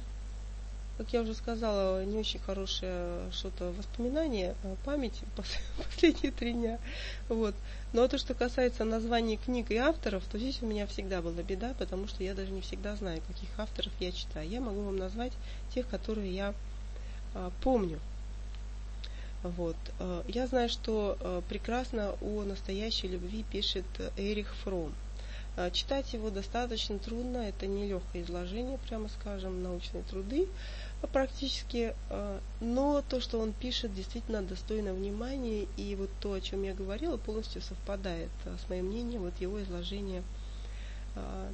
как 0.98 1.12
я 1.12 1.22
уже 1.22 1.34
сказала, 1.34 2.04
не 2.04 2.18
очень 2.18 2.40
хорошее 2.40 3.30
что-то 3.32 3.72
воспоминание, 3.72 4.54
а 4.62 4.76
память 4.84 5.20
последние 5.76 6.32
три 6.32 6.52
дня. 6.52 6.78
Вот. 7.28 7.54
Но 7.92 8.08
то, 8.08 8.18
что 8.18 8.34
касается 8.34 8.84
названий 8.84 9.36
книг 9.36 9.70
и 9.70 9.76
авторов, 9.76 10.24
то 10.30 10.38
здесь 10.38 10.62
у 10.62 10.66
меня 10.66 10.86
всегда 10.86 11.20
была 11.20 11.42
беда, 11.42 11.74
потому 11.78 12.08
что 12.08 12.22
я 12.22 12.34
даже 12.34 12.50
не 12.50 12.60
всегда 12.60 12.96
знаю, 12.96 13.20
каких 13.26 13.48
авторов 13.58 13.92
я 14.00 14.12
читаю. 14.12 14.48
Я 14.48 14.60
могу 14.60 14.80
вам 14.82 14.96
назвать 14.96 15.32
тех, 15.74 15.86
которые 15.88 16.34
я 16.34 16.54
а, 17.34 17.50
помню. 17.62 17.98
Вот. 19.42 19.76
А, 19.98 20.24
я 20.28 20.46
знаю, 20.46 20.68
что 20.68 21.16
а, 21.20 21.42
прекрасно 21.48 22.14
о 22.20 22.44
настоящей 22.44 23.08
любви 23.08 23.44
пишет 23.50 23.84
Эрих 24.16 24.54
Фром. 24.56 24.92
Читать 25.74 26.14
его 26.14 26.30
достаточно 26.30 26.98
трудно, 26.98 27.36
это 27.36 27.66
нелегкое 27.66 28.22
изложение, 28.22 28.78
прямо 28.88 29.10
скажем, 29.10 29.62
научные 29.62 30.02
труды 30.02 30.48
практически, 31.08 31.94
а, 32.10 32.40
но 32.60 33.02
то, 33.02 33.20
что 33.20 33.40
он 33.40 33.52
пишет, 33.52 33.94
действительно 33.94 34.42
достойно 34.42 34.92
внимания, 34.92 35.66
и 35.76 35.94
вот 35.96 36.10
то, 36.20 36.32
о 36.32 36.40
чем 36.40 36.62
я 36.62 36.74
говорила, 36.74 37.16
полностью 37.16 37.62
совпадает 37.62 38.30
а, 38.44 38.56
с 38.64 38.68
моим 38.68 38.86
мнением, 38.86 39.22
вот 39.22 39.34
его 39.40 39.62
изложение 39.62 40.22
а, 41.16 41.50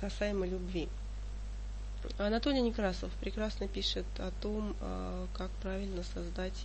касаемо 0.00 0.46
любви. 0.46 0.88
Анатолий 2.18 2.62
Некрасов 2.62 3.10
прекрасно 3.20 3.68
пишет 3.68 4.06
о 4.16 4.30
том, 4.40 4.74
как 5.34 5.50
правильно 5.62 6.02
создать 6.02 6.64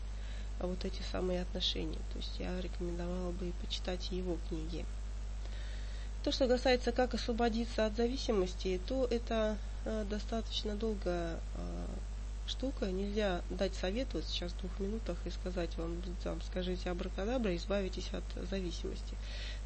вот 0.60 0.86
эти 0.86 1.02
самые 1.12 1.42
отношения. 1.42 2.00
То 2.14 2.20
есть 2.20 2.40
я 2.40 2.62
рекомендовала 2.62 3.32
бы 3.32 3.52
почитать 3.62 4.14
его 4.14 4.38
книги. 4.48 4.86
То, 6.24 6.32
что 6.32 6.48
касается, 6.48 6.94
как 6.94 7.16
освободиться 7.16 7.86
от 7.86 7.98
зависимости, 7.98 8.80
то 8.88 9.06
это 9.12 9.58
достаточно 10.10 10.74
долгая 10.76 11.38
штука. 12.48 12.86
Нельзя 12.92 13.42
дать 13.50 13.76
совет 13.76 14.08
вот 14.14 14.26
сейчас 14.26 14.52
в 14.52 14.60
двух 14.60 14.80
минутах 14.80 15.18
и 15.26 15.30
сказать 15.30 15.76
вам, 15.78 16.02
там, 16.24 16.42
скажите 16.42 16.90
абракадабра, 16.90 17.56
избавитесь 17.56 18.10
от 18.12 18.24
зависимости. 18.50 19.16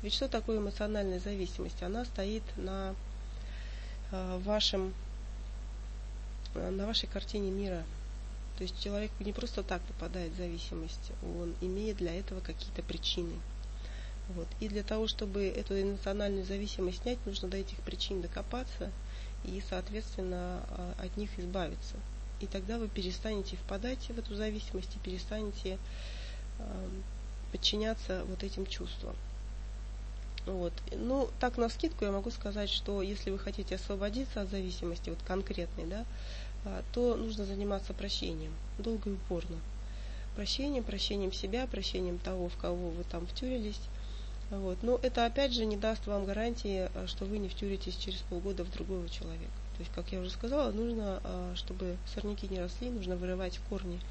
Ведь 0.02 0.14
что 0.14 0.28
такое 0.28 0.60
эмоциональная 0.60 1.20
зависимость? 1.20 1.82
Она 1.84 2.06
стоит 2.06 2.44
на 2.58 2.96
э, 4.12 4.40
вашем 4.44 4.94
э, 6.56 6.70
на 6.70 6.88
вашей 6.88 7.08
картине 7.08 7.52
мира. 7.52 7.84
То 8.58 8.64
есть 8.64 8.82
человек 8.82 9.12
не 9.20 9.32
просто 9.32 9.64
так 9.64 9.82
попадает 9.84 10.34
в 10.34 10.38
зависимость, 10.38 11.12
он 11.22 11.56
имеет 11.62 11.98
для 11.98 12.14
этого 12.14 12.42
какие-то 12.42 12.82
причины. 12.84 13.34
Вот. 14.36 14.48
И 14.60 14.68
для 14.68 14.84
того, 14.84 15.08
чтобы 15.08 15.48
эту 15.48 15.82
эмоциональную 15.82 16.46
зависимость 16.46 17.02
снять, 17.02 17.26
нужно 17.26 17.48
до 17.48 17.58
этих 17.58 17.78
причин 17.80 18.22
докопаться 18.22 18.92
и, 19.46 19.64
соответственно, 19.70 20.62
э, 20.70 21.06
от 21.06 21.18
них 21.18 21.30
избавиться 21.40 21.96
и 22.40 22.48
тогда 22.48 22.78
вы 22.78 22.88
перестанете 22.88 23.58
впадать 23.58 24.10
в 24.10 24.18
эту 24.18 24.36
зависимость 24.36 24.96
и 24.96 25.00
перестанете 25.00 25.78
э, 26.60 26.90
подчиняться 27.52 28.24
вот 28.26 28.44
этим 28.44 28.66
чувствам. 28.66 29.16
Вот. 30.46 30.74
Ну, 30.92 31.30
так 31.40 31.58
на 31.58 31.70
скидку 31.70 32.06
я 32.06 32.12
могу 32.12 32.32
сказать, 32.32 32.70
что 32.70 33.02
если 33.02 33.30
вы 33.30 33.38
хотите 33.38 33.76
освободиться 33.76 34.42
от 34.42 34.50
зависимости, 34.50 35.10
вот 35.10 35.20
конкретной, 35.26 35.86
да, 35.86 36.06
а, 36.66 36.84
то 36.94 37.16
нужно 37.16 37.46
заниматься 37.46 37.94
прощением, 37.94 38.54
долго 38.78 39.10
и 39.10 39.14
упорно. 39.14 39.58
Прощением, 40.36 40.84
прощением 40.84 41.34
себя, 41.34 41.68
прощением 41.68 42.18
того, 42.18 42.50
в 42.50 42.58
кого 42.58 42.90
вы 42.90 43.04
там 43.04 43.28
втюрились. 43.28 43.80
Вот. 44.50 44.82
Но 44.82 45.00
это 45.04 45.26
опять 45.26 45.54
же 45.54 45.66
не 45.66 45.78
даст 45.78 46.08
вам 46.08 46.26
гарантии, 46.26 46.90
а, 46.96 47.06
что 47.08 47.26
вы 47.26 47.38
не 47.38 47.50
втюритесь 47.50 47.96
через 47.96 48.20
полгода 48.22 48.64
в 48.64 48.72
другого 48.72 49.08
человека. 49.10 49.52
То 49.80 49.84
есть, 49.84 49.96
как 49.96 50.12
я 50.12 50.20
уже 50.20 50.30
сказала, 50.30 50.74
нужно, 50.74 51.22
а, 51.24 51.54
чтобы 51.56 51.96
сорняки 52.06 52.50
не 52.50 52.60
росли, 52.60 52.90
нужно 52.90 53.16
вырывать 53.16 53.62
корни. 53.70 54.02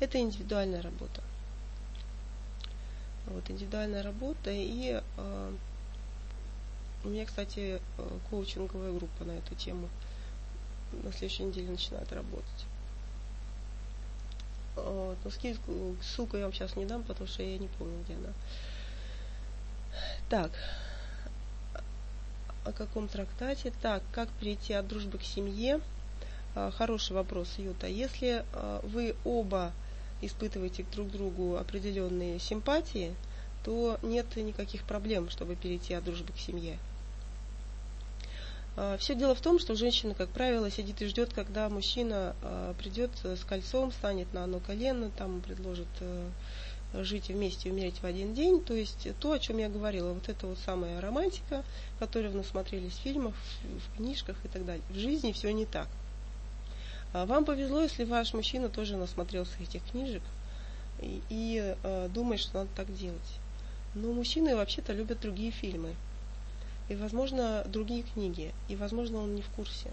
Это 0.00 0.18
индивидуальная 0.18 0.82
работа. 0.82 1.22
Вот, 3.26 3.48
индивидуальная 3.48 4.02
работа. 4.02 4.50
И 4.50 5.00
э, 5.16 5.52
у 7.04 7.08
меня, 7.08 7.26
кстати, 7.26 7.80
коучинговая 8.28 8.90
группа 8.90 9.22
на 9.22 9.38
эту 9.38 9.54
тему 9.54 9.88
на 11.04 11.12
следующей 11.12 11.44
неделе 11.44 11.70
начинает 11.70 12.12
работать. 12.12 12.66
Вот, 14.74 15.16
но 15.22 15.30
скидку, 15.30 15.94
ссылку 16.02 16.38
я 16.38 16.42
вам 16.42 16.52
сейчас 16.52 16.74
не 16.74 16.86
дам, 16.86 17.04
потому 17.04 17.28
что 17.28 17.44
я 17.44 17.56
не 17.56 17.68
помню, 17.68 18.02
где 18.02 18.14
она. 18.14 18.32
Так, 20.28 20.50
о 22.64 22.72
каком 22.72 23.08
трактате? 23.08 23.72
Так, 23.82 24.02
как 24.12 24.28
перейти 24.40 24.72
от 24.72 24.88
дружбы 24.88 25.18
к 25.18 25.22
семье? 25.22 25.80
А, 26.54 26.70
хороший 26.70 27.12
вопрос, 27.12 27.54
Юта. 27.58 27.86
Если 27.86 28.44
а, 28.52 28.80
вы 28.82 29.14
оба 29.24 29.72
испытываете 30.22 30.84
друг 30.92 31.08
к 31.08 31.12
другу 31.12 31.56
определенные 31.56 32.38
симпатии, 32.38 33.14
то 33.64 33.98
нет 34.02 34.34
никаких 34.36 34.84
проблем, 34.84 35.28
чтобы 35.30 35.56
перейти 35.56 35.94
от 35.94 36.04
дружбы 36.04 36.32
к 36.32 36.38
семье. 36.38 36.78
А, 38.76 38.96
Все 38.98 39.14
дело 39.14 39.34
в 39.34 39.40
том, 39.40 39.58
что 39.58 39.74
женщина, 39.74 40.14
как 40.14 40.30
правило, 40.30 40.70
сидит 40.70 41.02
и 41.02 41.06
ждет, 41.06 41.34
когда 41.34 41.68
мужчина 41.68 42.34
придет 42.78 43.10
с 43.24 43.44
кольцом, 43.44 43.92
станет 43.92 44.32
на 44.32 44.44
одно 44.44 44.60
колено, 44.60 45.10
там 45.10 45.40
предложит 45.42 45.88
э, 46.00 46.28
жить 47.02 47.28
вместе, 47.28 47.70
умереть 47.70 47.98
в 48.00 48.04
один 48.04 48.34
день. 48.34 48.62
То 48.62 48.74
есть 48.74 49.08
то, 49.20 49.32
о 49.32 49.38
чем 49.38 49.58
я 49.58 49.68
говорила, 49.68 50.12
вот 50.12 50.28
это 50.28 50.46
вот 50.46 50.58
самая 50.64 51.00
романтика, 51.00 51.64
которую 51.98 52.32
вы 52.32 52.38
насмотрелись 52.38 52.94
в 52.94 53.00
фильмах, 53.00 53.34
в 53.62 53.96
книжках 53.96 54.36
и 54.44 54.48
так 54.48 54.64
далее. 54.64 54.82
В 54.90 54.96
жизни 54.96 55.32
все 55.32 55.52
не 55.52 55.66
так. 55.66 55.88
А 57.12 57.26
вам 57.26 57.44
повезло, 57.44 57.82
если 57.82 58.04
ваш 58.04 58.34
мужчина 58.34 58.68
тоже 58.68 58.96
насмотрелся 58.96 59.52
этих 59.60 59.84
книжек 59.90 60.22
и, 61.00 61.20
и 61.28 61.76
э, 61.82 62.08
думает, 62.12 62.40
что 62.40 62.58
надо 62.58 62.70
так 62.74 62.92
делать. 62.96 63.38
Но 63.94 64.12
мужчины 64.12 64.56
вообще-то 64.56 64.92
любят 64.92 65.20
другие 65.20 65.52
фильмы. 65.52 65.94
И, 66.88 66.96
возможно, 66.96 67.64
другие 67.68 68.02
книги. 68.02 68.52
И, 68.68 68.76
возможно, 68.76 69.18
он 69.18 69.34
не 69.36 69.42
в 69.42 69.48
курсе. 69.50 69.90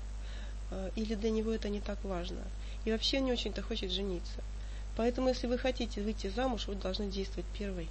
Э, 0.72 0.90
или 0.96 1.14
для 1.14 1.30
него 1.30 1.52
это 1.52 1.70
не 1.70 1.80
так 1.80 2.04
важно. 2.04 2.42
И 2.86 2.92
вообще 2.92 3.20
не 3.20 3.32
очень-то 3.32 3.62
хочет 3.62 3.92
жениться. 3.92 4.42
Поэтому, 4.96 5.30
если 5.30 5.48
вы 5.48 5.58
хотите 5.58 6.02
выйти 6.02 6.28
замуж, 6.28 6.68
вы 6.68 6.76
должны 6.76 7.08
действовать 7.08 7.46
первой. 7.58 7.88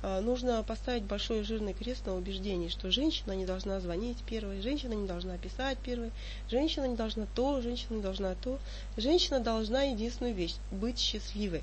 А, 0.00 0.20
нужно 0.20 0.62
поставить 0.62 1.02
большой 1.02 1.42
жирный 1.42 1.72
крест 1.72 2.06
на 2.06 2.14
убеждении, 2.14 2.68
что 2.68 2.90
женщина 2.90 3.32
не 3.32 3.46
должна 3.46 3.80
звонить 3.80 4.18
первой, 4.18 4.60
женщина 4.60 4.92
не 4.92 5.08
должна 5.08 5.36
писать 5.38 5.78
первой, 5.78 6.12
женщина 6.48 6.86
не 6.86 6.94
должна 6.94 7.26
то, 7.34 7.60
женщина 7.60 7.96
не 7.96 8.02
должна 8.02 8.34
то. 8.36 8.58
Женщина 8.96 9.40
должна 9.40 9.82
единственную 9.82 10.34
вещь– 10.34 10.56
быть 10.70 10.98
счастливой. 10.98 11.62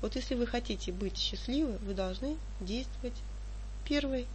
Вот 0.00 0.16
если 0.16 0.34
вы 0.34 0.46
хотите 0.46 0.92
быть 0.92 1.18
счастливой, 1.18 1.76
вы 1.78 1.92
должны 1.94 2.36
действовать 2.60 3.16
первой. 3.86 4.26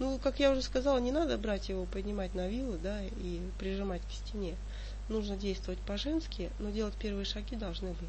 Ну, 0.00 0.18
как 0.18 0.40
я 0.40 0.50
уже 0.50 0.62
сказала, 0.62 0.98
не 0.98 1.12
надо 1.12 1.38
брать 1.38 1.68
его, 1.68 1.84
поднимать 1.84 2.34
на 2.34 2.48
вилу, 2.48 2.78
да, 2.82 3.00
и 3.02 3.40
прижимать 3.60 4.02
к 4.02 4.12
стене. 4.12 4.56
Нужно 5.08 5.36
действовать 5.36 5.80
по-женски, 5.80 6.50
но 6.58 6.70
делать 6.70 6.94
первые 6.94 7.24
шаги 7.24 7.56
должны 7.56 7.88
вы. 7.88 8.06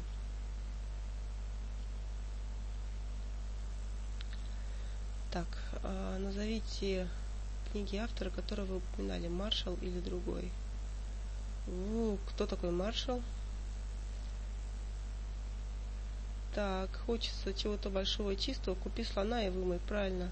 Так, 5.30 5.46
а, 5.82 6.18
назовите 6.18 7.08
книги 7.70 7.96
автора, 7.96 8.30
которые 8.30 8.66
вы 8.66 8.76
упоминали, 8.76 9.28
Маршал 9.28 9.74
или 9.82 10.00
другой. 10.00 10.50
Ну, 11.66 12.18
кто 12.28 12.46
такой 12.46 12.70
Маршал? 12.70 13.20
Так, 16.54 16.88
хочется 17.04 17.52
чего-то 17.52 17.90
большого 17.90 18.30
и 18.30 18.38
чистого, 18.38 18.76
купи 18.76 19.04
слона 19.04 19.46
и 19.46 19.50
вымой, 19.50 19.78
правильно. 19.80 20.30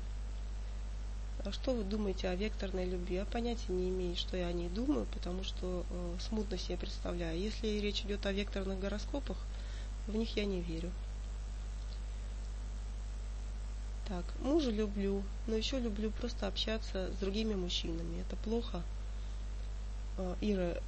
А 1.47 1.53
что 1.53 1.75
вы 1.75 1.85
думаете 1.85 2.29
о 2.29 2.35
векторной 2.35 2.87
любви? 2.87 3.17
Я 3.17 3.27
понятия 3.27 3.71
не 3.71 3.91
имею, 3.91 4.17
что 4.17 4.35
я 4.35 4.47
о 4.47 4.53
ней 4.53 4.71
думаю, 4.71 5.07
потому 5.13 5.45
что 5.45 5.85
э, 5.91 6.17
смутно 6.19 6.57
себе 6.57 6.79
представляю. 6.79 7.39
Если 7.39 7.67
речь 7.81 8.01
идет 8.01 8.25
о 8.25 8.33
векторных 8.33 8.81
гороскопах, 8.81 9.37
в 10.07 10.17
них 10.17 10.35
я 10.37 10.47
не 10.47 10.63
верю. 10.63 10.91
Так, 14.09 14.25
мужа 14.41 14.71
люблю, 14.71 15.23
но 15.47 15.55
еще 15.55 15.79
люблю 15.79 16.11
просто 16.11 16.47
общаться 16.47 17.11
с 17.13 17.17
другими 17.19 17.55
мужчинами. 17.55 18.23
Это 18.23 18.37
плохо. 18.37 18.83
Э, 20.17 20.37
Ира, 20.41 20.81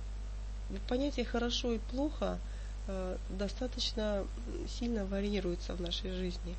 понятие 0.88 1.26
хорошо 1.26 1.72
и 1.72 1.78
плохо 1.78 2.38
э, 2.86 3.18
достаточно 3.28 4.24
сильно 4.66 5.04
варьируется 5.04 5.74
в 5.74 5.82
нашей 5.82 6.12
жизни 6.12 6.56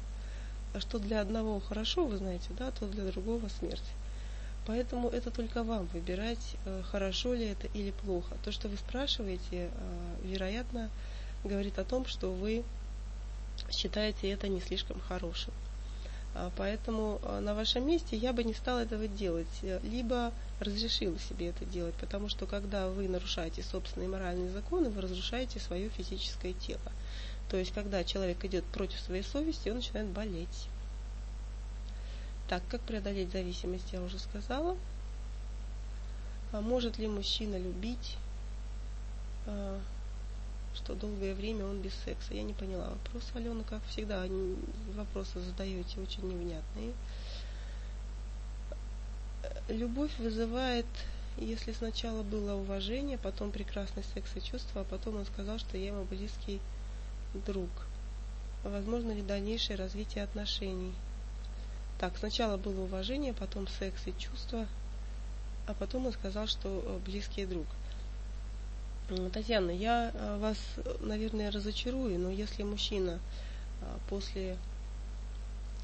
что 0.79 0.99
для 0.99 1.21
одного 1.21 1.59
хорошо, 1.59 2.05
вы 2.05 2.17
знаете, 2.17 2.49
да, 2.57 2.71
то 2.71 2.87
для 2.87 3.05
другого 3.05 3.47
смерть. 3.59 3.83
Поэтому 4.67 5.07
это 5.07 5.31
только 5.31 5.63
вам 5.63 5.87
выбирать, 5.93 6.57
э, 6.65 6.83
хорошо 6.91 7.33
ли 7.33 7.45
это 7.45 7.67
или 7.67 7.91
плохо. 7.91 8.35
То, 8.43 8.51
что 8.51 8.67
вы 8.67 8.75
спрашиваете, 8.75 9.39
э, 9.51 9.69
вероятно, 10.23 10.89
говорит 11.45 11.79
о 11.79 11.85
том, 11.85 12.05
что 12.05 12.33
вы 12.33 12.63
считаете 13.71 14.29
это 14.29 14.49
не 14.49 14.59
слишком 14.59 14.99
хорошим. 14.99 15.53
А, 16.35 16.51
поэтому 16.57 17.21
э, 17.23 17.39
на 17.39 17.55
вашем 17.55 17.87
месте 17.87 18.17
я 18.17 18.33
бы 18.33 18.43
не 18.43 18.53
стала 18.53 18.79
этого 18.79 19.07
делать, 19.07 19.47
либо 19.83 20.33
разрешила 20.59 21.17
себе 21.17 21.47
это 21.47 21.63
делать, 21.63 21.95
потому 21.95 22.27
что 22.27 22.45
когда 22.45 22.89
вы 22.89 23.07
нарушаете 23.07 23.63
собственные 23.63 24.09
моральные 24.09 24.51
законы, 24.51 24.89
вы 24.89 25.01
разрушаете 25.01 25.61
свое 25.61 25.89
физическое 25.89 26.51
тело. 26.51 26.91
То 27.49 27.57
есть, 27.57 27.73
когда 27.73 28.03
человек 28.03 28.43
идет 28.43 28.65
против 28.65 28.99
своей 28.99 29.23
совести, 29.23 29.69
он 29.69 29.77
начинает 29.77 30.07
болеть. 30.07 30.67
Так, 32.49 32.61
как 32.69 32.81
преодолеть 32.81 33.31
зависимость, 33.31 33.91
я 33.93 34.01
уже 34.01 34.19
сказала. 34.19 34.77
А 36.51 36.61
может 36.61 36.97
ли 36.97 37.07
мужчина 37.07 37.57
любить, 37.57 38.17
а, 39.45 39.79
что 40.73 40.93
долгое 40.93 41.33
время 41.33 41.65
он 41.65 41.81
без 41.81 41.93
секса? 42.05 42.33
Я 42.33 42.43
не 42.43 42.53
поняла 42.53 42.89
вопрос, 42.89 43.23
Алена, 43.33 43.63
как 43.63 43.83
всегда, 43.87 44.25
вопросы 44.95 45.41
задаете 45.41 45.99
очень 45.99 46.27
невнятные. 46.27 46.93
Любовь 49.67 50.17
вызывает, 50.19 50.85
если 51.37 51.73
сначала 51.73 52.23
было 52.23 52.53
уважение, 52.55 53.17
потом 53.17 53.51
прекрасный 53.51 54.03
секс 54.13 54.29
и 54.35 54.41
чувство, 54.41 54.81
а 54.81 54.85
потом 54.85 55.17
он 55.17 55.25
сказал, 55.25 55.59
что 55.59 55.77
я 55.77 55.87
ему 55.87 56.05
близкий 56.05 56.61
друг. 57.45 57.69
Возможно 58.63 59.11
ли 59.11 59.21
дальнейшее 59.21 59.77
развитие 59.77 60.23
отношений? 60.23 60.93
Так, 61.99 62.17
сначала 62.17 62.57
было 62.57 62.81
уважение, 62.81 63.33
потом 63.33 63.67
секс 63.67 64.05
и 64.05 64.13
чувства, 64.17 64.67
а 65.65 65.73
потом 65.73 66.05
он 66.05 66.13
сказал, 66.13 66.47
что 66.47 66.83
э, 66.85 66.99
близкий 67.05 67.45
друг. 67.45 67.65
Татьяна, 69.33 69.71
я 69.71 70.11
э, 70.13 70.37
вас, 70.37 70.57
наверное, 70.99 71.49
разочарую, 71.49 72.19
но 72.19 72.29
если 72.29 72.61
мужчина 72.61 73.19
э, 73.81 73.97
после 74.09 74.57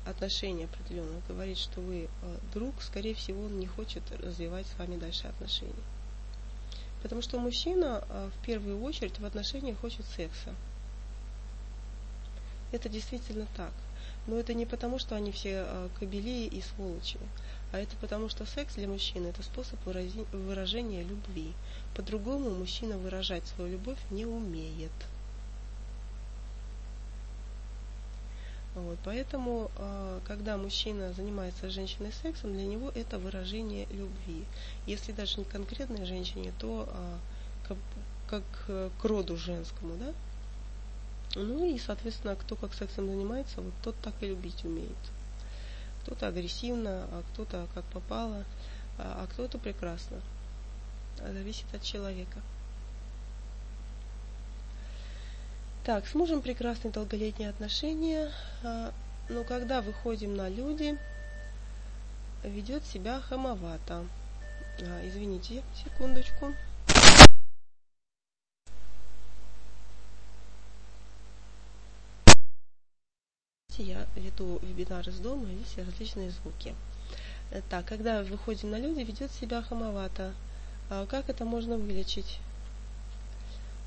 отношений 0.06 0.66
определенных 0.66 1.26
говорит, 1.28 1.58
что 1.58 1.80
вы 1.80 2.10
друг, 2.54 2.82
скорее 2.82 3.16
всего, 3.16 3.45
он 3.45 3.58
не 3.58 3.68
хочет 3.68 4.04
развивать 4.22 4.68
с 4.68 4.78
вами 4.78 4.97
дальше 4.97 5.28
отношения. 5.28 5.72
Потому 7.01 7.22
что 7.22 7.39
мужчина 7.39 8.04
в 8.10 8.45
первую 8.45 8.82
очередь 8.84 9.18
в 9.20 9.26
отношениях 9.26 9.80
хочет 9.80 10.06
секса. 10.06 10.54
Это 12.74 12.89
действительно 12.89 13.45
так. 13.55 13.71
Но 14.26 14.36
это 14.36 14.55
не 14.55 14.65
потому, 14.65 14.97
что 14.97 15.15
они 15.15 15.32
все 15.32 15.59
а, 15.59 15.89
кобели 15.99 16.47
и 16.47 16.61
сволочи, 16.61 17.19
а 17.71 17.78
это 17.78 17.95
потому, 17.97 18.30
что 18.30 18.45
секс 18.47 18.74
для 18.76 18.88
мужчины 18.88 19.28
это 19.28 19.43
способ 19.43 19.80
выражения 19.86 21.03
любви. 21.03 21.53
По-другому 21.95 22.49
мужчина 22.49 22.97
выражать 22.97 23.45
свою 23.45 23.74
любовь 23.74 23.99
не 24.09 24.26
умеет. 24.26 24.91
Вот, 28.74 28.97
поэтому, 29.05 29.69
а, 29.78 30.19
когда 30.26 30.57
мужчина 30.57 31.13
занимается 31.13 31.69
с 31.69 31.74
женщиной 31.74 32.11
сексом, 32.24 32.53
для 32.53 32.65
него 32.65 32.89
это 32.95 33.19
выражение 33.19 33.86
любви. 33.91 34.45
Если 34.88 35.11
даже 35.11 35.38
не 35.38 35.45
конкретной 35.45 36.05
женщине, 36.05 36.51
то 36.57 36.89
как, 37.67 37.78
как 38.28 38.43
к 38.99 39.05
роду 39.05 39.38
женскому, 39.38 39.95
да? 39.97 40.11
Ну 41.36 41.66
и, 41.66 41.80
соответственно, 41.80 42.36
кто 42.36 42.56
как 42.56 42.74
сексом 42.74 43.08
занимается, 43.08 43.62
вот 43.62 43.74
тот 43.82 43.96
так 44.02 44.14
и 44.22 44.28
любить 44.28 44.64
умеет. 44.64 44.92
Кто-то 46.04 46.28
агрессивно, 46.28 47.08
а 47.12 47.24
кто-то 47.34 47.68
как 47.74 47.86
попало, 47.86 48.44
а, 48.98 49.24
а 49.24 49.28
кто-то 49.28 49.58
прекрасно. 49.58 50.22
Зависит 51.18 51.66
от 51.74 51.82
человека. 51.82 52.42
Так, 55.86 56.08
с 56.08 56.14
мужем 56.14 56.42
прекрасные 56.42 56.92
долголетние 56.92 57.50
отношения, 57.50 58.32
а, 58.64 58.94
но 59.28 59.44
когда 59.44 59.82
выходим 59.82 60.36
на 60.36 60.50
люди, 60.50 60.98
ведет 62.44 62.86
себя 62.86 63.20
хамовато. 63.22 64.06
А, 64.82 65.08
извините, 65.08 65.64
секундочку. 65.84 66.54
Я 73.82 74.05
веду 74.15 74.59
вебинар 74.61 75.07
из 75.07 75.19
дома, 75.19 75.47
и 75.49 75.55
здесь 75.55 75.86
различные 75.86 76.32
звуки. 76.32 76.76
Э, 77.51 77.61
так, 77.69 77.86
когда 77.86 78.24
выходим 78.24 78.71
на 78.71 78.80
люди, 78.80 78.99
ведет 79.01 79.32
себя 79.32 79.61
хамовато. 79.61 80.34
А 80.89 81.05
как 81.05 81.30
это 81.30 81.45
можно 81.45 81.78
вылечить? 81.78 82.39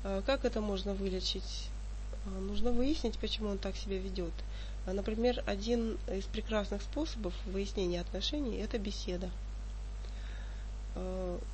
А 0.03 0.21
как 0.23 0.45
это 0.45 0.61
можно 0.61 0.93
вылечить? 0.93 1.69
А, 2.25 2.39
нужно 2.39 2.71
выяснить, 2.71 3.17
почему 3.17 3.49
он 3.49 3.57
так 3.57 3.75
себя 3.75 3.97
ведет. 3.97 4.33
Например, 4.85 5.43
один 5.45 5.97
из 6.07 6.23
прекрасных 6.25 6.81
способов 6.81 7.33
выяснения 7.45 7.99
отношений– 7.99 8.57
это 8.61 8.77
беседа. 8.77 9.29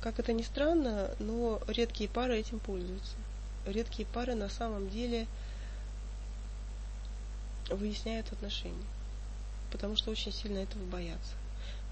Как 0.00 0.20
это 0.20 0.32
ни 0.32 0.42
странно, 0.42 1.10
но 1.18 1.60
редкие 1.66 2.08
пары 2.08 2.38
этим 2.38 2.60
пользуются. 2.60 3.16
Редкие 3.66 4.06
пары 4.06 4.36
на 4.36 4.48
самом 4.48 4.88
деле– 4.88 5.26
выясняют 7.70 8.32
отношения, 8.32 8.86
потому 9.70 9.96
что 9.96 10.10
очень 10.10 10.32
сильно 10.32 10.58
этого 10.58 10.84
боятся. 10.84 11.34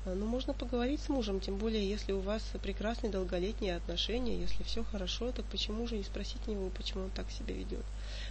А, 0.05 0.11
Но 0.11 0.14
ну, 0.16 0.27
можно 0.27 0.53
поговорить 0.53 1.01
с 1.01 1.09
мужем, 1.09 1.41
тем 1.41 1.59
более, 1.59 1.89
если 1.89 2.12
у 2.12 2.20
вас 2.20 2.43
прекрасные 2.62 3.11
долголетние 3.11 3.77
отношения, 3.77 4.41
если 4.41 4.62
все 4.64 4.85
хорошо, 4.85 5.31
так 5.33 5.45
почему 5.47 5.87
же 5.87 5.97
не 5.97 6.03
спросить 6.03 6.47
него, 6.47 6.70
почему 6.70 7.05
он 7.05 7.11
так 7.11 7.31
себя 7.31 7.55
ведет? 7.55 7.85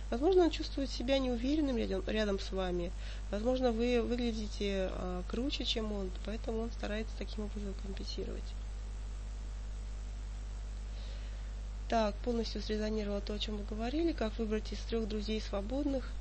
Возможно, 0.09 0.43
он 0.43 0.49
чувствует 0.51 0.89
себя 0.89 1.17
неуверенным 1.17 1.77
рядом, 1.77 2.03
рядом 2.07 2.39
с 2.39 2.51
вами. 2.51 2.91
Возможно, 3.29 3.71
вы 3.71 4.01
выглядите 4.01 4.89
а, 4.91 5.23
круче, 5.29 5.63
чем 5.63 5.91
он, 5.93 6.11
поэтому 6.25 6.59
он 6.59 6.71
старается 6.71 7.13
таким 7.17 7.45
образом 7.45 7.73
компенсировать. 7.81 8.43
Так, 11.87 12.15
полностью 12.23 12.61
срезонировало 12.61 13.19
то, 13.19 13.33
о 13.33 13.39
чем 13.39 13.57
вы 13.57 13.65
говорили. 13.65 14.13
Как 14.13 14.37
выбрать 14.39 14.71
из 14.71 14.79
трех 14.79 15.07
друзей 15.09 15.41
свободных– 15.41 16.09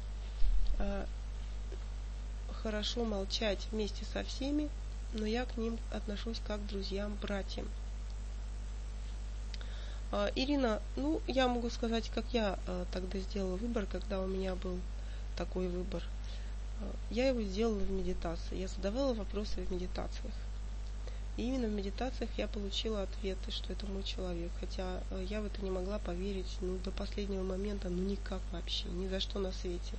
хорошо 2.63 3.05
молчать 3.05 3.67
вместе 3.71 4.05
со 4.05 4.23
всеми, 4.25 4.69
но 5.13 5.27
я 5.27 5.45
к 5.45 5.57
ним 5.57 5.79
отношусь 5.93 6.41
как 6.47 6.61
к 6.61 6.67
друзьям, 6.67 7.17
братьям. 7.21 7.67
Э, 10.13 10.31
Ирина, 10.35 10.81
ну, 10.97 11.21
я 11.27 11.49
могу 11.49 11.71
сказать, 11.71 12.11
как 12.11 12.25
я 12.33 12.59
э, 12.67 12.85
тогда 12.93 13.19
сделала 13.19 13.57
выбор, 13.57 13.87
когда 13.87 14.21
у 14.21 14.27
меня 14.27 14.55
был 14.55 14.79
такой 15.37 15.69
выбор. 15.69 16.03
Я 17.11 17.29
его 17.29 17.43
сделала 17.43 17.79
в 17.79 17.91
медитации. 17.91 18.57
Я 18.57 18.69
задавала 18.69 19.13
вопросы 19.13 19.63
в 19.63 19.71
медитациях. 19.71 20.33
И 21.37 21.43
именно 21.43 21.69
в 21.69 21.73
медитациях 21.73 22.31
я 22.37 22.49
получила 22.49 23.03
ответы, 23.03 23.51
что 23.51 23.73
это 23.73 23.87
мой 23.87 24.03
человек. 24.03 24.51
Хотя 24.61 25.03
э, 25.11 25.25
я 25.29 25.41
в 25.41 25.47
это 25.47 25.63
не 25.63 25.71
могла 25.71 25.99
поверить 25.99 26.59
ну, 26.61 26.79
до 26.79 26.91
последнего 26.91 27.43
момента, 27.43 27.89
ну 27.89 28.03
никак 28.03 28.41
вообще, 28.53 28.89
ни 28.89 29.09
за 29.09 29.21
что 29.21 29.39
на 29.39 29.53
свете. 29.53 29.97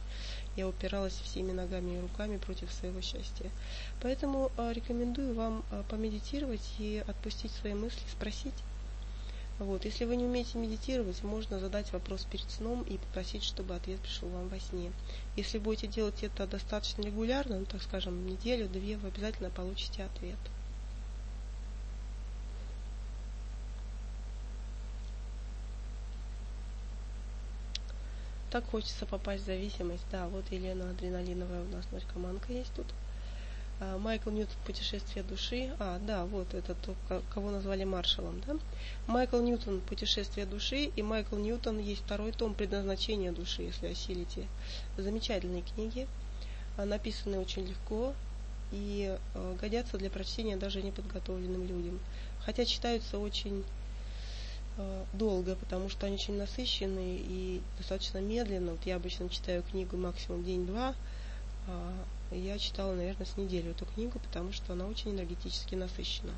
Я 0.56 0.68
упиралась 0.68 1.14
всеми 1.14 1.52
ногами 1.52 1.98
и 1.98 2.02
руками 2.02 2.38
против 2.38 2.72
своего 2.72 3.02
счастья. 3.02 3.50
Поэтому 4.02 4.52
э, 4.58 4.74
рекомендую 4.74 5.34
вам 5.34 5.64
э, 5.72 5.84
помедитировать 5.90 6.74
и 6.80 7.04
отпустить 7.08 7.52
свои 7.52 7.74
мысли, 7.74 8.04
спросить, 8.12 8.54
Вот. 9.60 9.86
Если 9.86 10.06
вы 10.06 10.16
не 10.18 10.26
умеете 10.26 10.58
медитировать, 10.58 11.24
можно 11.24 11.60
задать 11.60 11.94
вопрос 11.94 12.26
перед 12.26 12.50
сном 12.52 12.82
и 12.84 12.98
попросить, 12.98 13.44
чтобы 13.44 13.76
ответ 13.76 14.00
пришел 14.00 14.28
вам 14.30 14.50
во 14.50 14.60
сне. 14.60 14.92
Если 15.38 15.60
будете 15.60 15.88
делать 15.88 16.24
это 16.24 16.48
достаточно 16.48 17.04
регулярно, 17.04 17.60
ну, 17.60 17.66
так 17.66 17.82
скажем, 17.82 18.26
неделю-две, 18.28 18.98
вы 18.98 19.08
обязательно 19.10 19.50
получите 19.50 20.04
ответ. 20.04 20.40
Так 28.52 28.70
хочется 28.70 29.06
попасть 29.06 29.44
в 29.44 29.46
зависимость. 29.46 30.04
Да, 30.12 30.28
вот 30.28 30.44
Елена 30.52 30.90
Адреналиновая 30.90 31.62
у 31.62 31.70
нас 31.70 31.86
наркоманка 31.92 32.52
есть 32.52 32.74
тут. 32.76 32.86
А, 33.80 33.98
Майкл 33.98 34.30
Ньютон 34.30 34.58
«Путешествие 34.66 35.24
души». 35.24 35.74
А, 35.80 36.00
да, 36.06 36.26
вот 36.26 36.54
это 36.54 36.76
то, 36.76 36.94
кого 37.34 37.50
назвали 37.50 37.86
маршалом, 37.86 38.42
да? 38.46 38.58
Майкл 39.08 39.40
Ньютон 39.40 39.80
«Путешествие 39.80 40.46
души» 40.46 40.92
и 40.94 41.02
Майкл 41.02 41.38
Ньютон 41.38 41.80
есть 41.80 42.02
второй 42.02 42.34
том 42.34 42.54
«Предназначение 42.54 43.32
души», 43.32 43.62
если 43.62 43.88
осилите. 43.88 44.46
Замечательные 44.98 45.62
книги, 45.62 46.06
а, 46.76 46.84
написанные 46.84 47.40
очень 47.40 47.66
легко 47.66 48.14
и 48.74 49.18
а, 49.34 49.56
годятся 49.62 49.98
для 49.98 50.10
прочтения 50.10 50.58
даже 50.58 50.82
неподготовленным 50.82 51.66
людям. 51.66 52.02
Хотя 52.46 52.66
читаются 52.66 53.18
очень 53.18 53.64
долго, 55.14 55.56
потому 55.56 55.90
что 55.90 56.06
они 56.06 56.16
очень 56.16 56.38
насыщенные 56.38 57.18
и 57.18 57.62
достаточно 57.78 58.20
медленно. 58.20 58.72
Вот 58.72 58.86
я 58.86 58.96
обычно 58.96 59.30
читаю 59.30 59.64
книгу 59.64 59.98
максимум 59.98 60.44
день-два, 60.44 60.96
я 62.32 62.58
читала, 62.58 62.94
наверное, 62.96 63.26
с 63.26 63.36
неделю 63.38 63.72
эту 63.72 63.86
книгу, 63.86 64.18
потому 64.20 64.54
что 64.54 64.74
она 64.74 64.88
очень 64.88 65.12
энергетически 65.12 65.76
насыщена. 65.76 66.34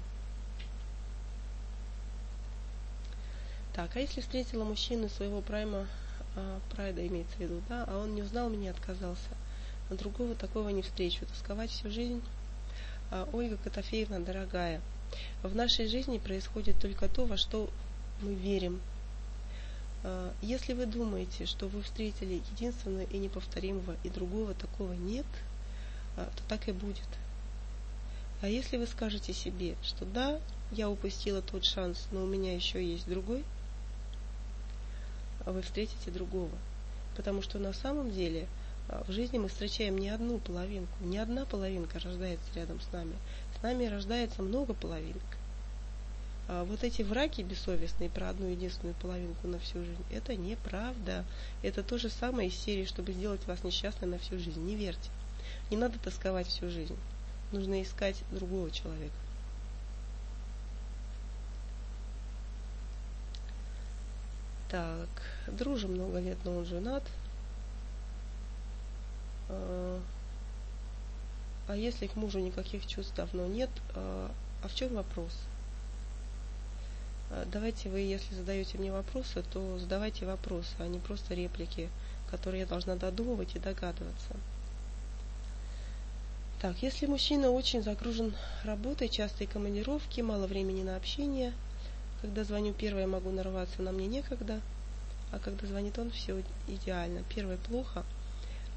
Так, 3.73 3.95
а 3.95 3.99
если 3.99 4.21
встретила 4.21 4.63
мужчину 4.63 5.09
своего 5.09 5.41
прайма, 5.41 5.87
а, 6.35 6.59
прайда 6.71 7.05
имеется 7.07 7.35
в 7.37 7.39
виду, 7.39 7.61
да, 7.69 7.85
а 7.87 7.99
он 7.99 8.13
не 8.13 8.21
узнал 8.21 8.49
меня, 8.49 8.71
отказался, 8.71 9.29
а 9.89 9.95
другого 9.95 10.35
такого 10.35 10.69
не 10.69 10.81
встречу, 10.81 11.25
тосковать 11.25 11.71
всю 11.71 11.89
жизнь. 11.89 12.21
А, 13.09 13.27
Ольга 13.33 13.57
Котофеевна, 13.57 14.19
дорогая, 14.19 14.79
в 15.41 15.55
нашей 15.55 15.87
жизни 15.87 16.17
происходит 16.17 16.79
только 16.79 17.07
то, 17.07 17.25
во 17.25 17.37
что 17.37 17.69
мы 18.23 18.33
верим. 18.33 18.81
А, 20.03 20.33
если 20.41 20.73
вы 20.73 20.85
думаете, 20.85 21.45
что 21.45 21.67
вы 21.67 21.81
встретили 21.81 22.41
единственного 22.51 23.03
и 23.03 23.17
неповторимого, 23.17 23.95
и 24.03 24.09
другого 24.09 24.53
такого 24.53 24.93
нет– 24.93 25.25
а, 26.15 26.29
то 26.35 26.43
так 26.47 26.67
и 26.67 26.71
будет. 26.71 27.07
А 28.41 28.47
если 28.47 28.77
вы 28.77 28.87
скажете 28.87 29.33
себе, 29.33 29.75
что 29.81 30.05
да, 30.05 30.39
я 30.71 30.89
упустила 30.89 31.41
тот 31.41 31.65
шанс, 31.65 32.07
но 32.11 32.23
у 32.23 32.27
меня 32.27 32.53
еще 32.53 32.85
есть 32.85 33.07
другой, 33.07 33.43
вы 35.45 35.61
встретите 35.61 36.11
другого. 36.11 36.51
Потому 37.15 37.41
что 37.41 37.59
на 37.59 37.73
самом 37.73 38.11
деле 38.11 38.47
а, 38.89 39.03
в 39.07 39.11
жизни 39.11 39.37
мы 39.37 39.47
встречаем 39.47 39.97
не 39.97 40.09
одну 40.09 40.39
половинку, 40.39 41.03
не 41.03 41.17
одна 41.17 41.45
половинка 41.45 41.99
рождается 41.99 42.45
рядом 42.53 42.79
с 42.81 42.91
нами. 42.91 43.15
С 43.59 43.63
нами 43.63 43.85
рождается 43.85 44.41
много 44.41 44.73
половинок. 44.73 45.23
А 46.47 46.65
вот 46.65 46.83
эти 46.83 47.01
враки 47.03 47.41
бессовестные 47.41 48.09
про 48.09 48.29
одну 48.29 48.47
единственную 48.47 48.95
половинку 48.95 49.47
на 49.47 49.59
всю 49.59 49.83
жизнь, 49.83 50.03
это 50.11 50.35
неправда. 50.35 51.23
Это 51.61 51.83
то 51.83 51.97
же 51.97 52.09
самое 52.09 52.49
из 52.49 52.55
серии, 52.55 52.85
чтобы 52.85 53.13
сделать 53.13 53.45
вас 53.47 53.63
несчастной 53.63 54.09
на 54.09 54.17
всю 54.17 54.37
жизнь. 54.37 54.61
Не 54.61 54.75
верьте. 54.75 55.09
Не 55.71 55.77
надо 55.77 55.97
тосковать 55.99 56.47
всю 56.47 56.69
жизнь. 56.69 56.97
Нужно 57.51 57.81
искать 57.81 58.21
другого 58.31 58.71
человека. 58.71 59.15
Так, 64.69 65.07
дружим 65.47 65.91
много 65.91 66.19
лет, 66.19 66.37
но 66.43 66.57
он 66.57 66.65
женат. 66.65 67.03
А, 69.47 70.01
а 71.67 71.75
если 71.77 72.07
к 72.07 72.15
мужу 72.15 72.39
никаких 72.39 72.85
чувств 72.85 73.15
давно 73.15 73.45
нет, 73.45 73.69
а, 73.95 74.31
а 74.63 74.67
в 74.67 74.75
чем 74.75 74.95
вопрос? 74.95 75.31
А, 77.35 77.45
давайте 77.51 77.89
вы, 77.89 77.99
если 77.99 78.35
задаете 78.35 78.77
мне 78.77 78.91
вопросы, 78.91 79.43
то 79.51 79.79
задавайте 79.79 80.25
вопросы, 80.25 80.75
а 80.77 80.87
не 80.87 80.99
просто 80.99 81.33
реплики, 81.33 81.89
которые 82.29 82.61
я 82.61 82.67
должна 82.67 82.95
додумывать 82.95 83.55
и 83.55 83.59
догадываться. 83.59 84.35
Так, 86.61 86.81
если 86.81 87.07
мужчина 87.07 87.49
очень 87.49 87.81
загружен 87.81 88.35
работой, 88.63 89.09
частые 89.09 89.47
командировки, 89.47 90.21
мало 90.21 90.45
времени 90.45 90.83
на 90.83 90.95
общение, 90.95 91.53
когда 92.21 92.43
звоню 92.43 92.71
первое, 92.71 93.07
могу 93.07 93.31
нарваться, 93.31 93.81
на 93.81 93.91
мне 93.91 94.05
некогда, 94.05 94.61
а 95.31 95.39
когда 95.39 95.65
звонит 95.65 95.97
он, 95.97 96.11
все 96.11 96.43
идеально. 96.67 97.23
Первое 97.33 97.57
плохо. 97.57 98.05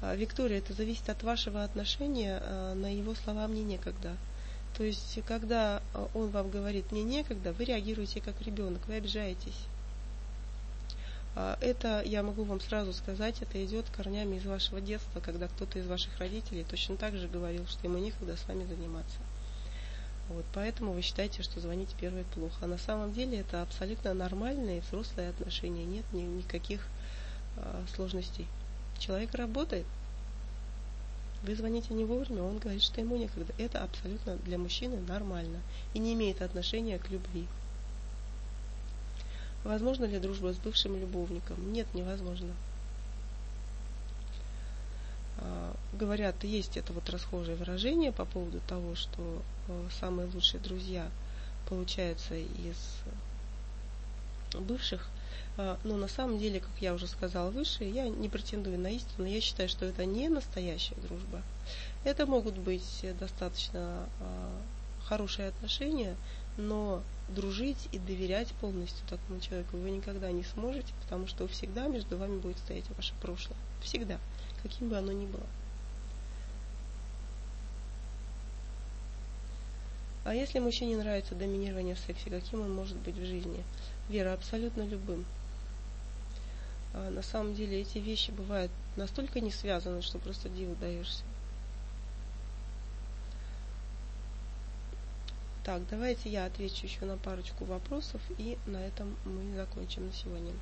А, 0.01 0.15
Виктория, 0.15 0.57
это 0.57 0.73
зависит 0.73 1.09
от 1.09 1.21
вашего 1.21 1.63
отношения, 1.63 2.41
а, 2.41 2.73
на 2.73 2.91
его 2.91 3.13
слова 3.13 3.47
мне 3.47 3.61
некогда. 3.61 4.17
То 4.77 4.83
есть, 4.83 5.19
когда 5.25 5.81
а, 5.93 6.07
он 6.13 6.29
вам 6.29 6.51
говорит 6.51 6.91
мне 6.91 7.03
некогда, 7.03 7.51
вы 7.51 7.65
реагируете 7.65 8.21
как 8.21 8.39
ребенок, 8.43 8.87
вы 8.87 8.93
обижаетесь. 8.93 9.65
А, 11.35 11.57
это, 11.61 12.03
я 12.05 12.21
могу 12.21 12.43
вам 12.43 12.61
сразу 12.61 12.93
сказать, 12.93 13.41
это 13.41 13.63
идет 13.65 13.89
корнями 13.89 14.35
из 14.35 14.45
вашего 14.45 14.79
детства, 14.79 15.19
когда 15.19 15.47
кто-то 15.47 15.79
из 15.79 15.87
ваших 15.87 16.19
родителей 16.19 16.63
точно 16.63 16.95
так 16.95 17.15
же 17.15 17.27
говорил, 17.27 17.65
что 17.65 17.87
ему 17.87 17.97
некогда 17.97 18.37
с 18.37 18.47
вами 18.47 18.65
заниматься. 18.65 19.17
Вот, 20.29 20.45
поэтому 20.53 20.93
вы 20.93 21.01
считаете, 21.01 21.41
что 21.41 21.59
звонить 21.59 21.95
первое 21.99 22.25
плохо. 22.35 22.57
А 22.61 22.67
на 22.67 22.77
самом 22.77 23.13
деле 23.13 23.39
это 23.39 23.63
абсолютно 23.63 24.13
нормальные 24.13 24.81
взрослые 24.81 25.29
отношения. 25.29 25.85
Нет 25.85 26.05
ни, 26.13 26.21
никаких 26.21 26.85
а, 27.55 27.83
сложностей. 27.95 28.45
Человек 28.99 29.33
работает, 29.33 29.87
вы 31.43 31.55
звоните 31.55 31.93
не 31.93 32.05
вовремя, 32.05 32.43
он 32.43 32.57
говорит, 32.57 32.83
что 32.83 32.99
ему 32.99 33.15
некогда. 33.15 33.53
Это 33.57 33.83
абсолютно 33.83 34.35
для 34.37 34.57
мужчины 34.57 34.99
нормально 35.07 35.59
и 35.93 35.99
не 35.99 36.13
имеет 36.13 36.41
отношения 36.41 36.97
к 36.97 37.09
любви. 37.09 37.47
Возможно 39.63 40.05
ли 40.05 40.19
дружба 40.19 40.53
с 40.53 40.57
бывшим 40.57 40.99
любовником? 40.99 41.73
Нет, 41.73 41.87
невозможно. 41.93 42.53
А, 45.39 45.75
говорят, 45.93 46.43
есть 46.43 46.77
это 46.77 46.93
вот 46.93 47.09
расхожее 47.09 47.55
выражение 47.55 48.11
по 48.11 48.25
поводу 48.25 48.59
того, 48.67 48.95
что 48.95 49.41
э, 49.67 49.87
самые 49.99 50.27
лучшие 50.33 50.59
друзья 50.61 51.09
получаются 51.69 52.35
из 52.35 52.77
бывших. 54.53 55.07
А, 55.57 55.79
но 55.83 55.97
на 55.97 56.07
самом 56.07 56.37
деле, 56.37 56.59
как 56.59 56.71
я 56.79 56.93
уже 56.93 57.07
сказала 57.07 57.49
выше, 57.49 57.83
я 57.83 58.07
не 58.07 58.29
претендую 58.29 58.79
на 58.79 58.87
истину. 58.87 59.27
Я 59.27 59.41
считаю, 59.41 59.69
что 59.69 59.85
это 59.85 60.05
не 60.05 60.29
настоящая 60.29 60.95
дружба. 60.95 61.41
Это 62.03 62.25
могут 62.25 62.57
быть 62.57 63.05
достаточно 63.19 64.07
а, 64.19 64.61
хорошие 65.05 65.47
отношения, 65.49 66.15
но 66.57 67.01
дружить 67.29 67.89
и 67.91 67.99
доверять 67.99 68.51
полностью 68.53 69.05
такому 69.07 69.39
человеку 69.39 69.77
вы 69.77 69.91
никогда 69.91 70.31
не 70.31 70.43
сможете, 70.43 70.93
потому 71.01 71.27
что 71.27 71.47
всегда 71.47 71.87
между 71.87 72.17
вами 72.17 72.39
будет 72.39 72.57
стоять 72.57 72.85
ваше 72.95 73.13
прошлое. 73.21 73.57
Всегда, 73.81 74.19
каким 74.63 74.89
бы 74.89 74.97
оно 74.97 75.11
ни 75.11 75.25
было. 75.25 75.45
А 80.27 80.35
если 80.35 80.59
мужчине 80.59 80.97
нравится 80.97 81.35
доминирование 81.35 81.95
в 81.95 81.99
сексе, 81.99 82.29
каким 82.29 82.61
он 82.61 82.73
может 82.73 82.97
быть 82.97 83.15
в 83.15 83.25
жизни? 83.25 83.63
Вера, 84.09 84.33
абсолютно 84.33 84.83
любым. 84.83 85.25
А 86.93 87.09
на 87.09 87.21
самом 87.21 87.53
деле 87.53 87.81
эти 87.81 87.97
вещи 87.97 88.31
бывают 88.31 88.71
настолько 88.95 89.39
не 89.39 89.51
связаны, 89.51 90.01
что 90.01 90.17
просто 90.17 90.49
диву 90.49 90.75
даешься. 90.75 91.23
Так, 95.67 95.81
давайте 95.89 96.29
я 96.29 96.45
отвечу 96.45 96.85
еще 96.85 97.03
на 97.03 97.17
парочку 97.17 97.65
вопросов, 97.65 98.21
и 98.37 98.57
на 98.65 98.77
этом 98.77 99.17
мы 99.25 99.53
закончим 99.53 100.05
на 100.05 100.13
сегодня. 100.13 100.53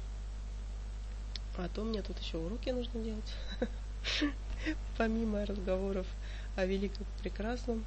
А 1.58 1.70
то 1.70 1.84
мне 1.84 2.02
тут 2.02 2.20
еще 2.20 2.38
уроки 2.38 2.72
нужно 2.72 3.04
делать, 3.04 3.34
помимо 4.98 5.46
разговоров 5.46 6.08
о 6.56 6.66
великом 6.66 7.06
прекрасном. 7.22 7.86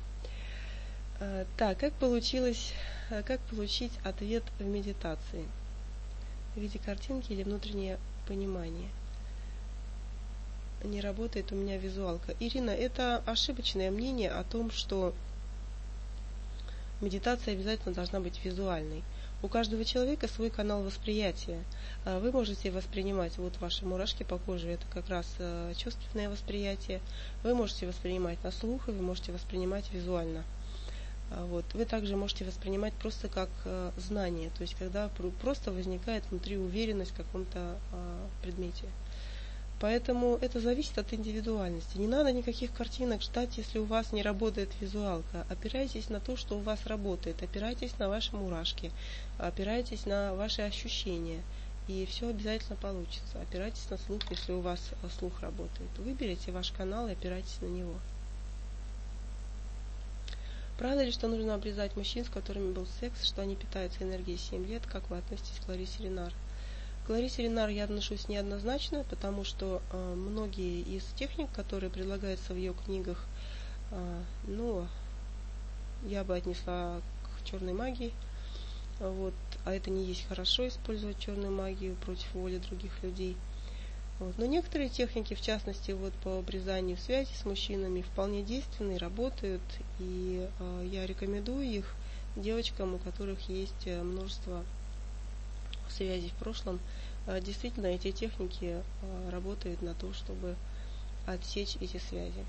А, 1.20 1.46
так, 1.56 1.78
как 1.78 1.92
получилось, 1.94 2.72
как 3.26 3.40
получить 3.40 3.92
ответ 4.04 4.44
в 4.60 4.64
медитации? 4.64 5.44
В 6.54 6.60
виде 6.60 6.78
картинки 6.78 7.32
или 7.32 7.42
внутреннее 7.42 7.98
понимание? 8.28 8.88
Не 10.84 11.00
работает 11.00 11.50
у 11.50 11.56
меня 11.56 11.76
визуалка. 11.76 12.34
Ирина, 12.38 12.70
это 12.70 13.20
ошибочное 13.26 13.90
мнение 13.90 14.30
о 14.30 14.44
том, 14.44 14.70
что 14.70 15.12
медитация 17.00 17.54
обязательно 17.54 17.94
должна 17.94 18.20
быть 18.20 18.44
визуальной. 18.44 19.02
У 19.42 19.48
каждого 19.48 19.84
человека 19.84 20.28
свой 20.28 20.50
канал 20.50 20.84
восприятия. 20.84 21.64
А, 22.04 22.20
вы 22.20 22.30
можете 22.30 22.70
воспринимать, 22.70 23.38
вот 23.38 23.56
ваши 23.58 23.84
мурашки 23.84 24.22
по 24.22 24.38
коже, 24.38 24.68
это 24.68 24.84
как 24.92 25.08
раз 25.08 25.26
э, 25.38 25.72
чувственное 25.76 26.30
восприятие. 26.30 27.00
Вы 27.42 27.54
можете 27.54 27.88
воспринимать 27.88 28.42
на 28.44 28.52
слух, 28.52 28.88
и 28.88 28.92
вы 28.92 29.02
можете 29.02 29.32
воспринимать 29.32 29.92
визуально. 29.92 30.44
А, 31.30 31.44
вот. 31.46 31.64
Вы 31.74 31.84
также 31.84 32.16
можете 32.16 32.44
воспринимать 32.44 32.94
просто 32.94 33.28
как 33.28 33.50
э, 33.64 33.90
знание, 33.96 34.50
то 34.56 34.62
есть 34.62 34.74
когда 34.74 35.10
просто 35.40 35.72
возникает 35.72 36.24
внутри 36.30 36.56
уверенность 36.56 37.12
в 37.12 37.16
каком-то 37.16 37.76
э, 37.92 38.26
предмете. 38.42 38.84
Поэтому 39.80 40.36
это 40.40 40.58
зависит 40.60 40.98
от 40.98 41.12
индивидуальности. 41.12 41.98
Не 41.98 42.08
надо 42.08 42.32
никаких 42.32 42.72
картинок 42.72 43.22
ждать, 43.22 43.58
если 43.58 43.78
у 43.78 43.84
вас 43.84 44.10
не 44.10 44.22
работает 44.22 44.70
визуалка. 44.80 45.46
Опирайтесь 45.48 46.08
на 46.08 46.18
то, 46.18 46.36
что 46.36 46.56
у 46.56 46.60
вас 46.60 46.84
работает. 46.86 47.40
Опирайтесь 47.42 47.96
на 47.98 48.08
ваши 48.08 48.34
мурашки. 48.34 48.90
Опирайтесь 49.38 50.04
на 50.04 50.34
ваши 50.34 50.62
ощущения. 50.62 51.42
И 51.86 52.06
все 52.06 52.28
обязательно 52.28 52.76
получится. 52.76 53.40
Опирайтесь 53.40 53.88
на 53.88 53.98
слух, 53.98 54.20
если 54.30 54.52
у 54.52 54.60
вас 54.60 54.80
э, 55.02 55.08
слух 55.16 55.40
работает. 55.40 55.90
Выберите 55.98 56.50
ваш 56.50 56.72
канал 56.72 57.06
и 57.06 57.12
опирайтесь 57.12 57.60
на 57.60 57.66
него. 57.66 57.94
Правда 60.78 61.02
ли, 61.02 61.10
что 61.10 61.26
нужно 61.26 61.56
обрезать 61.56 61.96
мужчин, 61.96 62.24
с 62.24 62.28
которыми 62.28 62.72
был 62.72 62.86
секс, 63.00 63.24
что 63.24 63.42
они 63.42 63.56
питаются 63.56 64.04
энергией 64.04 64.38
7 64.38 64.64
лет? 64.64 64.86
Как 64.86 65.10
вы 65.10 65.18
относитесь 65.18 65.58
к 65.58 65.68
Ларисе 65.68 66.04
Ренар? 66.04 66.32
К 67.04 67.10
Ларисе 67.10 67.42
Ренар 67.42 67.68
я 67.68 67.82
отношусь 67.82 68.28
неоднозначно, 68.28 69.04
потому 69.10 69.42
что 69.42 69.82
э, 69.90 70.14
многие 70.14 70.82
из 70.82 71.02
техник, 71.16 71.50
которые 71.52 71.90
предлагаются 71.90 72.54
в 72.54 72.56
ее 72.56 72.74
книгах, 72.84 73.24
э, 73.90 74.22
ну, 74.46 74.86
я 76.06 76.22
бы 76.22 76.36
отнесла 76.36 77.00
к 77.24 77.44
черной 77.44 77.72
магии. 77.72 78.12
Вот, 79.00 79.34
а 79.64 79.74
это 79.74 79.90
не 79.90 80.04
есть 80.04 80.28
хорошо 80.28 80.68
использовать 80.68 81.18
черную 81.18 81.50
магию 81.50 81.96
против 81.96 82.32
воли 82.34 82.58
других 82.58 82.92
людей– 83.02 83.36
вот. 84.18 84.36
Но 84.38 84.46
некоторые 84.46 84.88
техники, 84.88 85.34
в 85.34 85.40
частности, 85.40 85.92
вот 85.92 86.12
по 86.14 86.38
обрезанию 86.38 86.96
связи 86.96 87.30
с 87.32 87.44
мужчинами, 87.44 88.02
вполне 88.02 88.42
действенные, 88.42 88.98
работают, 88.98 89.62
и 89.98 90.48
э, 90.58 90.88
я 90.90 91.06
рекомендую 91.06 91.64
их 91.64 91.94
девочкам, 92.36 92.94
у 92.94 92.98
которых 92.98 93.48
есть 93.48 93.86
э, 93.86 94.02
множество 94.02 94.64
связей 95.88 96.30
в 96.30 96.34
прошлом. 96.34 96.80
Э, 97.26 97.40
действительно, 97.40 97.86
эти 97.86 98.10
техники 98.10 98.82
э, 99.02 99.30
работают 99.30 99.82
на 99.82 99.94
то, 99.94 100.12
чтобы 100.12 100.56
отсечь 101.26 101.76
эти 101.80 101.98
связи. 101.98 102.44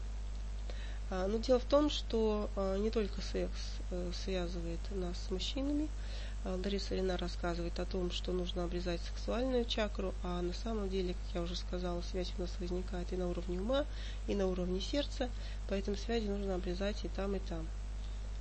А, 1.12 1.28
но 1.28 1.38
дело 1.40 1.60
в 1.60 1.66
том, 1.66 1.90
что 1.90 2.50
э, 2.56 2.78
не 2.80 2.92
только 2.92 3.22
секс 3.22 3.60
э, 3.90 4.12
связывает 4.24 4.80
нас 4.92 5.18
с 5.18 5.32
мужчинами, 5.32 5.88
а, 5.88 6.29
Лариса 6.46 6.96
Рина 6.96 7.18
рассказывает 7.18 7.80
о 7.80 7.86
том, 7.86 8.12
что 8.12 8.32
нужно 8.32 8.64
обрезать 8.64 9.02
сексуальную 9.02 9.66
чакру, 9.66 10.14
а 10.24 10.42
на 10.42 10.54
самом 10.54 10.90
деле, 10.90 11.14
как 11.14 11.36
я 11.36 11.42
уже 11.42 11.56
сказала, 11.56 12.02
связь 12.02 12.34
у 12.38 12.42
нас 12.42 12.52
возникает 12.60 13.12
и 13.12 13.18
на 13.18 13.30
уровне 13.30 13.60
ума, 13.60 13.86
и 14.28 14.36
на 14.36 14.48
уровне 14.48 14.80
сердца, 14.80 15.30
поэтому 15.68 15.98
связи 15.98 16.28
нужно 16.28 16.56
обрезать 16.56 17.04
и 17.04 17.10
там, 17.10 17.36
и 17.36 17.40
там. 17.40 17.68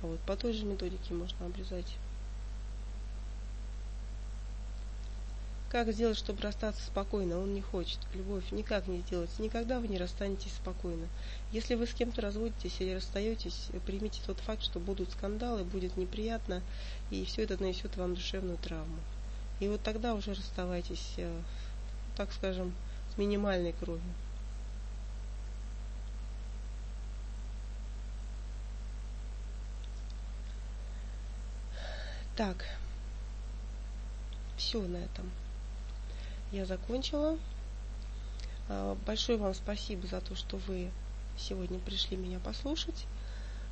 Вот, 0.01 0.19
по 0.21 0.37
той 0.37 0.53
же 0.53 0.65
методике 0.65 1.13
можно 1.13 1.45
обрезать. 1.45 1.97
Как 5.69 5.91
сделать, 5.93 6.17
чтобы 6.17 6.41
расстаться 6.41 6.83
спокойно? 6.83 7.37
Он 7.37 7.53
не 7.53 7.61
хочет. 7.61 7.99
Любовь 8.15 8.51
никак 8.51 8.87
не 8.87 9.01
сделать. 9.01 9.29
Никогда 9.37 9.79
вы 9.79 9.87
не 9.87 9.99
расстанетесь 9.99 10.53
спокойно. 10.53 11.07
Если 11.51 11.75
вы 11.75 11.85
с 11.85 11.93
кем-то 11.93 12.21
разводитесь 12.21 12.75
или 12.79 12.95
расстаетесь, 12.95 13.67
примите 13.85 14.19
тот 14.25 14.39
факт, 14.39 14.63
что 14.63 14.79
будут 14.79 15.11
скандалы, 15.11 15.63
будет 15.63 15.95
неприятно, 15.95 16.63
и 17.11 17.23
все 17.23 17.43
это 17.43 17.61
нанесет 17.61 17.97
вам 17.97 18.15
душевную 18.15 18.57
травму. 18.57 18.97
И 19.59 19.67
вот 19.67 19.83
тогда 19.83 20.15
уже 20.15 20.33
расставайтесь, 20.33 21.13
э, 21.17 21.39
так 22.17 22.33
скажем, 22.33 22.73
с 23.13 23.19
минимальной 23.19 23.73
кровью. 23.73 24.01
Так, 32.35 32.65
все 34.57 34.81
на 34.81 34.97
этом 34.97 35.29
я 36.51 36.65
закончила. 36.65 37.37
А, 38.67 38.97
большое 39.05 39.37
вам 39.37 39.53
спасибо 39.53 40.07
за 40.07 40.21
то, 40.21 40.35
что 40.35 40.57
вы 40.57 40.91
сегодня 41.37 41.79
пришли 41.79 42.17
меня 42.17 42.39
послушать. 42.39 43.05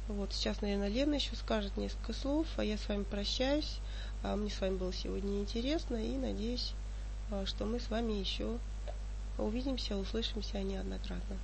Вот 0.08 0.32
сейчас, 0.34 0.62
наверное, 0.62 0.88
Лена 0.88 1.16
еще 1.16 1.36
скажет 1.36 1.76
несколько 1.76 2.14
слов, 2.14 2.48
а 2.56 2.64
я 2.64 2.78
с 2.78 2.88
вами 2.88 3.04
прощаюсь. 3.04 3.80
А 4.24 4.36
мне 4.36 4.50
с 4.50 4.62
вами 4.62 4.78
было 4.78 4.94
сегодня 4.94 5.40
интересно 5.40 5.98
и 5.98 6.18
надеюсь, 6.18 6.74
а, 7.30 7.46
что 7.46 7.66
мы 7.66 7.80
с 7.80 7.90
вами 7.90 8.14
еще 8.14 8.58
увидимся, 9.38 9.98
услышимся 9.98 10.62
неоднократно. 10.62 11.38